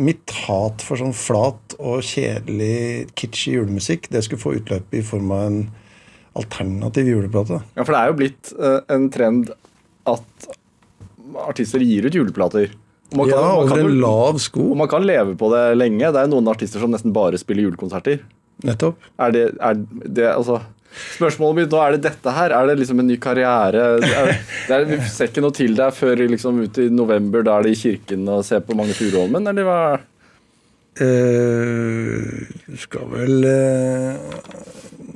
mitt 0.00 0.32
hat 0.46 0.80
for 0.80 0.96
sånn 0.96 1.12
flat 1.12 1.74
og 1.76 2.00
kjedelig 2.00 3.10
kitschy 3.12 3.58
julemusikk, 3.58 4.08
det 4.08 4.22
skulle 4.24 4.40
få 4.40 4.54
utløp 4.56 4.96
i 4.96 5.02
form 5.04 5.34
av 5.36 5.42
en 5.50 5.58
alternativ 6.38 7.10
juleplate. 7.10 7.60
Ja, 7.76 7.84
For 7.84 7.92
det 7.92 8.00
er 8.00 8.08
jo 8.08 8.16
blitt 8.22 8.52
uh, 8.56 8.78
en 8.94 9.10
trend 9.12 9.52
at 10.08 10.48
artister 11.48 11.82
gir 11.84 12.06
ut 12.08 12.14
juleplater. 12.14 12.70
Man 13.16 13.28
kan, 13.30 13.38
Ja, 13.40 13.52
over 13.56 13.78
en 13.80 14.00
lav 14.02 14.38
sko. 14.38 14.70
og 14.72 14.76
man 14.76 14.88
kan 14.88 15.06
leve 15.06 15.34
på 15.40 15.48
det 15.52 15.62
lenge. 15.78 16.10
Det 16.12 16.20
er 16.20 16.28
noen 16.28 16.48
artister 16.52 16.80
som 16.82 16.90
nesten 16.92 17.12
bare 17.16 17.38
spiller 17.40 17.64
julekonserter. 17.68 18.20
Nettopp. 18.68 18.98
Er 19.18 19.30
det, 19.32 19.44
er 19.60 19.74
det 20.04 20.26
altså 20.34 20.60
Spørsmålet 21.14 21.54
mitt 21.60 21.70
nå 21.74 21.78
er 21.84 21.92
det 21.94 22.00
dette 22.08 22.32
her. 22.32 22.50
Er 22.56 22.66
det 22.66 22.78
liksom 22.80 22.98
en 23.02 23.06
ny 23.06 23.16
karriere? 23.20 23.82
Er 23.98 24.00
det, 24.02 24.38
det 24.66 24.76
er, 24.76 24.84
vi 24.88 24.96
ser 25.12 25.28
ikke 25.28 25.42
noe 25.44 25.52
til 25.54 25.74
deg 25.76 25.92
før 25.94 26.16
liksom 26.32 26.58
ut 26.64 26.78
i 26.80 26.88
november. 26.90 27.44
Da 27.46 27.58
er 27.60 27.68
det 27.68 27.74
i 27.76 27.80
kirken 27.80 28.24
og 28.32 28.40
ser 28.48 28.60
på 28.64 28.74
Magne 28.74 28.96
Furuholmen, 28.96 29.46
eller 29.52 29.68
hva? 29.68 29.80
Eh, 30.98 32.48
Du 32.66 32.76
skal 32.80 33.04
vel 33.12 33.44
eh, 33.46 34.16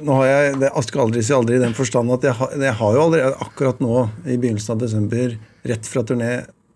Nå 0.03 0.17
har 0.21 0.27
jeg 0.31 0.57
det 0.63 0.71
skal 0.89 1.05
aldri 1.07 1.23
si 1.25 1.35
aldri 1.37 1.59
i 1.59 1.63
den 1.63 1.75
forstand 1.79 2.11
at 2.17 2.25
jeg, 2.27 2.35
har- 2.41 2.57
jeg 2.59 2.75
har 2.81 2.97
jo 2.97 3.05
allerede 3.07 3.39
akkurat 3.45 3.81
nå 3.85 4.09
i 4.27 4.37
begynnelsen 4.37 4.75
av 4.77 4.83
desember 4.83 5.37
rett 5.69 5.87
fra 5.87 6.03
turné 6.09 6.33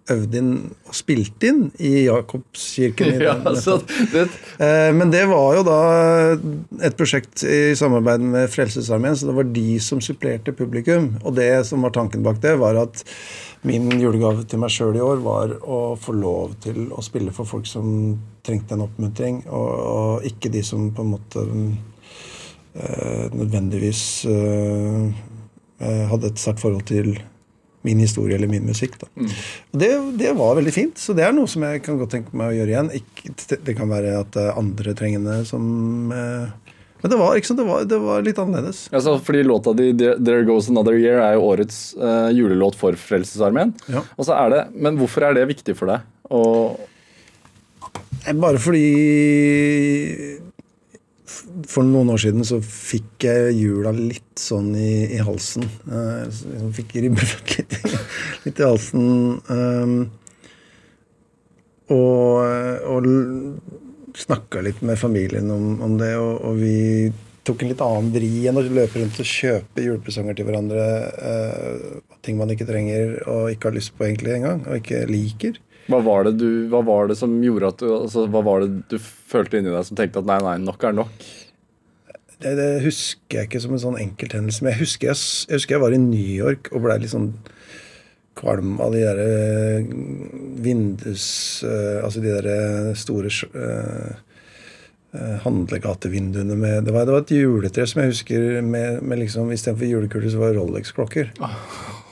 øvd 0.06 0.34
inn 0.38 0.50
og 0.86 0.94
spilt 0.94 1.42
inn 1.48 1.64
i 1.82 2.04
Jakobskirken. 2.06 3.08
i 3.16 3.24
Ja, 3.26 3.34
det, 3.42 4.28
Eh, 4.62 4.92
Men 4.94 5.10
det 5.10 5.24
var 5.26 5.56
jo 5.56 5.64
da 5.66 5.78
et 6.86 6.94
prosjekt 6.96 7.42
i 7.42 7.74
samarbeid 7.76 8.22
med 8.22 8.46
Frelsesarmeen, 8.54 9.16
så 9.18 9.26
det 9.26 9.34
var 9.34 9.48
de 9.50 9.64
som 9.82 9.98
supplerte 10.00 10.54
publikum. 10.54 11.10
Og 11.26 11.34
det 11.34 11.50
som 11.66 11.82
var 11.82 11.90
tanken 11.90 12.22
bak 12.22 12.38
det, 12.40 12.54
var 12.62 12.78
at 12.84 13.02
min 13.66 13.90
julegave 13.98 14.46
til 14.46 14.62
meg 14.62 14.70
sjøl 14.70 14.94
i 14.94 15.02
år 15.02 15.18
var 15.26 15.56
å 15.66 15.80
få 15.98 16.14
lov 16.14 16.54
til 16.62 16.86
å 16.94 17.02
spille 17.02 17.34
for 17.34 17.44
folk 17.50 17.66
som 17.66 18.14
trengte 18.46 18.78
en 18.78 18.86
oppmuntring, 18.86 19.42
og, 19.50 19.68
og 19.90 20.30
ikke 20.30 20.52
de 20.54 20.62
som 20.62 20.86
på 20.94 21.02
en 21.02 21.14
måte 21.16 21.42
nødvendigvis 23.32 24.02
eh, 24.28 25.06
eh, 25.80 26.04
hadde 26.10 26.30
et 26.32 26.42
sterkt 26.42 26.62
forhold 26.62 26.86
til 26.88 27.16
min 27.86 28.00
historie 28.02 28.34
eller 28.34 28.50
min 28.50 28.66
musikk. 28.66 28.96
Da. 28.98 29.06
Og 29.14 29.78
det, 29.78 29.90
det 30.18 30.32
var 30.34 30.56
veldig 30.58 30.74
fint, 30.74 30.98
så 30.98 31.14
det 31.14 31.22
er 31.22 31.34
noe 31.36 31.46
som 31.50 31.62
jeg 31.62 31.84
kan 31.86 32.00
godt 32.00 32.16
tenke 32.16 32.34
meg 32.36 32.50
å 32.50 32.56
gjøre 32.56 32.72
igjen. 32.72 32.88
Ikke, 32.98 33.58
det 33.68 33.76
kan 33.78 33.92
være 33.92 34.16
at 34.24 34.32
det 34.34 34.46
er 34.48 34.58
andre 34.58 34.94
trengende 34.98 35.36
som 35.46 35.68
eh, 36.10 36.72
Men 37.04 37.12
det 37.12 37.20
var, 37.20 37.38
sant, 37.46 37.60
det 37.60 37.68
var, 37.68 37.86
det 37.86 38.00
var 38.02 38.26
litt 38.26 38.40
annerledes. 38.42 38.88
altså, 38.90 39.14
fordi 39.22 39.44
låta 39.46 39.76
di 39.76 39.92
'There 39.94 40.42
Goes 40.48 40.68
Another 40.72 40.98
Year' 40.98 41.22
er 41.22 41.38
jo 41.38 41.46
årets 41.46 41.94
eh, 41.94 42.34
julelåt 42.34 42.74
for 42.74 42.98
Frelsesarmeen. 42.98 43.76
Ja. 43.86 44.02
Og 44.16 44.26
så 44.26 44.34
det, 44.50 44.66
Men 44.74 44.98
hvorfor 44.98 45.22
er 45.22 45.34
det 45.38 45.46
viktig 45.54 45.76
for 45.78 45.86
deg? 45.94 46.00
Og, 46.34 46.80
Eh, 48.26 48.34
Bare 48.34 48.58
fordi 48.58 50.38
For 51.64 51.86
noen 51.86 52.10
år 52.12 52.20
siden 52.20 52.44
så 52.44 52.58
fikk 52.60 53.24
jeg 53.24 53.56
jula 53.56 53.94
litt 53.96 54.40
sånn 54.40 54.74
i, 54.76 55.16
i 55.16 55.20
halsen. 55.24 55.64
Uh, 55.88 56.26
liksom 56.28 56.72
fikk 56.76 56.96
ribbefett 57.06 57.56
litt, 57.60 57.98
litt 58.44 58.60
i 58.60 58.66
halsen. 58.66 59.08
Um, 59.48 59.98
og 61.94 62.26
og 62.86 63.04
snakka 64.16 64.62
litt 64.64 64.82
med 64.82 64.98
familien 64.98 65.50
om, 65.50 65.80
om 65.82 65.96
det, 66.00 66.14
og, 66.16 66.40
og 66.48 66.58
vi 66.60 66.76
tok 67.46 67.62
en 67.62 67.70
litt 67.70 67.82
annen 67.84 68.10
vri 68.14 68.30
enn 68.48 68.58
å 68.58 68.64
løpe 68.64 68.98
rundt 68.98 69.20
og 69.22 69.28
kjøpe 69.28 69.84
julepresanger 69.84 70.38
til 70.38 70.48
hverandre. 70.48 70.86
Uh, 71.20 72.18
ting 72.26 72.40
man 72.40 72.50
ikke 72.50 72.66
trenger 72.68 73.20
og 73.30 73.52
ikke 73.52 73.70
har 73.70 73.76
lyst 73.76 73.94
på 73.96 74.08
egentlig 74.08 74.34
engang, 74.38 74.64
og 74.66 74.80
ikke 74.80 75.04
liker. 75.10 75.60
hva 75.86 76.00
var 76.02 76.30
du, 76.34 76.66
hva 76.72 76.82
var 76.86 77.12
det 77.12 77.18
som 77.20 77.36
gjorde 77.44 77.68
at 77.70 77.82
du 77.82 77.90
altså, 77.94 78.26
Hva 78.26 78.42
var 78.42 78.64
det 78.64 78.80
du 78.90 78.96
følte 78.98 79.60
inni 79.60 79.70
deg 79.70 79.86
som 79.86 79.98
tenkte 79.98 80.24
at 80.24 80.26
nei, 80.26 80.40
nei, 80.42 80.56
nok 80.64 80.88
er 80.88 80.96
nok? 80.96 81.28
Det, 82.42 82.52
det 82.58 82.70
husker 82.84 83.40
jeg 83.40 83.48
ikke 83.48 83.62
som 83.64 83.76
en 83.76 83.82
sånn 83.82 84.00
enkelthendelse. 84.00 84.64
Men 84.64 84.74
jeg 84.74 84.84
husker 84.84 85.12
jeg, 85.12 85.20
jeg 85.48 85.60
husker 85.60 85.76
jeg 85.76 85.84
var 85.86 85.96
i 85.96 86.00
New 86.02 86.32
York 86.36 86.70
og 86.72 86.84
blei 86.84 86.98
litt 87.02 87.14
sånn 87.14 87.30
kvalm 88.36 88.76
av 88.84 88.92
de 88.92 89.00
der 89.00 89.20
eh, 89.22 89.90
vindus... 90.64 91.26
eh, 91.64 92.04
altså 92.04 92.20
de 92.20 92.34
der 92.34 92.48
eh, 92.52 92.94
store 92.98 93.32
handlegatevinduene 95.16 96.58
med 96.60 96.84
det 96.84 96.92
var, 96.92 97.06
det 97.08 97.14
var 97.14 97.22
et 97.22 97.30
juletre 97.32 97.86
som 97.88 98.02
jeg 98.02 98.10
husker 98.10 98.42
med, 98.60 98.98
med 99.00 99.22
liksom 99.22 99.48
Istedenfor 99.54 99.88
julekuler 99.88 100.28
så 100.28 100.42
var 100.42 100.52
det 100.52 100.58
Rolex-klokker. 100.58 101.30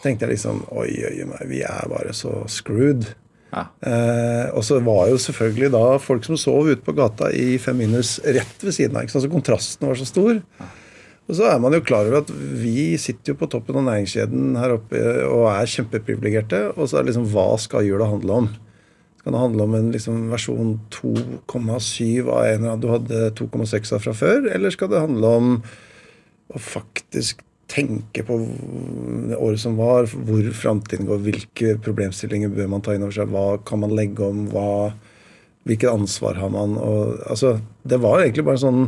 tenkte 0.00 0.24
jeg 0.24 0.38
liksom 0.38 0.62
Oi, 0.72 0.88
oi, 1.10 1.18
oi, 1.26 1.42
vi 1.50 1.60
er 1.68 1.90
bare 1.90 2.14
så 2.16 2.32
screwed. 2.48 3.10
Ja. 3.54 3.66
Eh, 3.86 4.46
og 4.56 4.64
så 4.66 4.80
var 4.82 5.06
jo 5.12 5.20
selvfølgelig 5.20 5.70
da 5.74 5.82
folk 6.02 6.26
som 6.26 6.38
sov 6.40 6.72
ute 6.72 6.82
på 6.84 6.94
gata 6.96 7.30
i 7.30 7.54
fem 7.62 7.78
minus 7.84 8.16
rett 8.24 8.64
ved 8.64 8.74
siden 8.74 8.96
av. 8.96 9.04
ikke 9.04 9.14
sant? 9.14 9.26
Så 9.26 9.32
kontrasten 9.32 9.86
var 9.88 10.00
så 10.00 10.08
stor. 10.08 10.40
Og 11.24 11.38
så 11.38 11.46
er 11.48 11.60
man 11.62 11.72
jo 11.72 11.84
klar 11.84 12.04
over 12.04 12.20
at 12.20 12.32
vi 12.34 12.98
sitter 13.00 13.32
jo 13.32 13.38
på 13.40 13.48
toppen 13.52 13.78
av 13.80 13.86
næringskjeden 13.86 14.58
her 14.60 14.74
oppe 14.74 15.00
og 15.30 15.46
er 15.54 15.70
kjempeprivilegerte. 15.70 16.66
Og 16.74 16.90
så 16.90 16.98
er 16.98 17.04
det 17.04 17.14
liksom 17.14 17.30
hva 17.32 17.46
skal 17.62 17.86
jula 17.86 18.10
handle 18.10 18.42
om? 18.42 18.50
Skal 19.22 19.32
det 19.32 19.40
handle 19.40 19.64
om 19.64 19.78
en 19.78 19.88
liksom 19.94 20.26
versjon 20.34 20.74
2,7 20.92 22.26
av 22.26 22.42
en 22.44 22.58
eller 22.58 22.74
annen 22.74 22.82
du 22.82 22.90
hadde 22.92 23.30
2,6 23.38 23.94
av 23.96 24.04
fra 24.04 24.12
før? 24.18 24.50
Eller 24.52 24.74
skal 24.74 24.90
det 24.92 25.00
handle 25.00 25.30
om 25.38 25.54
å 26.52 26.60
faktisk 26.60 27.40
tenke 27.70 28.24
på 28.26 28.36
det 29.30 29.38
året 29.38 29.60
som 29.62 29.78
var, 29.80 30.08
hvor 30.10 30.46
framtiden 30.56 31.08
går, 31.08 31.22
hvilke 31.24 31.74
problemstillinger 31.84 32.52
bør 32.52 32.70
man 32.74 32.84
ta 32.84 32.94
inn 32.94 33.04
over 33.06 33.16
seg, 33.16 33.32
hva 33.32 33.56
kan 33.66 33.80
man 33.82 33.94
legge 33.96 34.24
om, 34.26 34.44
hva, 34.52 34.92
hvilket 35.68 35.92
ansvar 35.92 36.38
har 36.40 36.52
man? 36.52 36.76
Og, 36.80 37.18
altså, 37.30 37.56
det 37.88 38.00
var 38.04 38.22
egentlig 38.22 38.46
bare 38.46 38.62
sånn 38.62 38.86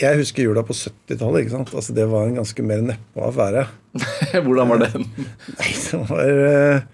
Jeg 0.00 0.18
husker 0.18 0.48
jula 0.48 0.64
på 0.66 0.74
70-tallet. 0.74 1.44
ikke 1.44 1.54
sant? 1.54 1.72
Altså, 1.76 1.94
det 1.94 2.08
var 2.10 2.26
en 2.26 2.40
ganske 2.40 2.64
mer 2.66 2.80
nedpå 2.82 3.26
affære. 3.28 3.66
Hvordan 4.46 4.72
var 4.72 4.80
den? 4.86 5.04
Nei, 5.58 5.72
det 5.76 6.00
var 6.08 6.32
eh, 6.48 6.86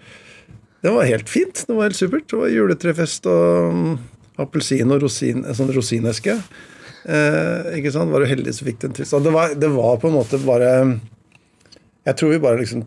Det 0.83 0.93
var 0.93 1.07
helt 1.07 1.31
fint. 1.31 1.63
Det 1.65 1.77
var 1.77 1.87
helt 1.87 1.97
supert. 1.97 2.27
Det 2.29 2.41
var 2.41 2.51
juletrefest 2.53 3.25
og 3.31 3.73
mm, 3.73 3.95
appelsin 4.43 4.93
og 4.93 5.07
rosin, 5.07 5.41
en 5.47 5.57
sånn 5.57 5.71
rosineske. 5.73 6.37
Eh, 7.07 7.77
ikke 7.79 7.93
sant? 7.95 8.11
Var 8.11 8.23
du 8.23 8.27
heldig 8.27 8.53
som 8.55 8.67
fikk 8.67 8.81
den 8.83 8.91
en 8.91 9.07
Så 9.07 9.21
det 9.23 9.31
var, 9.31 9.53
det 9.55 9.69
var 9.71 10.01
på 10.01 10.09
en 10.09 10.17
måte 10.17 10.39
bare 10.43 10.71
Jeg 12.03 12.17
tror 12.19 12.33
vi 12.33 12.41
bare 12.43 12.59
liksom 12.59 12.83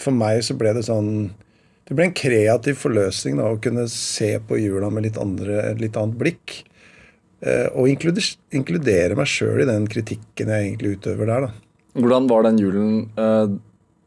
For 0.00 0.16
meg 0.16 0.40
så 0.46 0.56
ble 0.56 0.72
det 0.78 0.86
sånn 0.86 1.10
Det 1.84 1.96
ble 1.96 2.06
en 2.08 2.16
kreativ 2.16 2.80
forløsning 2.80 3.36
da, 3.36 3.50
å 3.52 3.60
kunne 3.60 3.84
se 3.92 4.30
på 4.48 4.60
jula 4.60 4.88
med 4.92 5.08
litt, 5.08 5.20
andre, 5.20 5.70
litt 5.80 5.96
annet 5.96 6.18
blikk. 6.20 6.58
Eh, 7.40 7.64
og 7.72 7.88
inkludere, 7.88 8.36
inkludere 8.52 9.16
meg 9.16 9.30
sjøl 9.30 9.62
i 9.62 9.68
den 9.68 9.86
kritikken 9.88 10.52
jeg 10.52 10.66
egentlig 10.66 10.98
utøver 10.98 11.30
der. 11.30 11.46
da. 11.46 11.50
Hvordan 11.96 12.28
var 12.28 12.44
den 12.44 12.60
julen 12.60 12.90
eh, 13.16 13.54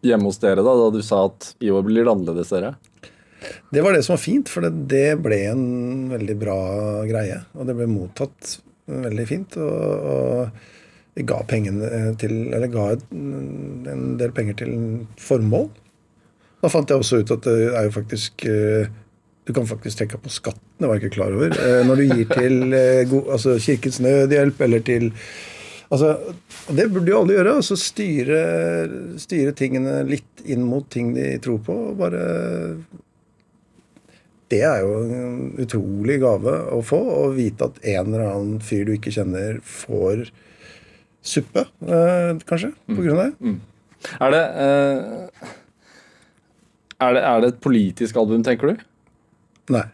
hjemme 0.05 0.29
hos 0.29 0.37
dere 0.43 0.61
da, 0.61 0.75
da 0.77 0.91
du 0.93 1.01
sa 1.01 1.23
at 1.31 1.55
i 1.57 1.73
år 1.73 1.87
blir 1.87 2.05
det 2.05 2.13
annerledes, 2.13 2.53
dere? 2.53 2.75
Det 3.73 3.81
var 3.81 3.97
det 3.97 4.03
som 4.05 4.13
var 4.13 4.21
fint, 4.21 4.51
for 4.51 4.67
det, 4.67 4.85
det 4.91 5.17
ble 5.25 5.41
en 5.49 5.65
veldig 6.11 6.37
bra 6.37 6.59
greie. 7.09 7.41
Og 7.57 7.65
det 7.65 7.77
ble 7.81 7.89
mottatt 7.89 8.59
veldig 8.87 9.27
fint. 9.29 9.57
Og, 9.57 10.07
og 10.13 10.49
vi 11.17 11.25
ga 11.27 11.41
til 11.51 11.67
ga 12.71 12.87
en 12.95 14.17
del 14.19 14.31
penger 14.31 14.53
til 14.63 14.73
formål. 15.19 15.69
Da 16.61 16.69
fant 16.69 16.89
jeg 16.93 17.01
også 17.01 17.21
ut 17.23 17.31
at 17.33 17.45
det 17.47 17.55
er 17.73 17.87
jo 17.87 17.93
faktisk 17.95 18.43
eh, 18.45 18.85
Du 19.47 19.49
kan 19.57 19.65
faktisk 19.65 19.97
trekke 19.97 20.19
på 20.21 20.29
skatten, 20.29 20.61
det 20.77 20.85
var 20.87 20.95
jeg 20.99 21.03
ikke 21.09 21.15
klar 21.15 21.33
over. 21.33 21.49
eh, 21.57 21.81
Når 21.87 21.95
du 21.97 22.03
gir 22.05 22.27
til 22.29 22.73
eh, 22.77 23.15
altså 23.33 23.55
Kirkens 23.59 23.99
Nødhjelp 23.99 24.61
eller 24.61 24.79
til 24.85 25.11
Altså, 25.91 26.11
Det 26.71 26.85
burde 26.93 27.09
jo 27.11 27.17
alle 27.19 27.33
gjøre. 27.33 27.55
altså 27.59 27.75
styre, 27.75 28.37
styre 29.19 29.51
tingene 29.57 30.03
litt 30.07 30.45
inn 30.45 30.61
mot 30.63 30.85
ting 30.89 31.09
de 31.17 31.33
tror 31.43 31.57
på. 31.65 31.73
og 31.89 31.97
bare 31.97 32.21
det 34.51 34.61
er 34.67 34.83
jo 34.83 34.95
en 35.01 35.55
utrolig 35.63 36.19
gave 36.21 36.53
å 36.75 36.81
få. 36.85 36.99
Å 36.99 37.31
vite 37.35 37.69
at 37.69 37.79
en 37.93 38.11
eller 38.11 38.25
annen 38.27 38.61
fyr 38.63 38.85
du 38.87 38.93
ikke 38.97 39.13
kjenner, 39.15 39.59
får 39.63 40.27
suppe, 41.21 41.65
eh, 41.85 42.33
kanskje, 42.49 42.71
på 42.89 42.99
grunn 43.05 43.19
av 43.19 43.25
det. 43.25 43.55
Er 44.19 44.31
det, 44.33 44.45
eh, 44.65 45.49
er 47.01 47.13
det 47.13 47.23
Er 47.23 47.41
det 47.41 47.47
et 47.53 47.61
politisk 47.61 48.15
album, 48.17 48.43
tenker 48.43 48.67
du? 48.73 48.77
Nei. 49.69 49.85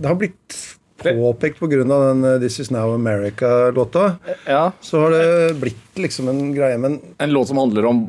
Det 0.00 0.06
har 0.08 0.16
blitt 0.16 0.71
påpekt 1.04 1.58
på 1.60 1.68
grunn 1.72 1.90
av 1.94 2.02
den 2.08 2.24
eh, 2.28 2.38
This 2.42 2.58
Is 2.62 2.70
Now 2.74 2.94
America-låta. 2.94 4.16
Ja. 4.46 4.72
Så 4.80 5.00
har 5.02 5.14
det 5.14 5.54
blitt 5.60 6.00
liksom 6.00 6.28
en 6.32 6.54
greie, 6.54 6.78
men 6.80 7.00
En 7.18 7.32
låt 7.34 7.48
som 7.50 7.58
handler 7.60 7.84
om 7.90 8.02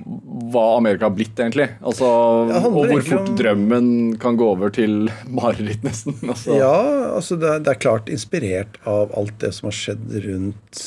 hva 0.53 0.77
Amerika 0.77 1.05
har 1.09 1.15
blitt, 1.17 1.35
egentlig. 1.39 1.67
Altså, 1.81 2.05
og 2.05 2.69
hvor 2.71 3.01
fort 3.03 3.29
om- 3.29 3.37
drømmen 3.39 3.89
kan 4.21 4.37
gå 4.39 4.47
over 4.55 4.69
til 4.73 5.09
mareritt, 5.39 5.83
nesten. 5.83 6.15
Altså. 6.23 6.55
Ja, 6.59 6.75
altså 7.17 7.35
det 7.41 7.49
er, 7.49 7.59
det 7.65 7.73
er 7.75 7.81
klart 7.83 8.09
inspirert 8.13 8.79
av 8.87 9.11
alt 9.19 9.35
det 9.43 9.53
som 9.57 9.67
har 9.71 9.77
skjedd 9.77 10.13
rundt 10.27 10.85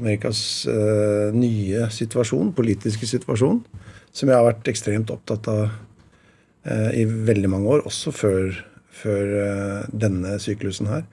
Amerikas 0.00 0.64
uh, 0.70 1.28
nye 1.36 1.90
situasjon, 1.92 2.54
politiske 2.56 3.04
situasjon, 3.10 3.58
som 4.16 4.30
jeg 4.30 4.38
har 4.38 4.46
vært 4.46 4.70
ekstremt 4.72 5.10
opptatt 5.12 5.44
av 5.52 5.66
uh, 5.68 6.90
i 6.96 7.04
veldig 7.04 7.50
mange 7.52 7.68
år, 7.74 7.82
også 7.90 8.12
før, 8.16 8.54
før 9.00 9.36
eh, 9.44 9.86
denne 9.92 10.36
syklusen 10.42 10.90
her. 10.90 11.06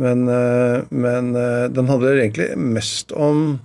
Men, 0.00 0.24
eh, 0.28 0.82
men 0.88 1.34
eh, 1.36 1.66
den 1.72 1.90
handler 1.90 2.22
egentlig 2.22 2.52
mest 2.56 3.12
om 3.12 3.60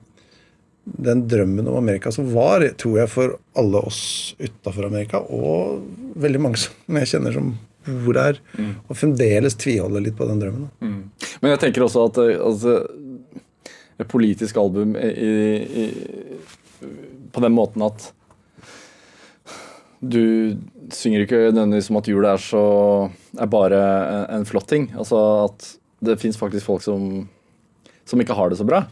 den 0.88 1.26
drømmen 1.28 1.68
om 1.68 1.80
Amerika 1.82 2.12
som 2.16 2.30
var, 2.32 2.64
tror 2.80 3.02
jeg, 3.02 3.12
for 3.12 3.38
alle 3.60 3.82
oss 3.90 4.02
utafor 4.40 4.88
Amerika, 4.88 5.20
og 5.20 5.84
veldig 6.20 6.44
mange 6.44 6.62
som 6.64 7.00
jeg 7.02 7.12
kjenner 7.14 7.36
som 7.36 7.56
bor 7.88 8.18
der, 8.18 8.40
og 8.90 8.98
fremdeles 9.00 9.56
tviholder 9.56 10.04
litt 10.04 10.18
på 10.20 10.26
den 10.28 10.42
drømmen. 10.42 10.66
Mm. 10.84 11.28
Men 11.40 11.54
jeg 11.54 11.62
tenker 11.62 11.86
også 11.86 12.02
at 12.10 12.18
altså, 12.36 12.82
et 13.96 14.10
politisk 14.12 14.60
album 14.60 14.92
i, 15.00 15.86
i, 15.86 15.86
på 17.32 17.44
den 17.46 17.56
måten 17.56 17.86
at 17.88 18.10
du 20.04 20.58
synger 20.94 21.24
ikke 21.26 21.40
nødvendigvis 21.52 21.90
om 21.92 22.00
at 22.00 22.10
jul 22.12 22.28
er 22.28 22.42
så 22.42 22.62
er 23.38 23.50
bare 23.52 23.80
en, 24.34 24.46
flott 24.48 24.68
ting. 24.70 24.90
Altså 24.98 25.20
at 25.48 25.68
det 26.06 26.20
fins 26.22 26.38
faktisk 26.40 26.68
folk 26.68 26.84
som, 26.86 27.28
som 28.08 28.22
ikke 28.22 28.38
har 28.38 28.52
det 28.52 28.60
så 28.60 28.68
bra. 28.68 28.86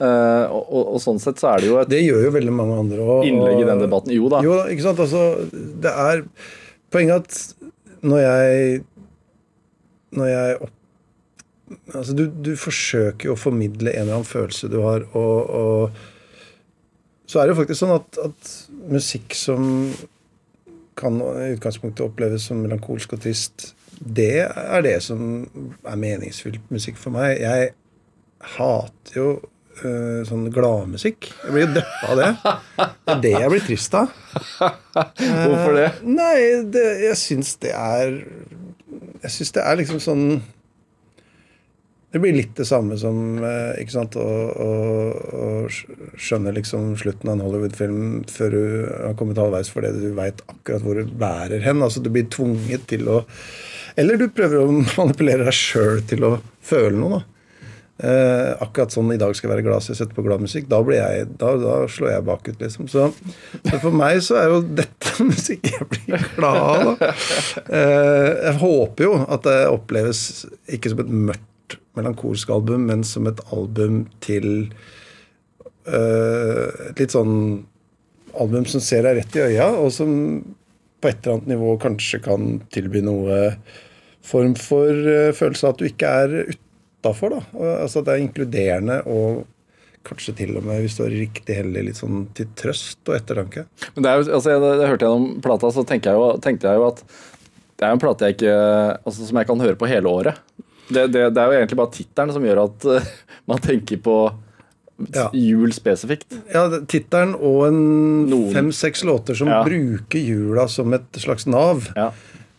Uh, 0.00 0.46
og, 0.48 0.62
og, 0.64 0.84
og 0.94 1.00
sånn 1.04 1.20
sett 1.20 1.40
så 1.40 1.50
er 1.50 1.60
det 1.60 1.66
jo 1.68 1.74
et 1.76 1.90
Det 1.92 1.98
gjør 2.00 2.22
jo 2.24 2.32
veldig 2.32 2.52
mange 2.56 2.76
andre 2.80 3.04
òg. 3.04 3.26
innlegg 3.28 3.58
i 3.60 3.66
den 3.68 3.82
debatten. 3.84 4.14
Jo 4.16 4.30
da. 4.32 4.40
Jo 4.46 4.56
da, 4.56 4.68
ikke 4.72 4.86
sant. 4.86 5.02
Altså, 5.04 5.24
det 5.84 5.92
er 5.92 6.22
poenget 6.92 7.26
at 7.26 7.32
når 8.00 8.22
jeg 8.24 8.84
Når 10.16 10.30
jeg 10.30 10.60
opp, 10.64 10.76
Altså, 11.94 12.14
du, 12.18 12.24
du 12.26 12.56
forsøker 12.58 13.28
jo 13.28 13.34
å 13.36 13.38
formidle 13.38 13.92
en 13.92 14.00
eller 14.02 14.16
annen 14.16 14.26
følelse 14.26 14.66
du 14.72 14.80
har, 14.82 15.04
og, 15.14 15.50
og 15.54 17.30
så 17.30 17.38
er 17.38 17.46
det 17.46 17.52
jo 17.52 17.60
faktisk 17.60 17.78
sånn 17.78 17.94
at, 17.94 18.18
at 18.24 18.50
musikk 18.90 19.36
som 19.38 19.68
kan 20.98 21.20
i 21.20 21.52
utgangspunktet 21.54 22.04
oppleves 22.04 22.48
som 22.48 22.60
melankolsk 22.62 23.14
og 23.16 23.22
trist, 23.24 23.70
det 24.00 24.46
er 24.48 24.84
det 24.84 24.96
som 25.04 25.44
er 25.84 26.00
meningsfylt 26.00 26.70
musikk 26.72 26.98
for 27.00 27.12
meg. 27.14 27.40
Jeg 27.42 27.72
hater 28.56 29.16
jo 29.16 29.26
uh, 29.84 30.20
sånn 30.28 30.46
gladmusikk. 30.54 31.28
Jeg 31.44 31.54
blir 31.54 31.66
jo 31.66 31.74
deppa 31.76 32.14
av 32.14 32.20
det. 32.20 32.30
Det 32.80 33.14
er 33.14 33.20
det 33.26 33.34
jeg 33.34 33.52
blir 33.52 33.66
trist 33.66 33.98
av. 33.98 34.14
Hvorfor 35.44 35.76
det? 35.76 35.90
Nei, 36.06 36.38
det, 36.72 36.86
jeg 37.04 37.18
syns 37.20 37.56
det 37.60 37.74
er 37.76 38.16
Jeg 39.20 39.32
syns 39.34 39.52
det 39.56 39.66
er 39.66 39.78
liksom 39.82 40.00
sånn 40.00 40.24
Det 42.10 42.18
blir 42.18 42.34
litt 42.34 42.56
det 42.58 42.66
samme 42.66 42.96
som 42.98 43.38
eh, 43.46 43.80
ikke 43.82 43.94
sant, 43.94 44.16
å, 44.18 44.28
å, 44.50 44.70
å 45.40 46.14
skjønne 46.18 46.54
liksom 46.56 46.94
slutten 46.98 47.30
av 47.30 47.36
en 47.36 47.44
Hollywood-film 47.46 48.06
før 48.30 48.56
du 48.56 48.62
har 48.90 49.18
kommet 49.18 49.38
halvveis 49.38 49.70
fordi 49.70 49.92
du 49.94 50.08
veit 50.16 50.42
akkurat 50.50 50.86
hvor 50.86 50.98
det 50.98 51.06
bærer 51.20 51.62
hen. 51.66 51.84
Altså 51.86 52.02
Du 52.02 52.10
blir 52.10 52.26
tvunget 52.30 52.88
til 52.90 53.06
å 53.10 53.20
Eller 53.98 54.18
du 54.18 54.26
prøver 54.34 54.62
å 54.62 54.80
manipulere 54.98 55.46
deg 55.46 55.54
sjøl 55.56 56.02
til 56.10 56.26
å 56.26 56.38
føle 56.66 56.98
noe. 56.98 57.20
da 57.20 57.40
Eh, 58.00 58.50
akkurat 58.64 58.94
sånn 58.94 59.10
i 59.12 59.18
dag 59.20 59.34
skal 59.36 59.50
jeg 59.50 59.56
være 59.58 59.64
glad 59.66 59.84
så 59.84 59.92
jeg 59.92 59.98
setter 59.98 60.16
på 60.16 60.24
glad 60.24 60.40
musikk. 60.40 60.68
Da, 60.70 60.78
blir 60.84 61.00
jeg, 61.00 61.26
da, 61.40 61.52
da 61.60 61.74
slår 61.90 62.14
jeg 62.14 62.26
bakut, 62.28 62.56
liksom. 62.62 62.88
Så, 62.88 63.10
så 63.66 63.80
for 63.82 63.92
meg 63.92 64.22
så 64.24 64.38
er 64.40 64.48
jo 64.54 64.62
dette 64.64 65.12
musikk 65.28 65.68
jeg 65.74 65.88
blir 65.92 66.24
glad 66.38 66.60
av. 66.62 66.88
Da. 67.02 67.12
Eh, 67.66 68.30
jeg 68.46 68.56
håper 68.62 69.08
jo 69.08 69.14
at 69.26 69.44
det 69.44 69.58
oppleves 69.68 70.24
ikke 70.70 70.94
som 70.94 71.04
et 71.04 71.12
mørkt, 71.28 71.46
melankolsk 72.00 72.50
album, 72.52 72.88
men 72.90 73.04
som 73.06 73.28
et 73.30 73.40
album 73.54 74.02
til 74.24 74.48
eh, 75.86 76.66
et 76.90 77.02
litt 77.02 77.14
sånn 77.14 77.36
album 78.40 78.66
som 78.70 78.82
ser 78.84 79.06
deg 79.06 79.20
rett 79.20 79.38
i 79.38 79.44
øya, 79.50 79.70
og 79.82 79.92
som 79.94 80.10
på 81.00 81.08
et 81.08 81.22
eller 81.22 81.38
annet 81.38 81.54
nivå 81.54 81.76
kanskje 81.80 82.20
kan 82.24 82.58
tilby 82.74 83.02
noe 83.04 83.38
form 84.26 84.56
for 84.58 84.90
eh, 84.90 85.30
følelse 85.36 85.66
av 85.66 85.74
at 85.74 85.80
du 85.80 85.88
ikke 85.88 86.10
er 86.24 86.36
utafor. 86.50 87.40
Altså 87.56 88.04
det 88.04 88.14
er 88.14 88.26
inkluderende 88.26 89.00
og 89.08 89.46
kanskje 90.06 90.34
til 90.38 90.54
og 90.56 90.64
med, 90.64 90.80
hvis 90.84 90.96
du 90.96 91.04
er 91.04 91.12
riktig 91.12 91.56
heldig, 91.58 91.82
litt 91.90 91.98
sånn 91.98 92.24
til 92.36 92.48
trøst 92.56 93.02
og 93.08 93.18
ettertanke. 93.18 93.66
Men 93.94 94.04
det 94.04 94.12
er 94.12 94.20
jo, 94.20 94.28
altså, 94.38 94.54
jeg, 94.54 94.62
jeg 94.64 94.92
hørte 94.92 95.08
gjennom 95.08 95.42
plata, 95.44 95.72
så 95.74 95.84
tenkte 95.88 96.12
jeg 96.12 96.20
jo, 96.20 96.30
tenkte 96.44 96.70
jeg 96.70 96.80
jo 96.80 96.86
at 96.88 97.02
det 97.80 97.88
er 97.88 97.96
en 97.96 98.00
plate 98.00 98.28
jeg 98.28 98.36
ikke, 98.36 98.56
altså, 99.08 99.26
som 99.28 99.40
jeg 99.40 99.48
kan 99.48 99.64
høre 99.64 99.78
på 99.80 99.88
hele 99.88 100.12
året. 100.12 100.40
Det, 100.90 101.06
det, 101.14 101.24
det 101.34 101.42
er 101.42 101.50
jo 101.52 101.58
egentlig 101.60 101.78
bare 101.80 101.92
tittelen 101.94 102.32
som 102.34 102.44
gjør 102.46 102.62
at 102.66 102.86
uh, 102.90 103.10
man 103.50 103.58
tenker 103.64 104.00
på 104.04 104.16
Ja. 105.14 105.30
jul 105.32 105.70
spesifikt. 105.72 106.34
Ja, 106.52 106.66
Tittelen 106.84 107.30
og 107.40 107.62
en 107.70 108.50
fem-seks 108.52 109.00
låter 109.08 109.34
som 109.38 109.48
Ja. 109.48 109.62
bruker 109.64 110.20
jula 110.20 110.66
som 110.68 110.92
et 110.92 111.08
slags 111.16 111.46
nav. 111.48 111.86
Ja. 111.96 112.10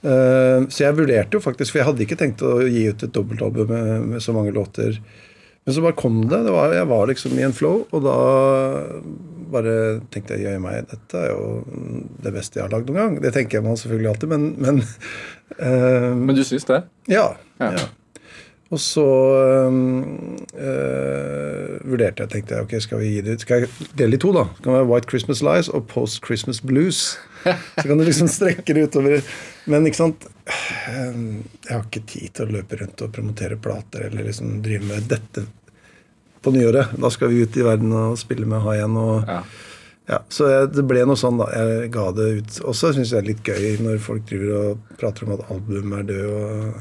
Uh, 0.01 0.65
så 0.73 0.88
jeg 0.88 0.97
vurderte 0.97 1.38
jo 1.38 1.43
faktisk, 1.45 1.75
for 1.75 1.84
jeg 1.84 1.86
hadde 1.91 2.01
ikke 2.07 2.17
tenkt 2.17 2.41
å 2.41 2.55
gi 2.65 2.88
ut 2.89 3.03
et 3.05 3.13
dobbeltalbum 3.13 3.69
med, 3.69 4.07
med 4.15 4.23
så 4.25 4.34
mange 4.34 4.49
låter. 4.55 4.97
Men 5.61 5.75
så 5.75 5.84
bare 5.86 5.93
kom 5.93 6.23
det. 6.25 6.39
det 6.47 6.55
var, 6.55 6.73
jeg 6.73 6.88
var 6.89 7.05
liksom 7.11 7.38
i 7.38 7.43
en 7.45 7.53
flow, 7.53 7.84
og 7.93 8.01
da 8.07 8.15
bare 9.51 9.75
tenkte 10.09 10.34
jeg 10.39 10.47
jøye 10.47 10.61
meg, 10.63 10.88
dette 10.89 11.19
er 11.21 11.29
jo 11.36 11.61
det 12.23 12.32
beste 12.34 12.57
jeg 12.57 12.65
har 12.65 12.73
lagd 12.73 12.89
noen 12.89 12.97
gang. 13.03 13.17
Det 13.21 13.34
tenker 13.36 13.61
man 13.61 13.77
selvfølgelig 13.77 14.09
alltid, 14.15 14.32
men, 14.32 14.47
men 14.57 14.82
uh, 15.61 16.15
Men 16.17 16.34
du 16.38 16.41
syns 16.47 16.65
det? 16.65 16.82
ja, 17.11 17.27
Ja. 17.61 17.73
ja. 17.77 17.86
Og 18.72 18.80
så 18.80 19.03
øh, 20.55 21.82
vurderte 21.91 22.24
jeg, 22.24 22.30
tenkte 22.32 22.55
jeg, 22.55 22.65
ok, 22.65 22.76
skal 22.84 23.01
vi 23.01 23.09
gi 23.15 23.22
det 23.26 23.36
ut? 23.38 23.43
Skal 23.45 23.63
jeg 23.65 23.89
dele 23.99 24.15
i 24.17 24.22
to, 24.22 24.32
da? 24.36 24.45
Det 24.55 24.63
kan 24.65 24.76
være 24.78 24.88
White 24.91 25.09
Christmas 25.11 25.41
Lies 25.45 25.69
og 25.76 25.88
Post 25.91 26.22
Christmas 26.26 26.61
Blues. 26.63 27.01
Så 27.43 27.86
kan 27.88 27.97
du 27.99 28.05
liksom 28.07 28.30
strekke 28.38 28.76
det 28.78 28.86
utover. 28.89 29.24
Men 29.72 29.86
ikke 29.89 29.99
sant 30.01 30.28
Jeg 30.51 31.72
har 31.72 31.84
ikke 31.86 32.03
tid 32.09 32.32
til 32.38 32.47
å 32.47 32.53
løpe 32.57 32.80
rundt 32.82 33.03
og 33.05 33.11
promotere 33.15 33.57
plater 33.61 34.07
eller 34.09 34.28
liksom 34.30 34.59
drive 34.65 34.88
med 34.89 35.09
dette. 35.11 35.45
på 36.41 36.49
nyåret. 36.55 36.95
Da 36.97 37.09
skal 37.13 37.30
vi 37.30 37.43
ut 37.45 37.57
i 37.57 37.61
verden 37.65 37.91
og 37.93 38.15
spille 38.17 38.47
med 38.49 38.63
Ha 38.65 38.72
igjen. 38.80 38.95
Og, 38.97 39.28
Ja. 39.30 39.43
ja, 40.09 40.17
så 40.30 40.47
jeg, 40.49 40.72
det 40.74 40.88
ble 40.89 41.03
noe 41.05 41.19
sånn, 41.19 41.38
da. 41.38 41.45
Jeg 41.53 41.91
ga 41.93 42.07
det 42.17 42.30
ut. 42.39 42.61
Og 42.65 42.74
så 42.76 42.89
syns 42.95 43.11
jeg 43.11 43.19
det 43.19 43.22
er 43.22 43.30
litt 43.34 43.43
gøy 43.45 43.84
når 43.86 43.99
folk 44.01 44.26
driver 44.26 44.55
og 44.72 44.97
prater 44.97 45.28
om 45.28 45.36
at 45.38 45.45
album 45.53 45.93
er 45.99 46.03
død, 46.09 46.26
og 46.32 46.74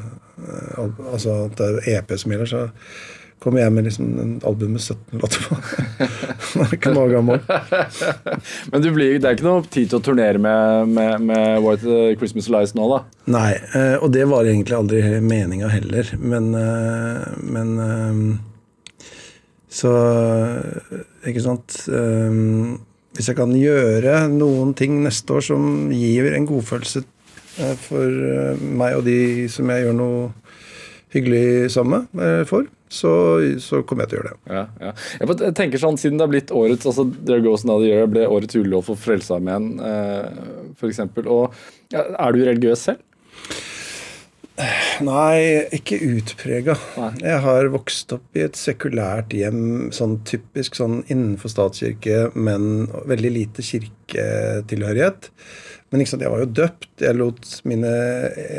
altså 1.12 1.46
at 1.48 1.56
det 1.58 1.70
er 1.70 1.98
EP 2.00 2.14
som 2.18 2.32
gjelder. 2.32 2.50
Så 2.50 2.68
kommer 3.40 3.62
jeg 3.62 3.72
med 3.72 3.86
liksom 3.88 4.08
en 4.20 4.32
album 4.44 4.74
med 4.76 4.82
17 4.82 5.20
låter 5.22 5.44
på. 5.48 5.56
Det 6.50 6.64
er 6.66 6.74
ikke 6.76 6.92
noe 6.92 7.08
gammel. 7.08 7.38
Men 8.72 8.82
du 8.84 8.90
blir, 8.92 9.14
det 9.16 9.28
er 9.28 9.36
ikke 9.38 9.46
noe 9.46 9.62
tid 9.64 9.88
til 9.88 10.00
å 10.00 10.02
turnere 10.04 10.40
med, 10.42 10.90
med, 10.92 11.24
med 11.30 11.62
White 11.64 11.88
eh, 11.88 12.16
Christmas 12.20 12.50
Lies 12.52 12.74
nå, 12.76 12.88
da? 12.90 12.98
Nei, 13.32 13.52
eh, 13.78 13.96
og 14.02 14.10
det 14.12 14.26
var 14.28 14.48
egentlig 14.50 14.76
aldri 14.76 15.00
meninga 15.24 15.70
heller. 15.72 16.10
Men, 16.20 16.50
eh, 16.58 17.24
men 17.56 17.72
eh, 17.86 19.06
Så 19.70 19.94
Ikke 21.30 21.44
sant. 21.44 21.78
Eh, 21.88 22.42
Hvis 23.16 23.30
jeg 23.30 23.38
kan 23.38 23.54
gjøre 23.56 24.26
noen 24.34 24.74
ting 24.78 25.00
neste 25.06 25.38
år 25.38 25.48
som 25.48 25.88
gir 25.94 26.28
en 26.34 26.50
godfølelse 26.50 27.06
eh, 27.06 27.08
for 27.84 28.20
eh, 28.32 28.60
meg 28.60 28.98
og 28.98 29.06
de 29.08 29.48
som 29.52 29.70
jeg 29.72 29.86
gjør 29.86 29.96
noe 29.98 30.28
hyggelig 31.14 31.72
sammen 31.74 32.06
med 32.16 32.40
eh, 32.40 32.44
for, 32.48 32.68
så, 32.90 33.12
så 33.62 33.82
kommer 33.86 34.06
jeg 34.06 34.12
til 34.12 34.18
å 34.18 34.20
gjøre 34.20 34.32
det. 34.32 34.54
Ja, 34.54 34.64
ja. 34.82 34.94
Jeg 35.20 35.54
tenker 35.58 35.82
sånn, 35.82 35.98
Siden 36.00 36.18
det 36.18 36.26
har 36.26 36.32
blitt 36.32 36.54
årets 36.54 36.88
altså 36.90 37.06
There 37.18 37.42
Goes 37.44 37.66
Another 37.66 37.86
Year 37.86 38.10
ble 38.10 38.26
årets 38.26 38.58
julelov 38.58 38.88
for 38.90 38.98
Frelsesarmeen, 38.98 39.72
eh, 39.78 40.42
f.eks. 40.74 41.02
Ja, 41.94 42.06
er 42.06 42.34
du 42.34 42.42
religiøs 42.46 42.88
selv? 42.90 43.06
Nei, 45.00 45.64
ikke 45.72 45.96
utprega. 46.04 46.74
Jeg 47.22 47.38
har 47.44 47.70
vokst 47.72 48.12
opp 48.12 48.36
i 48.36 48.42
et 48.44 48.58
sekulært 48.60 49.32
hjem, 49.32 49.88
sånn 49.94 50.18
typisk 50.28 50.76
sånn 50.76 51.00
innenfor 51.06 51.52
statskirke, 51.52 52.26
men 52.34 52.90
veldig 53.08 53.32
lite 53.38 53.64
kirketilhørighet. 53.64 55.30
Men 55.90 56.06
sant, 56.06 56.22
jeg 56.22 56.30
var 56.30 56.44
jo 56.44 56.52
døpt. 56.54 56.90
Jeg 57.02 57.18
lot 57.18 57.48
mine 57.66 57.90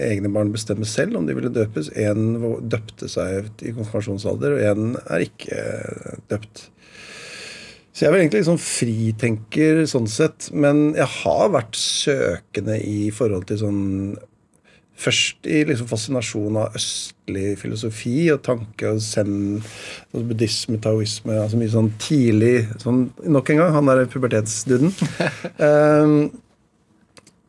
egne 0.09 0.31
barn 0.33 0.51
bestemme 0.51 0.87
selv 0.87 1.15
om 1.19 1.27
de 1.27 1.35
ville 1.37 1.51
døpes. 1.53 1.87
En 1.95 2.35
døpte 2.67 3.07
seg 3.11 3.47
i 3.63 3.71
konfirmasjonsalder, 3.71 4.57
og 4.57 4.65
en 4.67 4.97
er 5.05 5.23
ikke 5.23 5.61
døpt. 6.31 6.65
Så 7.91 8.03
jeg 8.03 8.09
er 8.09 8.15
vel 8.15 8.23
egentlig 8.25 8.41
liksom 8.43 8.59
fritenker 8.63 9.81
sånn 9.87 10.09
sett, 10.11 10.49
men 10.51 10.91
jeg 10.97 11.07
har 11.21 11.53
vært 11.55 11.79
søkende 11.79 12.77
i 12.83 13.07
forhold 13.15 13.47
til 13.51 13.63
sånn 13.63 13.81
Først 15.01 15.47
i 15.49 15.63
liksom 15.65 15.87
fascinasjon 15.89 16.57
av 16.61 16.75
østlig 16.77 17.55
filosofi 17.57 18.27
og 18.29 18.43
tanke 18.45 18.91
og 18.91 18.99
zen, 19.01 19.55
og 20.13 20.27
buddhisme, 20.29 20.77
taoisme 20.83 21.39
altså 21.41 21.57
Mye 21.57 21.71
sånn 21.73 21.89
tidlig 22.03 22.67
sånn, 22.83 23.07
Nok 23.25 23.49
en 23.49 23.63
gang, 23.63 23.71
han 23.73 23.89
der 23.89 24.03
pubertetsduden. 24.11 24.93
um, 25.57 26.13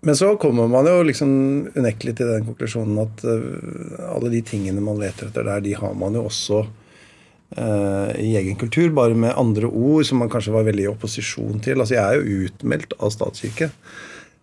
men 0.02 0.18
så 0.18 0.32
kommer 0.40 0.70
man 0.70 0.88
jo 0.90 1.02
liksom 1.06 1.32
unektelig 1.78 2.16
til 2.18 2.30
den 2.32 2.46
konklusjonen 2.48 3.00
at 3.04 3.24
øh, 3.28 3.98
alle 4.10 4.32
de 4.32 4.42
tingene 4.46 4.82
man 4.84 5.00
leter 5.00 5.28
etter 5.30 5.46
der, 5.46 5.62
de 5.64 5.76
har 5.78 5.94
man 5.98 6.18
jo 6.18 6.24
også 6.26 6.62
uh, 6.62 8.10
i 8.18 8.32
egen 8.40 8.58
kultur, 8.60 8.90
bare 8.96 9.14
med 9.14 9.36
andre 9.38 9.70
ord 9.70 10.08
som 10.08 10.22
man 10.22 10.32
kanskje 10.32 10.54
var 10.56 10.66
veldig 10.66 10.88
i 10.88 10.90
opposisjon 10.90 11.62
til. 11.62 11.78
Altså 11.78 11.96
Jeg 11.98 12.02
er 12.02 12.18
jo 12.18 12.48
utmeldt 12.48 12.96
av 12.98 13.14
statskirke. 13.14 13.70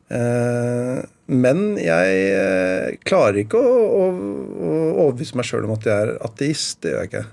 Uh, 0.09 1.03
men 1.29 1.75
jeg 1.77 2.21
eh, 2.33 2.95
klarer 3.05 3.43
ikke 3.43 3.59
å, 3.61 3.73
å, 3.85 4.05
å 4.09 4.71
overbevise 5.03 5.37
meg 5.37 5.45
sjøl 5.45 5.67
om 5.67 5.75
at 5.75 5.85
jeg 5.85 6.07
er 6.07 6.15
ateist. 6.25 6.79
Det 6.81 6.93
gjør 6.93 7.03
jeg 7.03 7.11
ikke. 7.11 7.25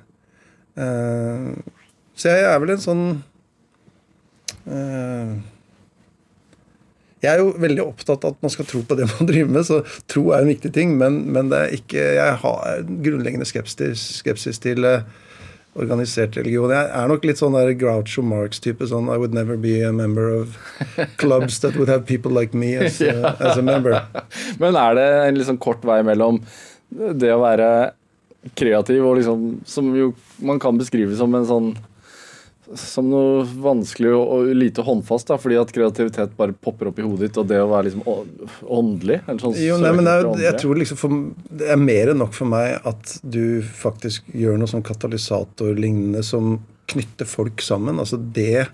Eh, 0.85 1.47
så 2.16 2.35
jeg 2.35 2.45
er 2.51 2.61
vel 2.61 2.74
en 2.74 2.83
sånn 2.83 3.05
eh, 4.68 5.33
Jeg 7.27 7.35
er 7.35 7.43
jo 7.43 7.53
veldig 7.61 7.85
opptatt 7.85 8.24
av 8.24 8.37
at 8.37 8.43
man 8.47 8.53
skal 8.55 8.68
tro 8.70 8.83
på 8.87 8.97
det 8.99 9.09
man 9.11 9.29
driver 9.31 9.53
med, 9.59 9.66
så 9.68 9.83
tro 10.11 10.29
er 10.31 10.45
en 10.45 10.53
viktig 10.53 10.72
ting, 10.74 10.97
men, 11.01 11.24
men 11.35 11.51
det 11.53 11.62
er 11.62 11.79
ikke, 11.81 12.03
jeg 12.20 12.41
har 12.43 12.85
grunnleggende 13.05 13.49
skepsis, 13.49 14.05
skepsis 14.22 14.62
til 14.62 14.87
eh, 14.87 15.03
organisert 15.77 16.37
religion. 16.39 16.72
Jeg 16.72 16.89
er 16.89 17.11
nok 17.11 17.27
litt 17.29 17.41
sånn 17.41 17.57
der 17.57 17.72
Groucho 17.79 18.24
Marx-type. 18.24 18.87
sånn 18.89 19.11
I 19.12 19.18
would 19.20 19.35
never 19.37 19.59
be 19.61 19.81
a 19.85 19.93
member 19.93 20.31
of 20.33 20.57
clubs 21.20 21.61
that 21.61 21.77
would 21.77 21.93
have 21.93 22.07
people 22.07 22.33
like 22.33 22.57
me 22.57 22.74
as, 22.77 23.01
uh, 23.01 23.35
as 23.47 23.59
a 23.59 23.64
member. 23.64 24.01
Men 24.62 24.79
er 24.81 24.97
det 24.99 25.09
en 25.27 25.43
sånn 25.51 25.61
kort 25.62 25.85
vei 25.87 26.01
mellom 26.07 26.41
det 26.91 27.33
å 27.35 27.43
være 27.43 27.68
kreativ 28.55 29.03
og 29.03 29.16
liksom 29.18 29.41
Som 29.66 29.89
jo 29.99 30.12
man 30.39 30.61
kan 30.62 30.77
beskrive 30.79 31.16
som 31.18 31.33
en 31.35 31.49
sånn 31.49 31.70
som 32.75 33.07
noe 33.11 33.45
vanskelig 33.62 34.11
og, 34.17 34.49
lite 34.57 34.83
håndfast, 34.83 35.29
da, 35.31 35.39
fordi 35.39 35.59
at 35.61 35.71
kreativitet 35.75 36.33
bare 36.39 36.55
popper 36.55 36.91
opp 36.91 36.99
i 36.99 37.05
hodet 37.05 37.29
ditt, 37.29 37.39
og 37.39 37.47
det 37.51 37.61
å 37.62 37.69
være 37.71 37.89
liksom 37.89 38.03
åndelig 38.79 39.21
eller 39.23 39.43
sånn 39.43 39.55
Jo, 39.61 39.77
nei, 39.83 39.93
men 39.95 40.11
er, 40.11 40.27
jeg 40.43 40.59
tror 40.62 40.81
liksom 40.81 40.99
for, 41.01 41.14
Det 41.47 41.71
er 41.73 41.79
mer 41.81 42.12
enn 42.12 42.21
nok 42.25 42.35
for 42.37 42.51
meg 42.51 42.89
at 42.89 43.14
du 43.23 43.62
faktisk 43.62 44.27
gjør 44.35 44.59
noe 44.59 44.71
sånn 44.71 44.85
katalysatorlignende 44.87 46.25
som 46.27 46.59
knytter 46.91 47.27
folk 47.27 47.62
sammen. 47.64 47.99
Altså 48.03 48.19
det, 48.19 48.67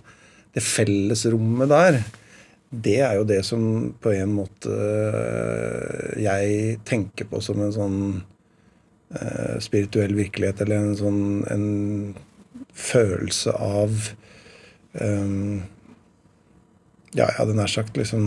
det 0.52 0.64
fellesrommet 0.64 1.70
der, 1.72 2.02
det 2.72 2.98
er 3.04 3.16
jo 3.20 3.28
det 3.28 3.42
som 3.44 3.62
på 4.00 4.12
en 4.16 4.34
måte 4.36 4.72
øh, 4.72 6.12
jeg 6.20 6.78
tenker 6.88 7.28
på 7.28 7.40
som 7.44 7.60
en 7.60 7.72
sånn 7.74 7.98
eh, 9.12 9.56
spirituell 9.60 10.16
virkelighet, 10.16 10.64
eller 10.64 10.80
en 10.80 10.94
sånn 10.96 11.24
en 11.52 11.66
følelse 12.72 13.52
av 13.52 14.10
um, 15.00 15.62
Ja, 17.12 17.26
jeg 17.26 17.36
hadde 17.36 17.56
nær 17.58 17.68
sagt 17.68 17.98
liksom 18.00 18.24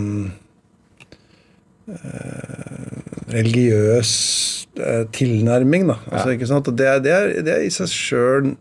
uh, 1.90 3.00
religiøs 3.32 4.12
uh, 4.78 5.04
tilnærming, 5.10 5.88
da. 5.90 5.98
Altså, 6.12 6.36
ikke 6.36 6.46
sant? 6.50 6.70
Det, 6.70 6.86
det, 7.02 7.12
er, 7.12 7.32
det 7.42 7.54
er 7.56 7.66
i 7.66 7.72
seg 7.74 7.90
sjøl 7.90 8.52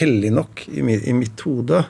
hellig 0.00 0.30
nok 0.32 0.64
i, 0.70 0.80
mi, 0.86 0.96
i 0.96 1.12
mitt 1.16 1.44
hode. 1.44 1.82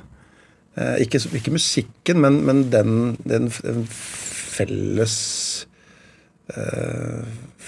Uh, 0.75 0.97
ikke, 1.03 1.23
ikke 1.39 1.55
musikken, 1.55 2.23
men, 2.25 2.41
men 2.49 2.67
den, 2.73 3.17
den, 3.23 3.51
den 3.63 3.87
felles 3.95 5.17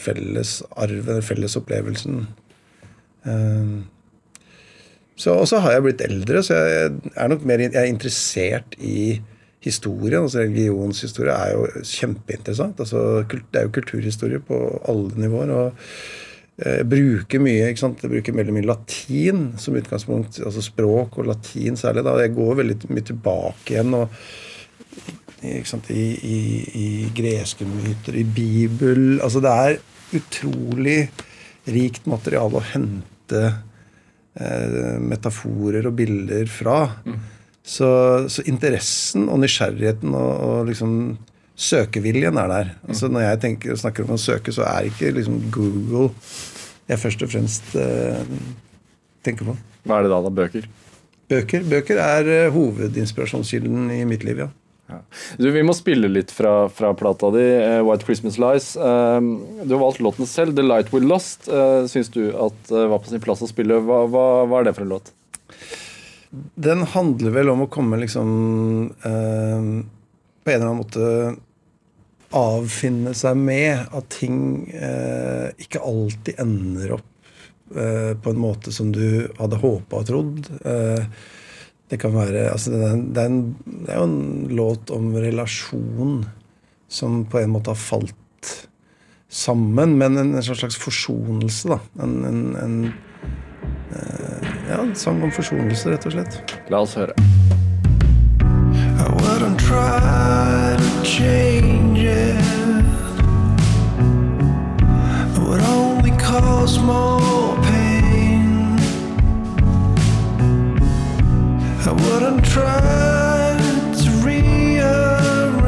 Felles 0.02 0.56
arven, 0.74 1.20
felles 1.22 1.54
opplevelsen. 1.54 2.24
Så, 3.22 3.36
og 5.30 5.46
så 5.46 5.60
har 5.62 5.76
jeg 5.76 5.84
blitt 5.84 6.02
eldre, 6.02 6.42
så 6.42 6.56
jeg 6.58 6.90
er 7.14 7.30
nok 7.30 7.44
mer 7.46 7.62
jeg 7.62 7.76
er 7.78 7.90
interessert 7.90 8.74
i 8.80 9.20
historien. 9.62 10.24
altså 10.24 10.42
Religionshistorie 10.42 11.34
er 11.34 11.54
jo 11.54 11.84
kjempeinteressant. 11.86 12.80
altså 12.80 13.22
Det 13.30 13.60
er 13.60 13.68
jo 13.68 13.76
kulturhistorie 13.76 14.40
på 14.42 14.58
alle 14.88 15.14
nivåer. 15.16 15.50
og 15.50 15.72
eh, 16.58 16.78
jeg 16.80 16.88
bruker 16.88 17.44
mye 17.44 17.68
ikke 17.70 17.84
sant? 17.84 18.02
Jeg 18.02 18.10
bruker 18.10 18.38
veldig 18.40 18.56
mye 18.56 18.70
latin 18.72 19.52
som 19.58 19.76
utgangspunkt. 19.78 20.40
altså 20.44 20.62
Språk 20.62 21.18
og 21.18 21.26
latin 21.30 21.76
særlig. 21.76 22.04
da, 22.04 22.18
Jeg 22.18 22.34
går 22.34 22.54
veldig 22.54 22.78
mye 22.90 23.06
tilbake 23.12 23.76
igjen. 23.76 23.94
og 23.94 24.08
sant, 25.64 25.90
i, 25.90 26.06
i, 26.22 26.38
i 26.78 26.88
greske 27.14 27.66
myter, 27.66 28.14
i 28.14 28.24
Bibel 28.24 29.20
altså 29.22 29.40
Det 29.42 29.50
er 29.50 29.80
utrolig 30.14 31.10
rikt 31.66 32.06
materiale 32.06 32.58
å 32.58 32.66
hente 32.72 33.42
eh, 34.40 34.96
metaforer 35.02 35.88
og 35.90 35.96
bilder 35.98 36.48
fra. 36.50 36.78
Så, 37.62 37.88
så 38.32 38.42
interessen 38.50 39.28
og 39.30 39.38
nysgjerrigheten 39.42 40.14
og, 40.18 40.32
og 40.46 40.70
liksom 40.70 40.96
søkeviljen 41.62 42.38
er 42.40 42.48
der. 42.50 42.72
Altså 42.88 43.10
Når 43.12 43.26
jeg 43.26 43.42
tenker, 43.44 43.76
snakker 43.78 44.06
om 44.06 44.16
å 44.16 44.20
søke, 44.20 44.54
så 44.54 44.64
er 44.66 44.88
ikke 44.90 45.12
liksom 45.14 45.38
Google 45.54 46.10
jeg 46.90 46.98
først 46.98 47.22
og 47.24 47.30
fremst 47.30 47.74
eh, 47.78 48.22
tenker 49.24 49.46
på. 49.48 49.54
Hva 49.86 49.98
er 49.98 50.06
det 50.06 50.12
da, 50.12 50.18
da? 50.24 50.32
Bøker? 50.34 50.66
Bøker, 51.30 51.62
bøker 51.70 52.00
er 52.02 52.30
eh, 52.30 52.50
hovedinspirasjonskilden 52.52 53.92
i 53.94 54.02
mitt 54.08 54.26
liv, 54.26 54.42
ja. 54.44 54.48
Ja. 54.92 55.00
Du, 55.40 55.48
Vi 55.54 55.64
må 55.64 55.74
spille 55.76 56.10
litt 56.12 56.32
fra, 56.34 56.68
fra 56.72 56.92
plata 56.98 57.32
di, 57.34 57.46
eh, 57.56 57.80
'White 57.80 58.06
Christmas 58.08 58.38
Lies'. 58.42 58.74
Um, 58.76 59.34
du 59.64 59.74
har 59.74 59.82
valgt 59.86 60.04
låten 60.04 60.28
selv, 60.28 60.54
'The 60.56 60.66
Light 60.68 60.92
We 60.92 61.00
Lost'. 61.00 61.48
Uh, 61.48 61.88
Syns 61.90 62.12
du 62.12 62.28
at 62.36 62.68
det 62.68 62.86
var 62.92 63.02
på 63.02 63.10
sin 63.10 63.24
plass 63.24 63.42
å 63.42 63.50
spille? 63.50 63.80
Hva, 63.80 64.04
hva, 64.12 64.26
hva 64.46 64.60
er 64.60 64.70
det 64.70 64.76
for 64.76 64.86
en 64.86 64.94
låt? 64.96 65.12
Den 66.54 66.86
handler 66.88 67.34
vel 67.34 67.50
om 67.52 67.64
å 67.66 67.70
komme 67.72 67.98
liksom 68.00 68.28
eh, 69.04 69.64
På 70.42 70.50
en 70.50 70.54
eller 70.54 70.68
annen 70.70 70.80
måte 70.80 71.08
avfinne 72.32 73.12
seg 73.12 73.36
med 73.36 73.92
at 73.92 74.06
ting 74.14 74.64
eh, 74.72 75.50
ikke 75.60 75.82
alltid 75.84 76.38
ender 76.40 76.94
opp 76.96 77.28
eh, 77.76 78.14
på 78.16 78.32
en 78.32 78.40
måte 78.40 78.72
som 78.72 78.88
du 78.94 79.28
hadde 79.36 79.58
håpa 79.60 80.00
og 80.00 80.06
trodd. 80.08 80.48
Eh, 80.64 81.04
det 81.92 81.98
kan 82.00 82.14
være 82.16 82.46
altså 82.48 82.72
det, 82.72 82.80
er, 82.80 82.92
en- 82.96 83.08
det, 83.12 83.20
er 83.22 83.28
en, 83.28 83.40
det 83.84 83.92
er 83.92 83.98
jo 84.00 84.06
en 84.08 84.46
låt 84.56 84.90
om 84.96 85.10
relasjon 85.20 86.22
som 86.92 87.22
på 87.28 87.38
en 87.42 87.52
måte 87.52 87.72
har 87.72 87.76
falt 87.80 88.16
sammen, 89.32 89.94
men 90.00 90.16
en, 90.20 90.34
en 90.36 90.42
slags 90.44 90.76
forsonelse, 90.76 91.68
da. 91.72 91.78
En, 92.04 92.18
en, 92.28 92.40
en 92.60 92.74
ja, 94.68 94.76
en 94.82 94.94
sang 94.96 95.22
om 95.24 95.32
forsonelse, 95.32 95.88
rett 95.92 96.04
og 96.08 96.12
slett. 96.16 96.52
La 96.72 96.80
oss 96.84 96.96
høre. 97.00 97.16
I 99.00 99.06
wouldn't 99.20 99.58
try 99.60 100.76
to 100.76 100.90
change 101.04 102.04
it. 102.04 102.36
It 105.32 105.38
would 105.40 105.62
only 105.72 106.12
cause 106.20 106.78
more 106.80 107.41
I 111.84 111.90
wouldn't 111.90 112.44
try 112.44 113.58
to 114.02 114.10
rearrange 114.24 115.66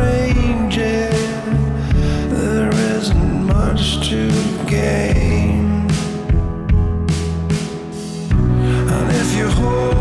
it. 0.79 1.11
There 2.31 2.71
isn't 2.71 3.47
much 3.47 4.09
to 4.11 4.31
gain. 4.65 5.91
And 8.95 9.11
if 9.11 9.37
you 9.37 9.49
hope 9.49 9.94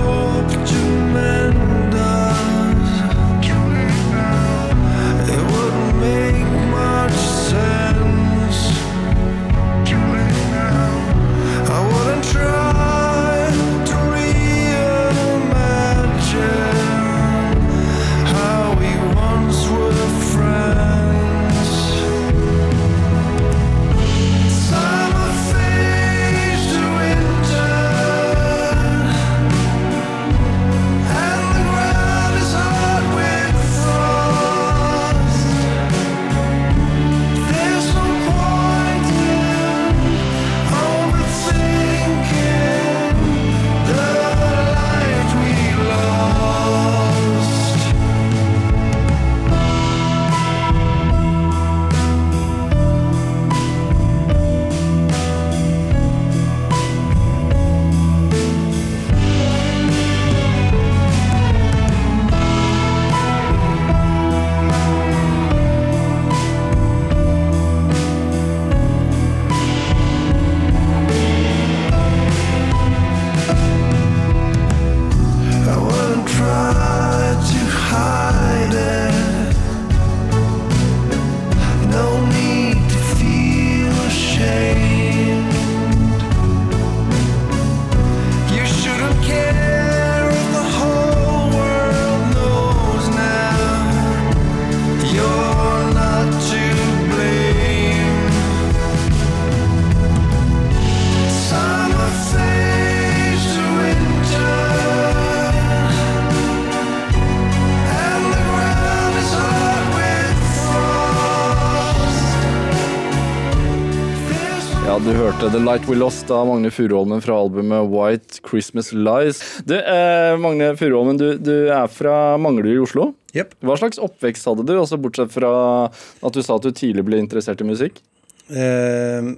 hørte 115.43 115.57
The 115.57 115.65
Light 115.65 115.87
We 115.89 115.95
Lost 115.99 116.29
av 116.31 116.45
Magne 116.47 116.69
Furuholmen 116.71 117.19
fra 117.23 117.35
albumet 117.35 117.89
White 117.91 118.39
Christmas 118.47 118.93
Lies. 118.95 119.41
Du, 119.67 119.73
eh, 119.75 120.37
Magne 120.39 120.69
Furuholmen, 120.79 121.17
du, 121.19 121.33
du 121.35 121.67
er 121.67 121.89
fra 121.91 122.37
Manglerud 122.39 122.71
i 122.71 122.79
Oslo. 122.79 123.09
Yep. 123.35 123.57
Hva 123.59 123.75
slags 123.81 123.99
oppvekst 123.99 124.47
hadde 124.47 124.63
du, 124.69 124.71
også 124.79 124.99
bortsett 125.03 125.33
fra 125.35 125.51
at 125.89 126.37
du 126.37 126.39
sa 126.45 126.55
at 126.55 126.63
du 126.63 126.71
tidlig 126.71 127.03
ble 127.09 127.19
interessert 127.19 127.59
i 127.59 127.67
musikk? 127.67 127.99
Eh, 128.47 129.33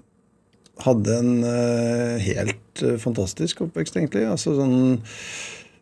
hadde 0.86 1.18
en 1.24 1.32
eh, 1.50 2.28
helt 2.28 2.86
eh, 2.86 3.00
fantastisk 3.02 3.64
oppvekst, 3.66 3.98
egentlig. 3.98 4.28
Altså 4.30 4.54
sånn 4.60 5.00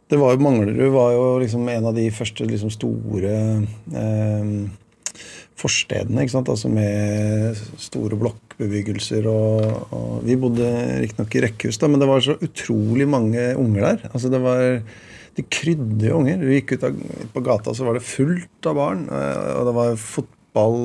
Det 0.08 0.22
var 0.22 0.38
jo 0.38 0.46
Manglerud 0.46 0.94
var 0.94 1.18
jo 1.18 1.28
liksom 1.44 1.68
en 1.74 1.90
av 1.92 2.00
de 2.00 2.08
første 2.16 2.48
liksom 2.48 2.72
store 2.72 3.36
eh, 3.92 4.56
forstedene, 5.60 6.24
ikke 6.24 6.38
sant. 6.38 6.54
Altså 6.54 6.72
med 6.72 7.60
store 7.82 8.24
blokkbebyggelser 8.58 9.26
og, 9.30 9.94
og 9.94 10.24
Vi 10.26 10.36
bodde 10.40 10.68
riktignok 11.02 11.36
i 11.36 11.42
rekkehus, 11.48 11.78
da, 11.82 11.88
men 11.90 12.00
det 12.02 12.08
var 12.10 12.22
så 12.24 12.36
utrolig 12.42 13.08
mange 13.10 13.54
unger 13.60 13.82
der. 13.88 14.10
Altså 14.14 14.30
det 14.32 14.42
var 14.44 14.82
de 15.34 15.42
krydde 15.50 16.06
jo 16.12 16.20
unger. 16.20 16.38
Du 16.38 16.52
gikk 16.54 16.76
ut 16.76 16.84
av, 16.86 16.98
på 17.34 17.42
gata, 17.42 17.74
så 17.74 17.86
var 17.88 17.96
det 17.98 18.04
fullt 18.06 18.68
av 18.70 18.76
barn. 18.78 19.08
eh, 19.10 19.54
Og 19.58 19.66
det 19.66 19.74
var 19.74 19.96
fotball 19.98 20.78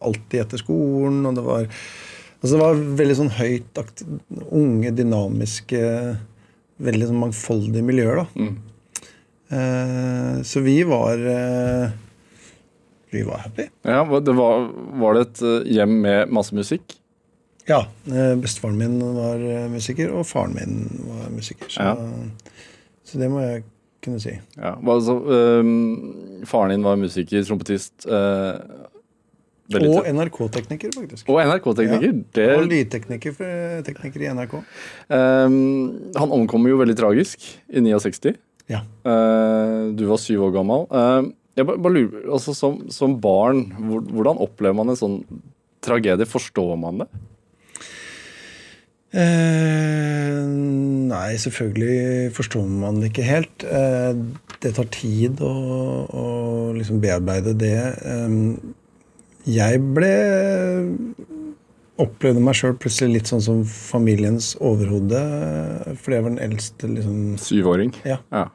alltid 0.00 0.40
etter 0.40 0.62
skolen, 0.62 1.24
og 1.28 1.34
det 1.36 1.44
var 1.44 1.66
Altså 2.40 2.56
det 2.56 2.60
var 2.62 2.78
veldig 2.96 3.14
sånn 3.18 3.34
høyt 3.36 3.80
unge, 4.56 4.88
dynamiske, 4.96 5.80
veldig 6.80 7.10
sånn 7.10 7.18
mangfoldige 7.20 7.84
miljøer, 7.84 8.22
da. 8.22 8.46
Eh, 9.52 10.38
så 10.48 10.62
vi 10.64 10.78
var 10.88 11.20
eh, 11.20 11.90
Vi 13.12 13.26
var 13.26 13.42
happy. 13.44 13.66
Ja, 13.84 14.06
det 14.24 14.34
var, 14.38 14.70
var 15.02 15.18
det 15.18 15.26
et 15.26 15.42
eh, 15.44 15.68
hjem 15.76 15.98
med 16.06 16.32
masse 16.32 16.56
musikk? 16.56 16.96
Ja. 17.68 17.82
Eh, 18.06 18.34
bestefaren 18.40 18.78
min 18.78 18.98
var 19.16 19.42
eh, 19.42 19.66
musiker, 19.72 20.12
og 20.14 20.26
faren 20.28 20.56
min 20.56 20.80
var 21.08 21.28
musiker. 21.34 21.70
Så, 21.72 21.90
så 23.04 23.20
det 23.20 23.30
må 23.32 23.42
jeg 23.44 23.64
kunne 24.04 24.20
si. 24.22 24.32
Ja, 24.56 24.76
altså, 24.78 25.16
um, 25.60 26.44
faren 26.48 26.74
din 26.74 26.86
var 26.86 27.00
musiker, 27.00 27.44
trompetist. 27.46 28.06
uh, 28.08 28.56
Og. 29.70 30.06
NRK-tekniker, 30.10 30.90
faktisk. 30.96 31.28
og 31.30 31.42
NRK-tekniker. 31.46 32.14
Og 32.16 32.22
Det 32.34 32.46
lydtekniker 32.66 34.24
i 34.24 34.30
NRK. 34.34 34.56
Um, 35.14 35.58
Han 36.16 36.32
omkom 36.34 36.66
jo 36.66 36.80
veldig 36.80 36.96
tragisk 36.98 37.44
i 37.68 37.84
69. 37.84 38.34
Ja. 38.70 38.82
Uh, 39.06 39.92
du 39.94 40.06
var 40.08 40.18
syv 40.22 40.48
år 40.48 40.56
gammel. 40.58 40.88
Uh, 40.90 41.30
jeg 41.58 41.68
bare, 41.68 41.82
bare 41.82 41.96
lurer, 42.00 42.26
altså 42.32 42.54
som, 42.56 42.80
som 42.90 43.14
barn, 43.20 43.66
hvordan 43.78 44.40
opplever 44.42 44.74
man 44.78 44.90
en 44.90 44.98
sånn 44.98 45.16
tragedie? 45.84 46.26
Forstår 46.28 46.74
man 46.80 47.04
det? 47.04 47.08
Eh, 49.10 50.42
nei, 51.10 51.30
selvfølgelig 51.42 52.30
forstår 52.36 52.68
man 52.70 53.00
det 53.02 53.10
ikke 53.10 53.26
helt. 53.26 53.64
Eh, 53.66 54.12
det 54.62 54.74
tar 54.76 54.90
tid 54.94 55.40
å, 55.42 55.54
å 56.06 56.26
liksom 56.76 57.00
bearbeide 57.02 57.56
det. 57.58 57.80
Eh, 58.06 58.38
jeg 59.50 59.82
ble 59.96 60.14
Opplevde 62.00 62.40
meg 62.40 62.56
sjøl 62.56 62.78
plutselig 62.80 63.18
litt 63.18 63.28
sånn 63.28 63.42
som 63.44 63.58
familiens 63.68 64.54
overhode. 64.64 65.18
Fordi 66.00 66.16
jeg 66.16 66.24
var 66.24 66.32
den 66.32 66.40
eldste. 66.46 66.88
liksom 66.88 67.34
Syvåring. 67.36 67.92
Ja. 68.08 68.16
Ja. 68.32 68.46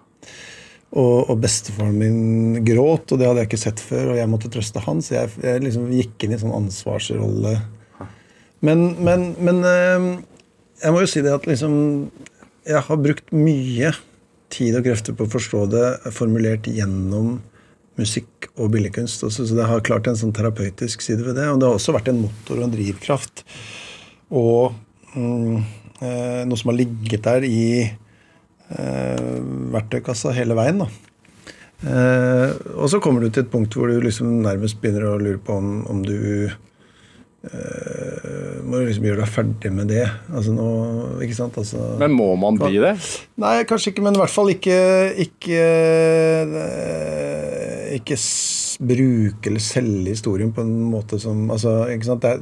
Og, 0.95 1.29
og 1.29 1.43
bestefaren 1.43 1.93
min 1.99 2.63
gråt, 2.65 3.11
og 3.11 3.19
det 3.19 3.27
hadde 3.27 3.43
jeg 3.43 3.51
ikke 3.51 3.61
sett 3.61 3.83
før. 3.83 4.15
Og 4.15 4.17
jeg 4.17 4.31
måtte 4.31 4.49
trøste 4.49 4.81
han, 4.87 5.03
så 5.05 5.19
jeg, 5.19 5.35
jeg 5.45 5.61
liksom 5.61 5.91
gikk 5.93 6.25
inn 6.25 6.33
i 6.33 6.39
sånn 6.41 6.55
ansvarsrolle. 6.57 7.53
Men, 8.65 8.85
men, 9.05 9.27
men 9.45 9.61
eh, 9.69 10.07
jeg 10.81 10.93
må 10.93 11.03
jo 11.03 11.09
si 11.09 11.23
det 11.23 11.33
at 11.33 11.47
liksom 11.47 11.75
Jeg 12.65 12.81
har 12.87 13.01
brukt 13.01 13.31
mye 13.35 13.91
tid 14.53 14.77
og 14.77 14.85
krefter 14.87 15.15
på 15.17 15.25
å 15.25 15.31
forstå 15.31 15.65
det 15.71 15.85
formulert 16.15 16.67
gjennom 16.69 17.39
musikk 17.99 18.47
og 18.55 18.71
billedkunst. 18.73 19.23
Også, 19.27 19.45
så 19.47 19.57
det 19.57 19.67
har 19.69 19.83
klart 19.85 20.07
en 20.09 20.17
sånn 20.17 20.33
terapeutisk 20.35 21.03
side 21.03 21.25
ved 21.25 21.37
det. 21.39 21.47
Og 21.51 21.59
det 21.59 21.67
har 21.67 21.77
også 21.77 21.95
vært 21.95 22.09
en 22.11 22.21
motor 22.23 22.59
og 22.59 22.67
en 22.67 22.73
drivkraft. 22.73 23.43
Og 24.33 24.75
mm, 25.15 25.57
eh, 26.01 26.41
noe 26.47 26.59
som 26.61 26.71
har 26.71 26.79
ligget 26.79 27.25
der 27.27 27.45
i 27.47 27.65
eh, 27.85 29.35
verktøykassa 29.75 30.33
hele 30.37 30.57
veien. 30.57 30.81
da. 30.85 30.89
Eh, 31.85 32.55
og 32.77 32.87
så 32.91 33.01
kommer 33.03 33.21
du 33.21 33.29
til 33.29 33.45
et 33.45 33.51
punkt 33.51 33.75
hvor 33.75 33.91
du 33.91 33.99
liksom 34.01 34.39
nærmest 34.45 34.79
begynner 34.81 35.09
å 35.09 35.19
lure 35.21 35.41
på 35.43 35.57
om, 35.59 35.83
om 35.91 36.01
du 36.05 36.49
eh, 37.51 38.61
må 38.65 38.79
du 38.79 38.87
liksom 38.87 39.05
gjøre 39.07 39.21
deg 39.21 39.31
ferdig 39.31 39.71
med 39.73 39.89
det. 39.91 40.05
Altså 40.31 40.53
nå, 40.55 40.67
ikke 41.25 41.37
sant? 41.37 41.57
Altså, 41.61 41.81
Men 42.01 42.15
må 42.17 42.31
man 42.39 42.57
bli 42.59 42.79
det? 42.81 42.95
Nei, 43.41 43.55
kanskje 43.69 43.93
ikke, 43.93 44.05
men 44.05 44.17
i 44.17 44.21
hvert 44.23 44.33
fall 44.33 44.51
ikke 44.53 44.79
Ikke, 45.25 45.59
eh, 46.61 47.95
ikke 47.99 48.17
bruke 48.85 49.51
eller 49.51 49.63
selge 49.63 50.15
historien 50.15 50.51
på 50.55 50.65
en 50.65 50.73
måte 50.91 51.19
som 51.21 51.45
altså, 51.53 51.85
ikke 51.93 52.09
sant? 52.09 52.25
Er, 52.27 52.41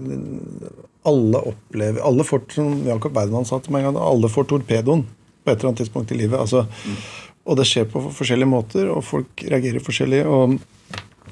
alle 1.04 1.42
opplever 1.52 2.02
Alle 2.08 2.26
får, 2.26 2.48
som 2.56 2.80
Jakob 2.88 3.16
Weidmann 3.18 3.46
sa 3.48 3.60
til 3.60 3.76
meg 3.76 3.84
en 3.84 3.92
gang, 3.92 4.02
alle 4.08 4.32
får 4.32 4.48
torpedoen 4.54 5.04
på 5.44 5.52
et 5.52 5.58
eller 5.58 5.74
annet 5.74 5.82
tidspunkt 5.84 6.12
i 6.16 6.18
livet. 6.22 6.40
Altså, 6.40 6.64
Og 7.44 7.58
det 7.60 7.66
skjer 7.68 7.90
på 7.92 8.00
forskjellige 8.16 8.48
måter, 8.48 8.88
og 8.88 9.04
folk 9.04 9.44
reagerer 9.44 9.84
forskjellig. 9.84 10.22
og 10.24 10.56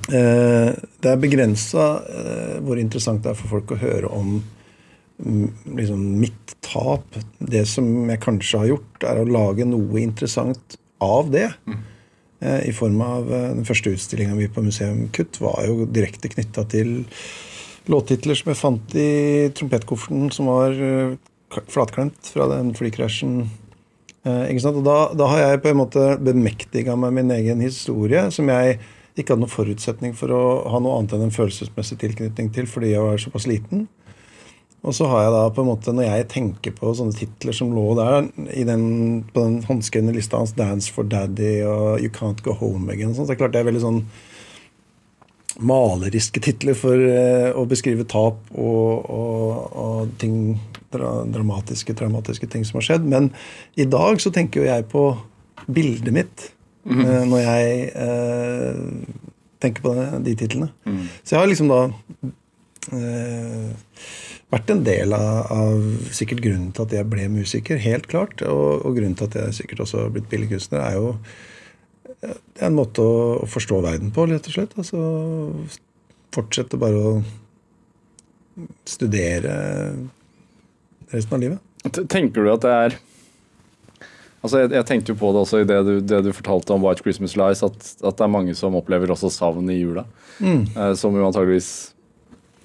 Det 0.08 1.10
er 1.12 1.20
begrensa 1.22 1.86
eh, 2.10 2.58
hvor 2.64 2.80
interessant 2.80 3.22
det 3.24 3.34
er 3.34 3.38
for 3.38 3.52
folk 3.58 3.74
å 3.76 3.80
høre 3.82 4.10
om 4.12 4.38
mm, 4.40 5.76
liksom 5.78 6.02
mitt 6.22 6.56
tap. 6.64 7.20
Det 7.38 7.64
som 7.70 8.10
jeg 8.10 8.22
kanskje 8.24 8.62
har 8.64 8.72
gjort, 8.72 9.06
er 9.08 9.22
å 9.22 9.28
lage 9.28 9.68
noe 9.68 10.02
interessant 10.02 10.78
av 11.04 11.32
det. 11.34 11.50
Mm. 11.68 11.82
I 12.42 12.72
form 12.74 13.02
av 13.06 13.28
eh, 13.30 13.50
Den 13.60 13.68
første 13.68 13.94
utstillinga 13.94 14.36
mi 14.38 14.48
på 14.50 14.64
Museum 14.66 15.06
Kutt 15.14 15.38
var 15.44 15.62
jo 15.68 15.86
direkte 15.86 16.32
knytta 16.32 16.66
til 16.72 17.04
låttitler 17.90 18.38
som 18.38 18.52
jeg 18.52 18.60
fant 18.60 18.96
i 18.98 19.12
trompetkofferten, 19.58 20.32
som 20.34 20.50
var 20.50 20.74
eh, 20.76 21.18
flatklemt 21.72 22.32
fra 22.34 22.48
den 22.54 22.74
flykrasjen. 22.78 23.44
Eh? 24.26 24.66
Og 24.72 24.82
da, 24.86 24.98
da 25.18 25.30
har 25.34 25.44
jeg 25.44 25.62
på 25.64 25.72
en 25.72 25.80
måte 25.82 26.08
bemektiga 26.22 26.98
meg 27.00 27.16
min 27.18 27.34
egen 27.38 27.64
historie, 27.64 28.28
som 28.34 28.50
jeg 28.54 28.80
ikke 29.22 29.36
hadde 29.36 29.46
noen 29.46 29.54
forutsetning 29.54 30.14
for 30.18 30.34
å 30.36 30.44
ha 30.72 30.82
noe 30.82 31.00
annet 31.00 31.16
enn 31.16 31.28
en 31.28 31.36
følelsesmessig 31.36 32.00
tilknytning 32.02 32.52
til 32.56 32.70
fordi 32.70 32.94
jeg 32.94 33.06
var 33.06 33.22
såpass 33.22 33.48
liten. 33.50 33.88
Og 34.82 34.96
så 34.98 35.06
har 35.12 35.28
jeg 35.28 35.34
da 35.36 35.42
på 35.54 35.62
en 35.62 35.70
måte, 35.70 35.94
når 35.94 36.08
jeg 36.08 36.28
tenker 36.32 36.74
på 36.74 36.92
sånne 36.98 37.14
titler 37.14 37.54
som 37.54 37.70
lå 37.76 37.84
der 38.00 38.32
den, 38.66 38.86
på 39.30 39.44
den 39.44 39.60
håndskrevne 39.68 40.14
lista 40.16 40.40
hans, 40.42 40.56
'Dance 40.58 40.90
for 40.90 41.06
Daddy' 41.06 41.62
og 41.70 42.02
'You 42.02 42.10
Can't 42.10 42.42
Go 42.42 42.56
Home 42.58 42.90
Again', 42.90 43.14
sånn, 43.14 43.28
så 43.30 43.36
det 43.36 43.42
klart 43.44 43.54
det 43.54 43.62
er 43.62 43.70
veldig 43.70 43.84
sånn 43.86 44.02
maleriske 45.62 46.42
titler 46.42 46.78
for 46.78 46.98
eh, 46.98 47.52
å 47.54 47.68
beskrive 47.70 48.08
tap 48.10 48.40
og, 48.56 49.06
og, 49.12 49.52
og 49.78 50.14
ting, 50.18 50.58
dra, 50.94 51.12
dramatiske, 51.30 51.94
traumatiske 51.94 52.50
ting 52.50 52.66
som 52.66 52.80
har 52.80 52.88
skjedd. 52.88 53.06
Men 53.06 53.30
i 53.76 53.86
dag 53.86 54.22
så 54.24 54.32
tenker 54.34 54.64
jo 54.64 54.70
jeg 54.72 54.88
på 54.90 55.06
bildet 55.70 56.16
mitt 56.16 56.48
eh, 56.88 57.24
når 57.30 57.44
jeg 57.44 57.88
eh, 58.06 58.82
tenker 59.62 59.86
på 59.86 59.96
de 60.26 60.36
titlene. 60.38 60.72
Så 61.24 61.36
jeg 61.36 61.42
har 61.42 61.50
liksom 61.52 61.72
da 61.72 61.82
eh, 62.98 63.70
vært 64.52 64.74
en 64.74 64.84
del 64.88 65.16
av, 65.16 65.52
av 65.54 65.86
sikkert 66.16 66.44
grunnen 66.44 66.74
til 66.76 66.88
at 66.88 66.98
jeg 66.98 67.10
ble 67.12 67.30
musiker, 67.32 67.82
helt 67.82 68.10
klart. 68.12 68.42
Og, 68.48 68.82
og 68.86 68.98
grunnen 68.98 69.18
til 69.20 69.30
at 69.30 69.40
jeg 69.40 69.62
sikkert 69.62 69.86
også 69.86 70.06
har 70.06 70.16
blitt 70.16 70.30
billedkunstner, 70.32 70.84
er 70.84 71.00
jo 71.00 71.16
det 72.22 72.62
er 72.62 72.68
en 72.68 72.78
måte 72.78 73.02
å, 73.02 73.22
å 73.42 73.48
forstå 73.50 73.80
verden 73.82 74.12
på, 74.14 74.28
rett 74.30 74.46
og 74.46 74.54
slett. 74.54 74.76
Altså 74.78 75.00
fortsette 76.32 76.80
bare 76.80 77.00
å 77.02 77.14
studere 78.88 79.54
resten 81.12 81.36
av 81.36 81.42
livet. 81.42 81.64
Tenker 82.12 82.46
du 82.46 82.52
at 82.54 82.66
det 82.66 82.76
er 82.76 82.98
Altså, 84.42 84.64
jeg, 84.64 84.72
jeg 84.74 84.88
tenkte 84.90 85.14
jo 85.14 85.20
på 85.22 85.30
det 85.34 85.42
også 85.44 85.62
i 85.62 85.68
det 85.70 85.80
du, 85.86 85.94
det 86.02 86.20
du 86.26 86.32
fortalte 86.34 86.74
om 86.74 86.82
White 86.86 87.06
Christmas 87.06 87.36
Lies, 87.38 87.62
at, 87.66 87.78
at 88.02 88.18
det 88.18 88.26
er 88.26 88.32
mange 88.34 88.56
som 88.58 88.78
opplever 88.78 89.14
også 89.14 89.30
savn 89.34 89.70
i 89.70 89.78
jula. 89.78 90.08
Eh, 90.42 90.94
som 90.98 91.14
jo 91.14 91.28
antageligvis 91.28 91.94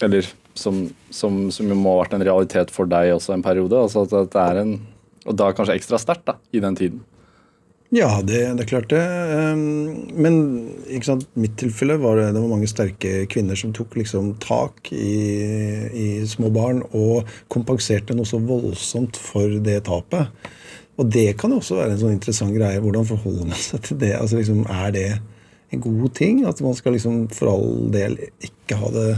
Eller 0.01 0.29
som, 0.57 0.87
som, 1.13 1.51
som 1.53 1.69
jo 1.69 1.77
må 1.77 1.99
ha 1.99 2.05
vært 2.05 2.17
en 2.17 2.25
realitet 2.25 2.73
for 2.73 2.89
deg 2.89 3.13
også 3.13 3.35
en 3.35 3.45
periode. 3.45 3.77
Altså 3.77 4.07
at, 4.07 4.15
at 4.17 4.33
det 4.33 4.47
er 4.47 4.63
en 4.63 4.73
Og 5.27 5.37
da 5.37 5.51
kanskje 5.53 5.77
ekstra 5.77 5.99
sterkt, 6.01 6.25
da, 6.29 6.39
i 6.55 6.63
den 6.63 6.77
tiden. 6.79 7.05
Ja, 7.95 8.21
det, 8.23 8.41
det 8.59 8.65
er 8.65 8.69
klart 8.71 8.91
det. 8.91 9.03
Um, 9.55 10.09
Men 10.15 10.37
ikke 10.89 11.11
sant, 11.11 11.27
mitt 11.39 11.55
tilfelle 11.61 11.99
var 12.03 12.19
det, 12.19 12.33
det 12.35 12.43
var 12.43 12.51
mange 12.51 12.69
sterke 12.71 13.27
kvinner 13.31 13.59
som 13.59 13.75
tok 13.77 13.95
liksom 13.99 14.33
tak 14.43 14.91
i, 14.93 15.17
i 15.91 16.07
små 16.27 16.51
barn 16.55 16.83
og 16.91 17.29
kompenserte 17.53 18.17
noe 18.17 18.27
så 18.27 18.41
voldsomt 18.43 19.19
for 19.21 19.59
det 19.67 19.85
tapet. 19.91 20.33
Og 20.97 21.09
det 21.13 21.29
kan 21.41 21.53
også 21.53 21.77
være 21.79 21.95
en 21.95 22.01
sånn 22.01 22.15
interessant 22.17 22.55
greie. 22.57 22.81
Hvordan 22.81 23.09
forholder 23.09 23.51
man 23.51 23.59
seg 23.61 23.83
til 23.85 23.99
det? 24.01 24.15
Altså 24.17 24.39
liksom, 24.41 24.63
Er 24.73 24.95
det 24.95 25.09
en 25.75 25.83
god 25.85 26.15
ting? 26.17 26.45
At 26.49 26.63
man 26.65 26.77
skal 26.79 26.97
liksom 26.97 27.27
for 27.37 27.53
all 27.53 27.91
del 27.93 28.17
ikke 28.41 28.79
ha 28.81 28.93
det 28.95 29.11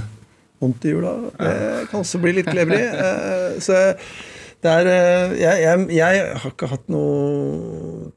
vondt 0.58 0.88
i 0.88 0.94
jula? 0.96 1.14
Det 1.38 1.86
kan 1.90 2.02
også 2.02 2.20
bli 2.22 2.34
litt 2.40 2.50
klevrig. 2.50 2.82
Eh, 2.98 3.60
Så 3.62 3.78
det 4.62 4.70
er 4.74 4.88
eh, 4.90 5.36
jeg, 5.38 5.62
jeg, 5.62 5.86
jeg 5.94 6.22
har 6.42 6.50
ikke 6.50 6.70
hatt 6.72 6.88
noe 6.90 8.10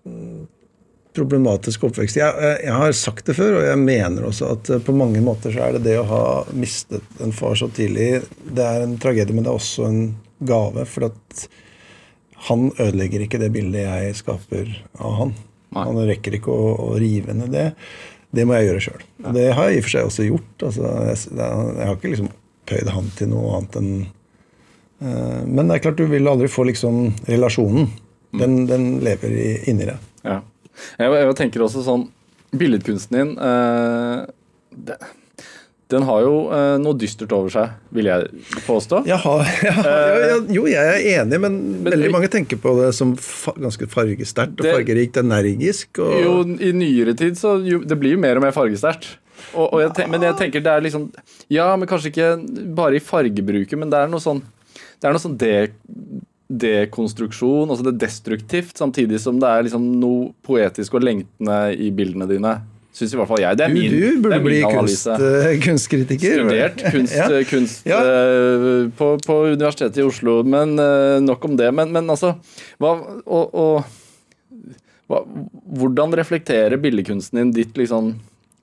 problematisk 1.15 1.83
oppvekst. 1.89 2.17
Jeg, 2.17 2.33
jeg, 2.41 2.59
jeg 2.65 2.75
har 2.81 2.93
sagt 2.95 3.27
det 3.27 3.35
før, 3.37 3.57
og 3.59 3.65
jeg 3.67 3.79
mener 3.83 4.27
også 4.29 4.51
at 4.55 4.71
eh, 4.71 4.83
på 4.83 4.95
mange 4.95 5.21
måter 5.23 5.53
så 5.53 5.67
er 5.67 5.77
det 5.77 5.83
det 5.89 5.97
å 5.99 6.07
ha 6.09 6.23
mistet 6.55 7.21
en 7.21 7.35
far 7.35 7.57
så 7.59 7.67
tidlig 7.75 8.23
Det 8.41 8.63
er 8.65 8.85
en 8.85 8.97
tragedie, 9.01 9.35
men 9.35 9.45
det 9.45 9.51
er 9.51 9.59
også 9.59 9.89
en 9.89 10.01
gave. 10.47 10.87
For 10.89 11.11
at 11.11 11.45
han 12.47 12.69
ødelegger 12.71 13.25
ikke 13.25 13.39
det 13.41 13.51
bildet 13.53 13.85
jeg 13.85 14.15
skaper 14.17 14.69
av 14.97 15.17
han. 15.19 15.33
Nei. 15.71 15.85
Han 15.87 15.99
rekker 16.09 16.35
ikke 16.37 16.51
å, 16.53 16.71
å 16.89 16.95
rive 16.99 17.35
ned 17.37 17.53
det. 17.53 17.67
Det 18.31 18.45
må 18.47 18.55
jeg 18.57 18.69
gjøre 18.69 18.83
sjøl. 18.85 19.03
Og 19.25 19.35
det 19.35 19.45
har 19.55 19.69
jeg 19.69 19.77
i 19.77 19.81
og 19.81 19.85
for 19.85 19.93
seg 19.93 20.07
også 20.07 20.27
gjort. 20.27 20.65
Altså, 20.67 20.93
jeg, 21.09 21.19
jeg 21.35 21.89
har 21.89 21.97
ikke 21.97 22.13
liksom 22.13 22.31
pøyd 22.71 22.91
han 22.95 23.11
til 23.17 23.31
noe 23.31 23.57
annet 23.57 23.77
enn 23.81 23.91
uh, 25.03 25.41
Men 25.47 25.67
det 25.67 25.77
er 25.77 25.83
klart 25.85 25.99
du 25.99 26.05
vil 26.11 26.31
aldri 26.31 26.49
få 26.51 26.65
liksom 26.69 27.03
relasjonen. 27.27 27.91
Den, 28.39 28.61
den 28.69 28.85
lever 29.03 29.33
i, 29.35 29.47
inni 29.67 29.87
deg. 29.89 30.11
Ja. 30.23 30.39
Jeg, 30.95 31.11
jeg 31.11 31.35
tenker 31.35 31.65
også 31.65 31.83
sånn 31.83 32.05
Billedkunsten 32.55 33.17
din 33.17 33.33
uh, 33.39 34.23
det, 34.71 34.95
Den 35.91 36.05
har 36.07 36.21
jo 36.23 36.35
eh, 36.55 36.75
noe 36.79 36.95
dystert 36.95 37.33
over 37.35 37.51
seg, 37.51 37.73
vil 37.91 38.07
jeg 38.07 38.29
påstå. 38.65 39.01
Jaha, 39.09 39.33
ja, 39.67 39.73
ja, 39.83 40.19
ja, 40.31 40.37
jo, 40.55 40.63
jeg 40.71 40.91
er 40.93 41.21
enig, 41.21 41.39
men, 41.43 41.57
Men- 41.83 41.91
veldig 41.91 42.11
mange 42.15 42.29
tenker 42.31 42.59
på 42.63 42.71
det 42.79 42.93
som 42.95 43.11
fa 43.19 43.51
ganske 43.59 43.87
fargesterkt 43.91 44.55
og 44.61 44.63
Det- 44.67 44.75
fargerikt, 44.77 45.19
energisk. 45.19 45.99
Og, 45.99 46.15
Jo, 46.23 46.35
i 46.63 46.71
nyere 46.71 47.15
tid 47.19 47.35
så 47.39 47.57
jo, 47.67 47.81
Det 47.83 47.99
blir 47.99 48.15
jo 48.15 48.21
mer 48.23 48.39
og 48.39 48.45
mer 48.47 48.55
fargesterkt. 48.55 49.17
Men 49.57 50.21
jeg 50.21 50.35
tenker 50.37 50.61
det 50.61 50.69
er 50.71 50.83
liksom 50.85 51.07
Ja, 51.49 51.71
men 51.75 51.89
kanskje 51.89 52.11
ikke 52.11 52.27
bare 52.77 52.95
i 52.99 53.03
fargebruket, 53.03 53.73
men 53.79 53.89
det 53.89 53.97
er 53.97 54.07
noe 54.11 54.21
sånn 54.21 54.41
Det 55.01 55.09
er 55.09 55.15
noe 55.15 55.23
sånn 55.23 55.37
de, 55.41 55.53
dekonstruksjon, 56.51 57.69
altså 57.71 57.83
det 57.85 57.93
er 57.95 58.01
destruktivt, 58.05 58.75
samtidig 58.79 59.19
som 59.23 59.39
det 59.41 59.47
er 59.49 59.65
liksom 59.67 59.85
noe 60.01 60.31
poetisk 60.45 60.97
og 60.99 61.05
lengtende 61.05 61.57
i 61.79 61.89
bildene 61.95 62.27
dine. 62.29 62.51
Syns 62.91 63.13
i 63.15 63.17
hvert 63.21 63.29
fall 63.29 63.39
jeg. 63.39 63.55
Det 63.59 63.63
er 63.65 63.71
min, 63.71 63.93
du 63.93 64.01
du 64.01 64.21
burde 64.25 64.35
er 64.35 64.43
min 64.43 64.49
bli 64.49 64.61
kunst, 64.67 65.07
eh, 65.07 65.53
kunstkritiker. 65.63 66.41
Studert 66.41 66.81
kunst, 66.95 67.15
Ja. 67.15 67.27
kunst 67.47 67.85
Ja. 67.87 67.99
eh, 68.03 68.89
på, 68.99 69.13
på 69.23 69.37
Universitetet 69.53 70.01
i 70.01 70.05
Oslo, 70.07 70.41
men 70.43 70.75
eh, 70.81 71.19
nok 71.23 71.45
om 71.47 71.55
det. 71.59 71.69
Men, 71.77 71.93
men 71.95 72.11
altså 72.11 72.33
hva, 72.83 72.97
og, 73.23 73.55
og, 73.55 73.85
hva, 75.07 75.23
Hvordan 75.81 76.11
reflekterer 76.19 76.75
billedkunsten 76.83 77.39
din 77.39 77.53
ditt 77.55 77.79
liksom 77.79 78.15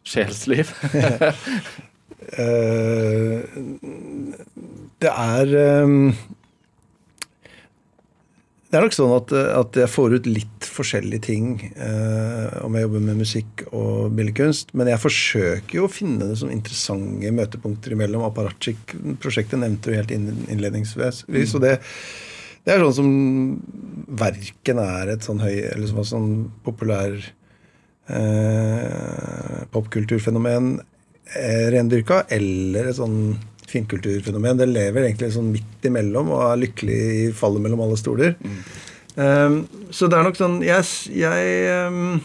sjelsliv? 0.08 0.74
Eh, 2.28 3.40
det 5.00 5.08
er 5.08 5.52
ehm, 5.56 6.10
Det 8.68 8.76
er 8.76 8.84
nok 8.84 8.92
sånn 8.92 9.14
at, 9.16 9.32
at 9.32 9.76
jeg 9.80 9.88
får 9.88 10.14
ut 10.18 10.26
litt 10.28 10.66
forskjellige 10.68 11.24
ting 11.24 11.52
eh, 11.72 12.58
om 12.60 12.74
jeg 12.76 12.84
jobber 12.84 13.04
med 13.06 13.22
musikk 13.22 13.62
og 13.70 14.10
billedkunst. 14.18 14.74
Men 14.76 14.90
jeg 14.92 15.00
forsøker 15.00 15.78
jo 15.78 15.86
å 15.86 15.92
finne 15.92 16.28
det 16.28 16.36
som 16.36 16.52
interessante 16.52 17.32
møtepunkter 17.32 17.96
imellom. 17.96 18.26
Apparatchik-prosjektet 18.28 19.62
nevnte 19.62 19.88
du 19.88 19.96
helt 19.96 20.12
innledningsvis. 20.12 20.52
innledningsvis. 20.52 21.56
Og 21.56 21.64
det, 21.64 21.78
det 22.68 22.74
er 22.74 22.84
sånn 22.84 22.98
som 22.98 23.10
verken 24.20 24.84
er 24.84 25.14
et 25.14 25.24
sånn 25.24 25.40
høy 25.40 25.54
eller 25.70 25.88
sånn, 25.88 26.08
sånn 26.12 26.30
populær 26.66 27.16
eh, 28.12 29.64
popkulturfenomen 29.72 30.74
eh, 31.32 31.70
rendyrka, 31.72 32.26
eller 32.36 32.92
et 32.92 33.00
sånn 33.00 33.38
finkulturfenomen. 33.68 34.60
Den 34.60 34.74
lever 34.74 35.06
egentlig 35.06 35.32
sånn 35.34 35.52
midt 35.52 35.88
imellom 35.88 36.32
og 36.34 36.44
er 36.46 36.62
lykkelig 36.64 36.98
i 36.98 37.24
fallet 37.36 37.64
mellom 37.64 37.84
alle 37.84 37.98
stoler. 38.00 38.36
Um, 39.18 39.60
så 39.90 40.06
det 40.06 40.14
er 40.14 40.26
nok 40.28 40.36
sånn 40.38 40.60
Jeg, 40.62 40.84
jeg, 41.10 41.46
um, 41.88 42.20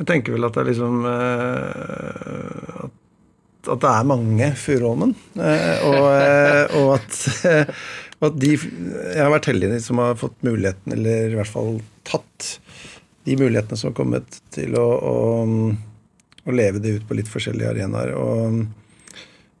jeg 0.00 0.06
tenker 0.08 0.34
vel 0.34 0.48
at 0.48 0.56
det 0.56 0.64
er 0.64 0.70
liksom 0.72 1.04
uh, 1.06 2.80
at, 2.88 2.96
at 3.76 3.84
det 3.84 3.92
er 3.92 4.08
mange 4.10 4.50
Furuholmen. 4.58 5.14
Uh, 5.38 5.86
og, 5.90 6.00
uh, 6.10 6.76
og 6.80 6.90
at, 6.96 7.20
at 8.26 8.40
de 8.42 8.54
Jeg 8.56 9.20
har 9.20 9.30
vært 9.36 9.52
heldig 9.52 9.78
som 9.84 10.02
har 10.02 10.18
fått 10.18 10.36
muligheten, 10.46 10.96
eller 10.98 11.30
i 11.30 11.38
hvert 11.38 11.54
fall 11.54 11.78
tatt 12.08 12.56
de 13.24 13.38
mulighetene 13.40 13.78
som 13.80 13.92
har 13.92 13.96
kommet 13.96 14.40
til 14.52 14.74
å, 14.76 14.84
å, 14.84 15.18
å 16.44 16.52
leve 16.52 16.82
det 16.82 16.98
ut 16.98 17.06
på 17.08 17.16
litt 17.16 17.30
forskjellige 17.30 17.70
arenaer. 17.72 18.12
Og 18.18 18.64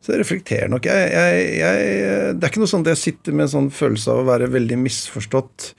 Så 0.04 0.12
jeg 0.12 0.20
reflekterer 0.20 0.68
nok. 0.68 0.84
Jeg, 0.84 1.12
jeg, 1.14 1.44
jeg, 1.56 2.32
det 2.36 2.44
er 2.44 2.50
ikke 2.52 2.60
noe 2.60 2.68
sånn 2.68 2.82
at 2.84 2.90
jeg 2.92 3.00
sitter 3.00 3.32
med 3.32 3.46
en 3.46 3.52
sånn 3.54 3.70
følelse 3.72 4.12
av 4.12 4.18
å 4.20 4.26
være 4.28 4.50
veldig 4.52 4.76
misforstått. 4.82 5.70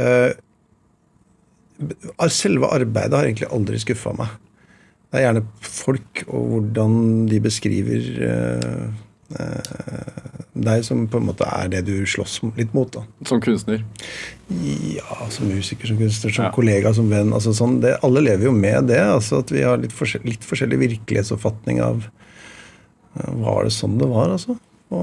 Eh, 0.00 0.30
selve 2.32 2.70
arbeidet 2.72 3.16
har 3.18 3.28
egentlig 3.28 3.50
aldri 3.52 3.80
skuffa 3.82 4.14
meg. 4.16 4.32
Det 5.10 5.18
er 5.20 5.26
gjerne 5.26 5.42
folk 5.66 6.22
og 6.28 6.44
hvordan 6.54 6.96
de 7.28 7.40
beskriver 7.42 8.08
eh, 8.30 8.84
eh, 9.42 10.20
deg, 10.60 10.84
som 10.86 11.02
på 11.10 11.20
en 11.20 11.26
måte 11.28 11.48
er 11.50 11.70
det 11.72 11.82
du 11.88 11.94
slåss 12.08 12.38
litt 12.56 12.72
mot. 12.76 12.88
da. 12.94 13.02
Som 13.28 13.42
kunstner? 13.44 13.82
Ja, 14.94 15.18
som 15.34 15.50
musiker, 15.50 15.90
som 15.90 15.98
kunstner, 16.00 16.32
som 16.32 16.46
Ja. 16.48 16.52
kollega, 16.54 16.94
som 16.96 17.10
venn. 17.10 17.32
altså 17.36 17.52
sånn, 17.56 17.80
det, 17.84 17.98
Alle 18.06 18.22
lever 18.24 18.48
jo 18.48 18.52
med 18.56 18.88
det. 18.88 19.00
altså 19.02 19.40
At 19.44 19.50
vi 19.52 19.62
har 19.66 19.76
litt, 19.82 19.92
forskjell, 19.92 20.24
litt 20.24 20.46
forskjellig 20.48 20.78
virkelighetsoppfatning 20.86 21.82
av 21.84 22.08
Var 23.14 23.64
det 23.66 23.72
sånn 23.74 23.96
det 24.00 24.08
var, 24.10 24.32
altså? 24.36 24.56
På 24.90 25.00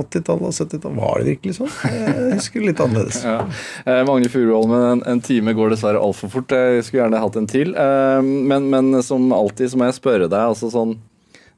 80-tallet 0.00 0.48
og 0.48 0.54
70-tallet. 0.56 0.98
Var 1.00 1.20
det 1.20 1.28
virkelig 1.32 1.56
sånn? 1.58 1.72
Jeg 1.92 2.32
husker 2.38 2.64
litt 2.64 2.80
annerledes. 2.84 3.20
Ja. 3.28 3.38
Eh, 3.84 4.02
Magne 4.08 4.30
Furuholmen, 4.32 4.84
en, 4.92 5.04
en 5.08 5.22
time 5.24 5.52
går 5.56 5.74
dessverre 5.74 6.00
altfor 6.00 6.32
fort. 6.32 6.54
Jeg 6.54 6.86
skulle 6.86 7.04
gjerne 7.04 7.22
hatt 7.24 7.38
en 7.40 7.48
til. 7.50 7.74
Eh, 7.76 8.20
men, 8.24 8.70
men 8.72 9.02
som 9.04 9.28
alltid 9.36 9.72
så 9.72 9.80
må 9.80 9.88
jeg 9.90 9.98
spørre 10.00 10.30
deg, 10.30 10.54
altså 10.54 10.72
sånn 10.72 10.98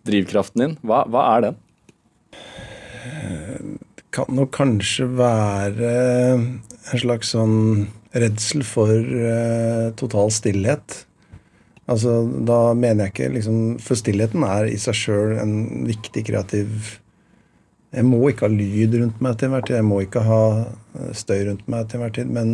Drivkraften 0.09 0.63
din, 0.63 0.79
hva, 0.89 1.03
hva 1.13 1.27
er 1.35 1.43
den? 1.45 1.59
kan 4.15 4.31
nok 4.35 4.51
kanskje 4.57 5.07
være 5.19 5.91
en 6.41 7.03
slags 7.03 7.33
sånn 7.35 7.87
redsel 8.11 8.65
for 8.67 8.91
eh, 8.91 9.91
total 9.99 10.33
stillhet. 10.35 11.05
Altså, 11.91 12.21
da 12.47 12.59
mener 12.79 13.09
jeg 13.09 13.15
ikke 13.15 13.33
liksom 13.35 13.63
For 13.83 13.99
stillheten 13.99 14.45
er 14.47 14.69
i 14.71 14.79
seg 14.79 14.95
sjøl 14.95 15.33
en 15.43 15.55
viktig 15.89 16.23
kreativ 16.29 16.93
Jeg 17.91 18.07
må 18.07 18.21
ikke 18.29 18.47
ha 18.47 18.53
lyd 18.53 18.95
rundt 19.01 19.25
meg 19.25 19.39
til 19.39 19.49
enhver 19.49 19.67
tid. 19.67 19.81
Jeg 19.81 19.89
må 19.89 19.99
ikke 20.05 20.23
ha 20.23 20.45
eh, 20.61 21.11
støy 21.19 21.41
rundt 21.49 21.67
meg 21.73 21.89
til 21.89 21.99
enhver 21.99 22.15
tid. 22.21 22.31
Men, 22.31 22.53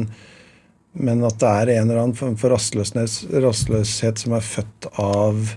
men 0.96 1.26
at 1.28 1.36
det 1.42 1.50
er 1.50 1.72
en 1.74 1.90
eller 1.90 2.00
annen 2.06 2.16
form 2.16 2.38
for 2.40 2.54
rastløshet, 2.56 4.22
som 4.22 4.36
er 4.38 4.48
født 4.54 4.88
av 4.96 5.52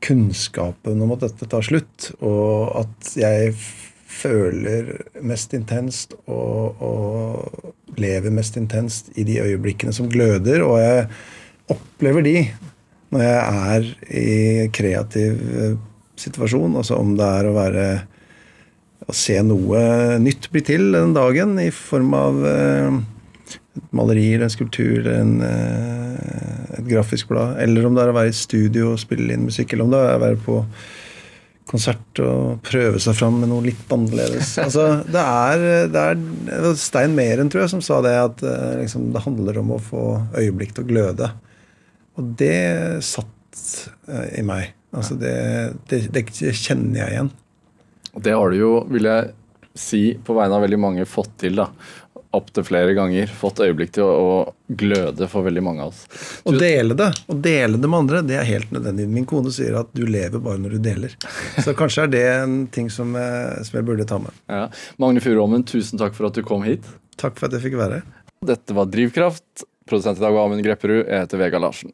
kunnskapen 0.00 1.04
om 1.04 1.12
at 1.12 1.26
dette 1.26 1.48
tar 1.52 1.66
slutt, 1.66 2.08
og 2.24 2.72
at 2.80 3.12
jeg 3.20 3.52
føler 4.10 4.94
mest 5.28 5.52
intenst 5.56 6.16
og, 6.24 6.80
og 6.80 8.00
lever 8.00 8.32
mest 8.34 8.56
intenst 8.56 9.12
i 9.20 9.26
de 9.28 9.38
øyeblikkene 9.44 9.92
som 9.94 10.08
gløder, 10.10 10.64
og 10.64 10.80
jeg 10.80 11.06
opplever 11.70 12.24
de 12.26 12.36
når 13.10 13.24
jeg 13.24 13.38
er 13.74 13.86
i 14.14 14.32
kreativ 14.74 15.40
eh, 15.50 15.78
situasjon, 16.20 16.76
altså 16.78 16.98
om 17.00 17.16
det 17.18 17.26
er 17.26 17.48
å 17.48 17.56
være 17.56 17.86
å 19.10 19.16
se 19.16 19.38
noe 19.42 20.18
nytt 20.22 20.50
bli 20.52 20.62
til 20.66 20.90
den 20.94 21.16
dagen 21.16 21.56
i 21.62 21.70
form 21.74 22.14
av 22.14 22.40
eh, 22.46 23.00
et 23.80 23.90
maleri 23.96 24.28
eller 24.34 24.46
en 24.46 24.54
skulptur 24.54 25.00
eller 25.00 25.20
en, 25.24 25.34
eh, 25.46 26.78
et 26.78 26.86
grafisk 26.86 27.32
blad, 27.32 27.58
eller 27.64 27.88
om 27.88 27.98
det 27.98 28.04
er 28.04 28.14
å 28.14 28.18
være 28.20 28.34
i 28.34 28.40
studio 28.44 28.94
og 28.94 29.02
spille 29.02 29.34
inn 29.34 29.48
musikk, 29.48 29.74
eller 29.74 29.88
om 29.88 29.94
det 29.94 30.04
er 30.04 30.18
å 30.18 30.24
være 30.28 30.42
på 30.46 30.62
konsert 31.70 32.18
og 32.22 32.64
prøve 32.66 32.98
seg 33.02 33.14
fram 33.14 33.36
med 33.42 33.50
noe 33.50 33.62
litt 33.62 33.92
annerledes. 33.94 34.56
Altså, 34.64 34.88
det 35.06 35.22
er, 35.22 35.68
det 35.90 36.06
er 36.14 36.72
Stein 36.78 37.14
Meren, 37.14 37.50
tror 37.50 37.64
jeg, 37.64 37.74
som 37.74 37.82
sa 37.82 38.00
det, 38.06 38.16
at 38.18 38.42
liksom, 38.80 39.12
det 39.14 39.22
handler 39.22 39.62
om 39.62 39.76
å 39.76 39.82
få 39.82 40.02
øyeblikk 40.34 40.74
til 40.74 40.86
å 40.86 40.90
gløde. 40.90 41.30
Og 42.20 42.34
det 42.38 43.02
satt 43.06 43.64
eh, 44.08 44.38
i 44.40 44.44
meg. 44.46 44.74
Altså, 44.92 45.16
det, 45.16 45.34
det, 45.88 46.04
det 46.12 46.26
kjenner 46.28 47.04
jeg 47.04 47.16
igjen. 47.16 47.30
Og 48.12 48.22
Det 48.26 48.34
har 48.36 48.50
du 48.52 48.58
jo, 48.58 48.70
vil 48.90 49.06
jeg 49.08 49.32
si, 49.78 50.02
på 50.24 50.34
vegne 50.36 50.56
av 50.58 50.64
veldig 50.66 50.80
mange 50.82 51.06
fått 51.08 51.36
til. 51.40 51.56
da. 51.60 51.70
Opptil 52.36 52.66
flere 52.66 52.94
ganger. 52.94 53.30
Fått 53.34 53.62
øyeblikk 53.62 53.94
til 53.96 54.04
å, 54.06 54.10
å 54.10 54.74
gløde 54.78 55.26
for 55.30 55.46
veldig 55.46 55.62
mange 55.66 55.86
av 55.86 55.94
oss. 55.94 56.02
Å 56.46 56.54
dele 56.54 56.94
det 56.98 57.08
å 57.30 57.36
dele 57.38 57.78
det 57.80 57.90
med 57.90 58.04
andre, 58.04 58.20
det 58.26 58.36
er 58.38 58.46
helt 58.50 58.74
nødvendig. 58.74 59.08
Min 59.10 59.26
kone 59.30 59.50
sier 59.54 59.78
at 59.80 59.90
du 59.96 60.04
lever 60.06 60.42
bare 60.42 60.60
når 60.62 60.76
du 60.76 60.84
deler. 60.90 61.16
Så 61.62 61.74
kanskje 61.78 62.06
er 62.06 62.12
det 62.12 62.24
en 62.34 62.60
ting 62.74 62.90
som 62.92 63.14
jeg, 63.18 63.64
som 63.66 63.80
jeg 63.80 63.88
burde 63.88 64.06
ta 64.10 64.20
med. 64.22 64.36
Ja. 64.50 64.66
Magne 65.02 65.22
Furuholmen, 65.24 65.66
tusen 65.66 66.02
takk 66.02 66.18
for 66.18 66.30
at 66.30 66.38
du 66.38 66.44
kom 66.46 66.66
hit. 66.66 66.86
Takk 67.20 67.38
for 67.38 67.48
at 67.48 67.58
jeg 67.58 67.66
fikk 67.70 67.78
være. 67.80 68.02
Dette 68.46 68.74
var 68.76 68.90
Drivkraft. 68.90 69.66
Produsent 69.90 70.20
i 70.20 70.22
dag 70.22 70.34
var 70.34 70.46
Amund 70.46 70.62
Grepperud. 70.66 71.02
Jeg 71.02 71.26
heter 71.26 71.40
Vega 71.40 71.58
Larsen. 71.62 71.90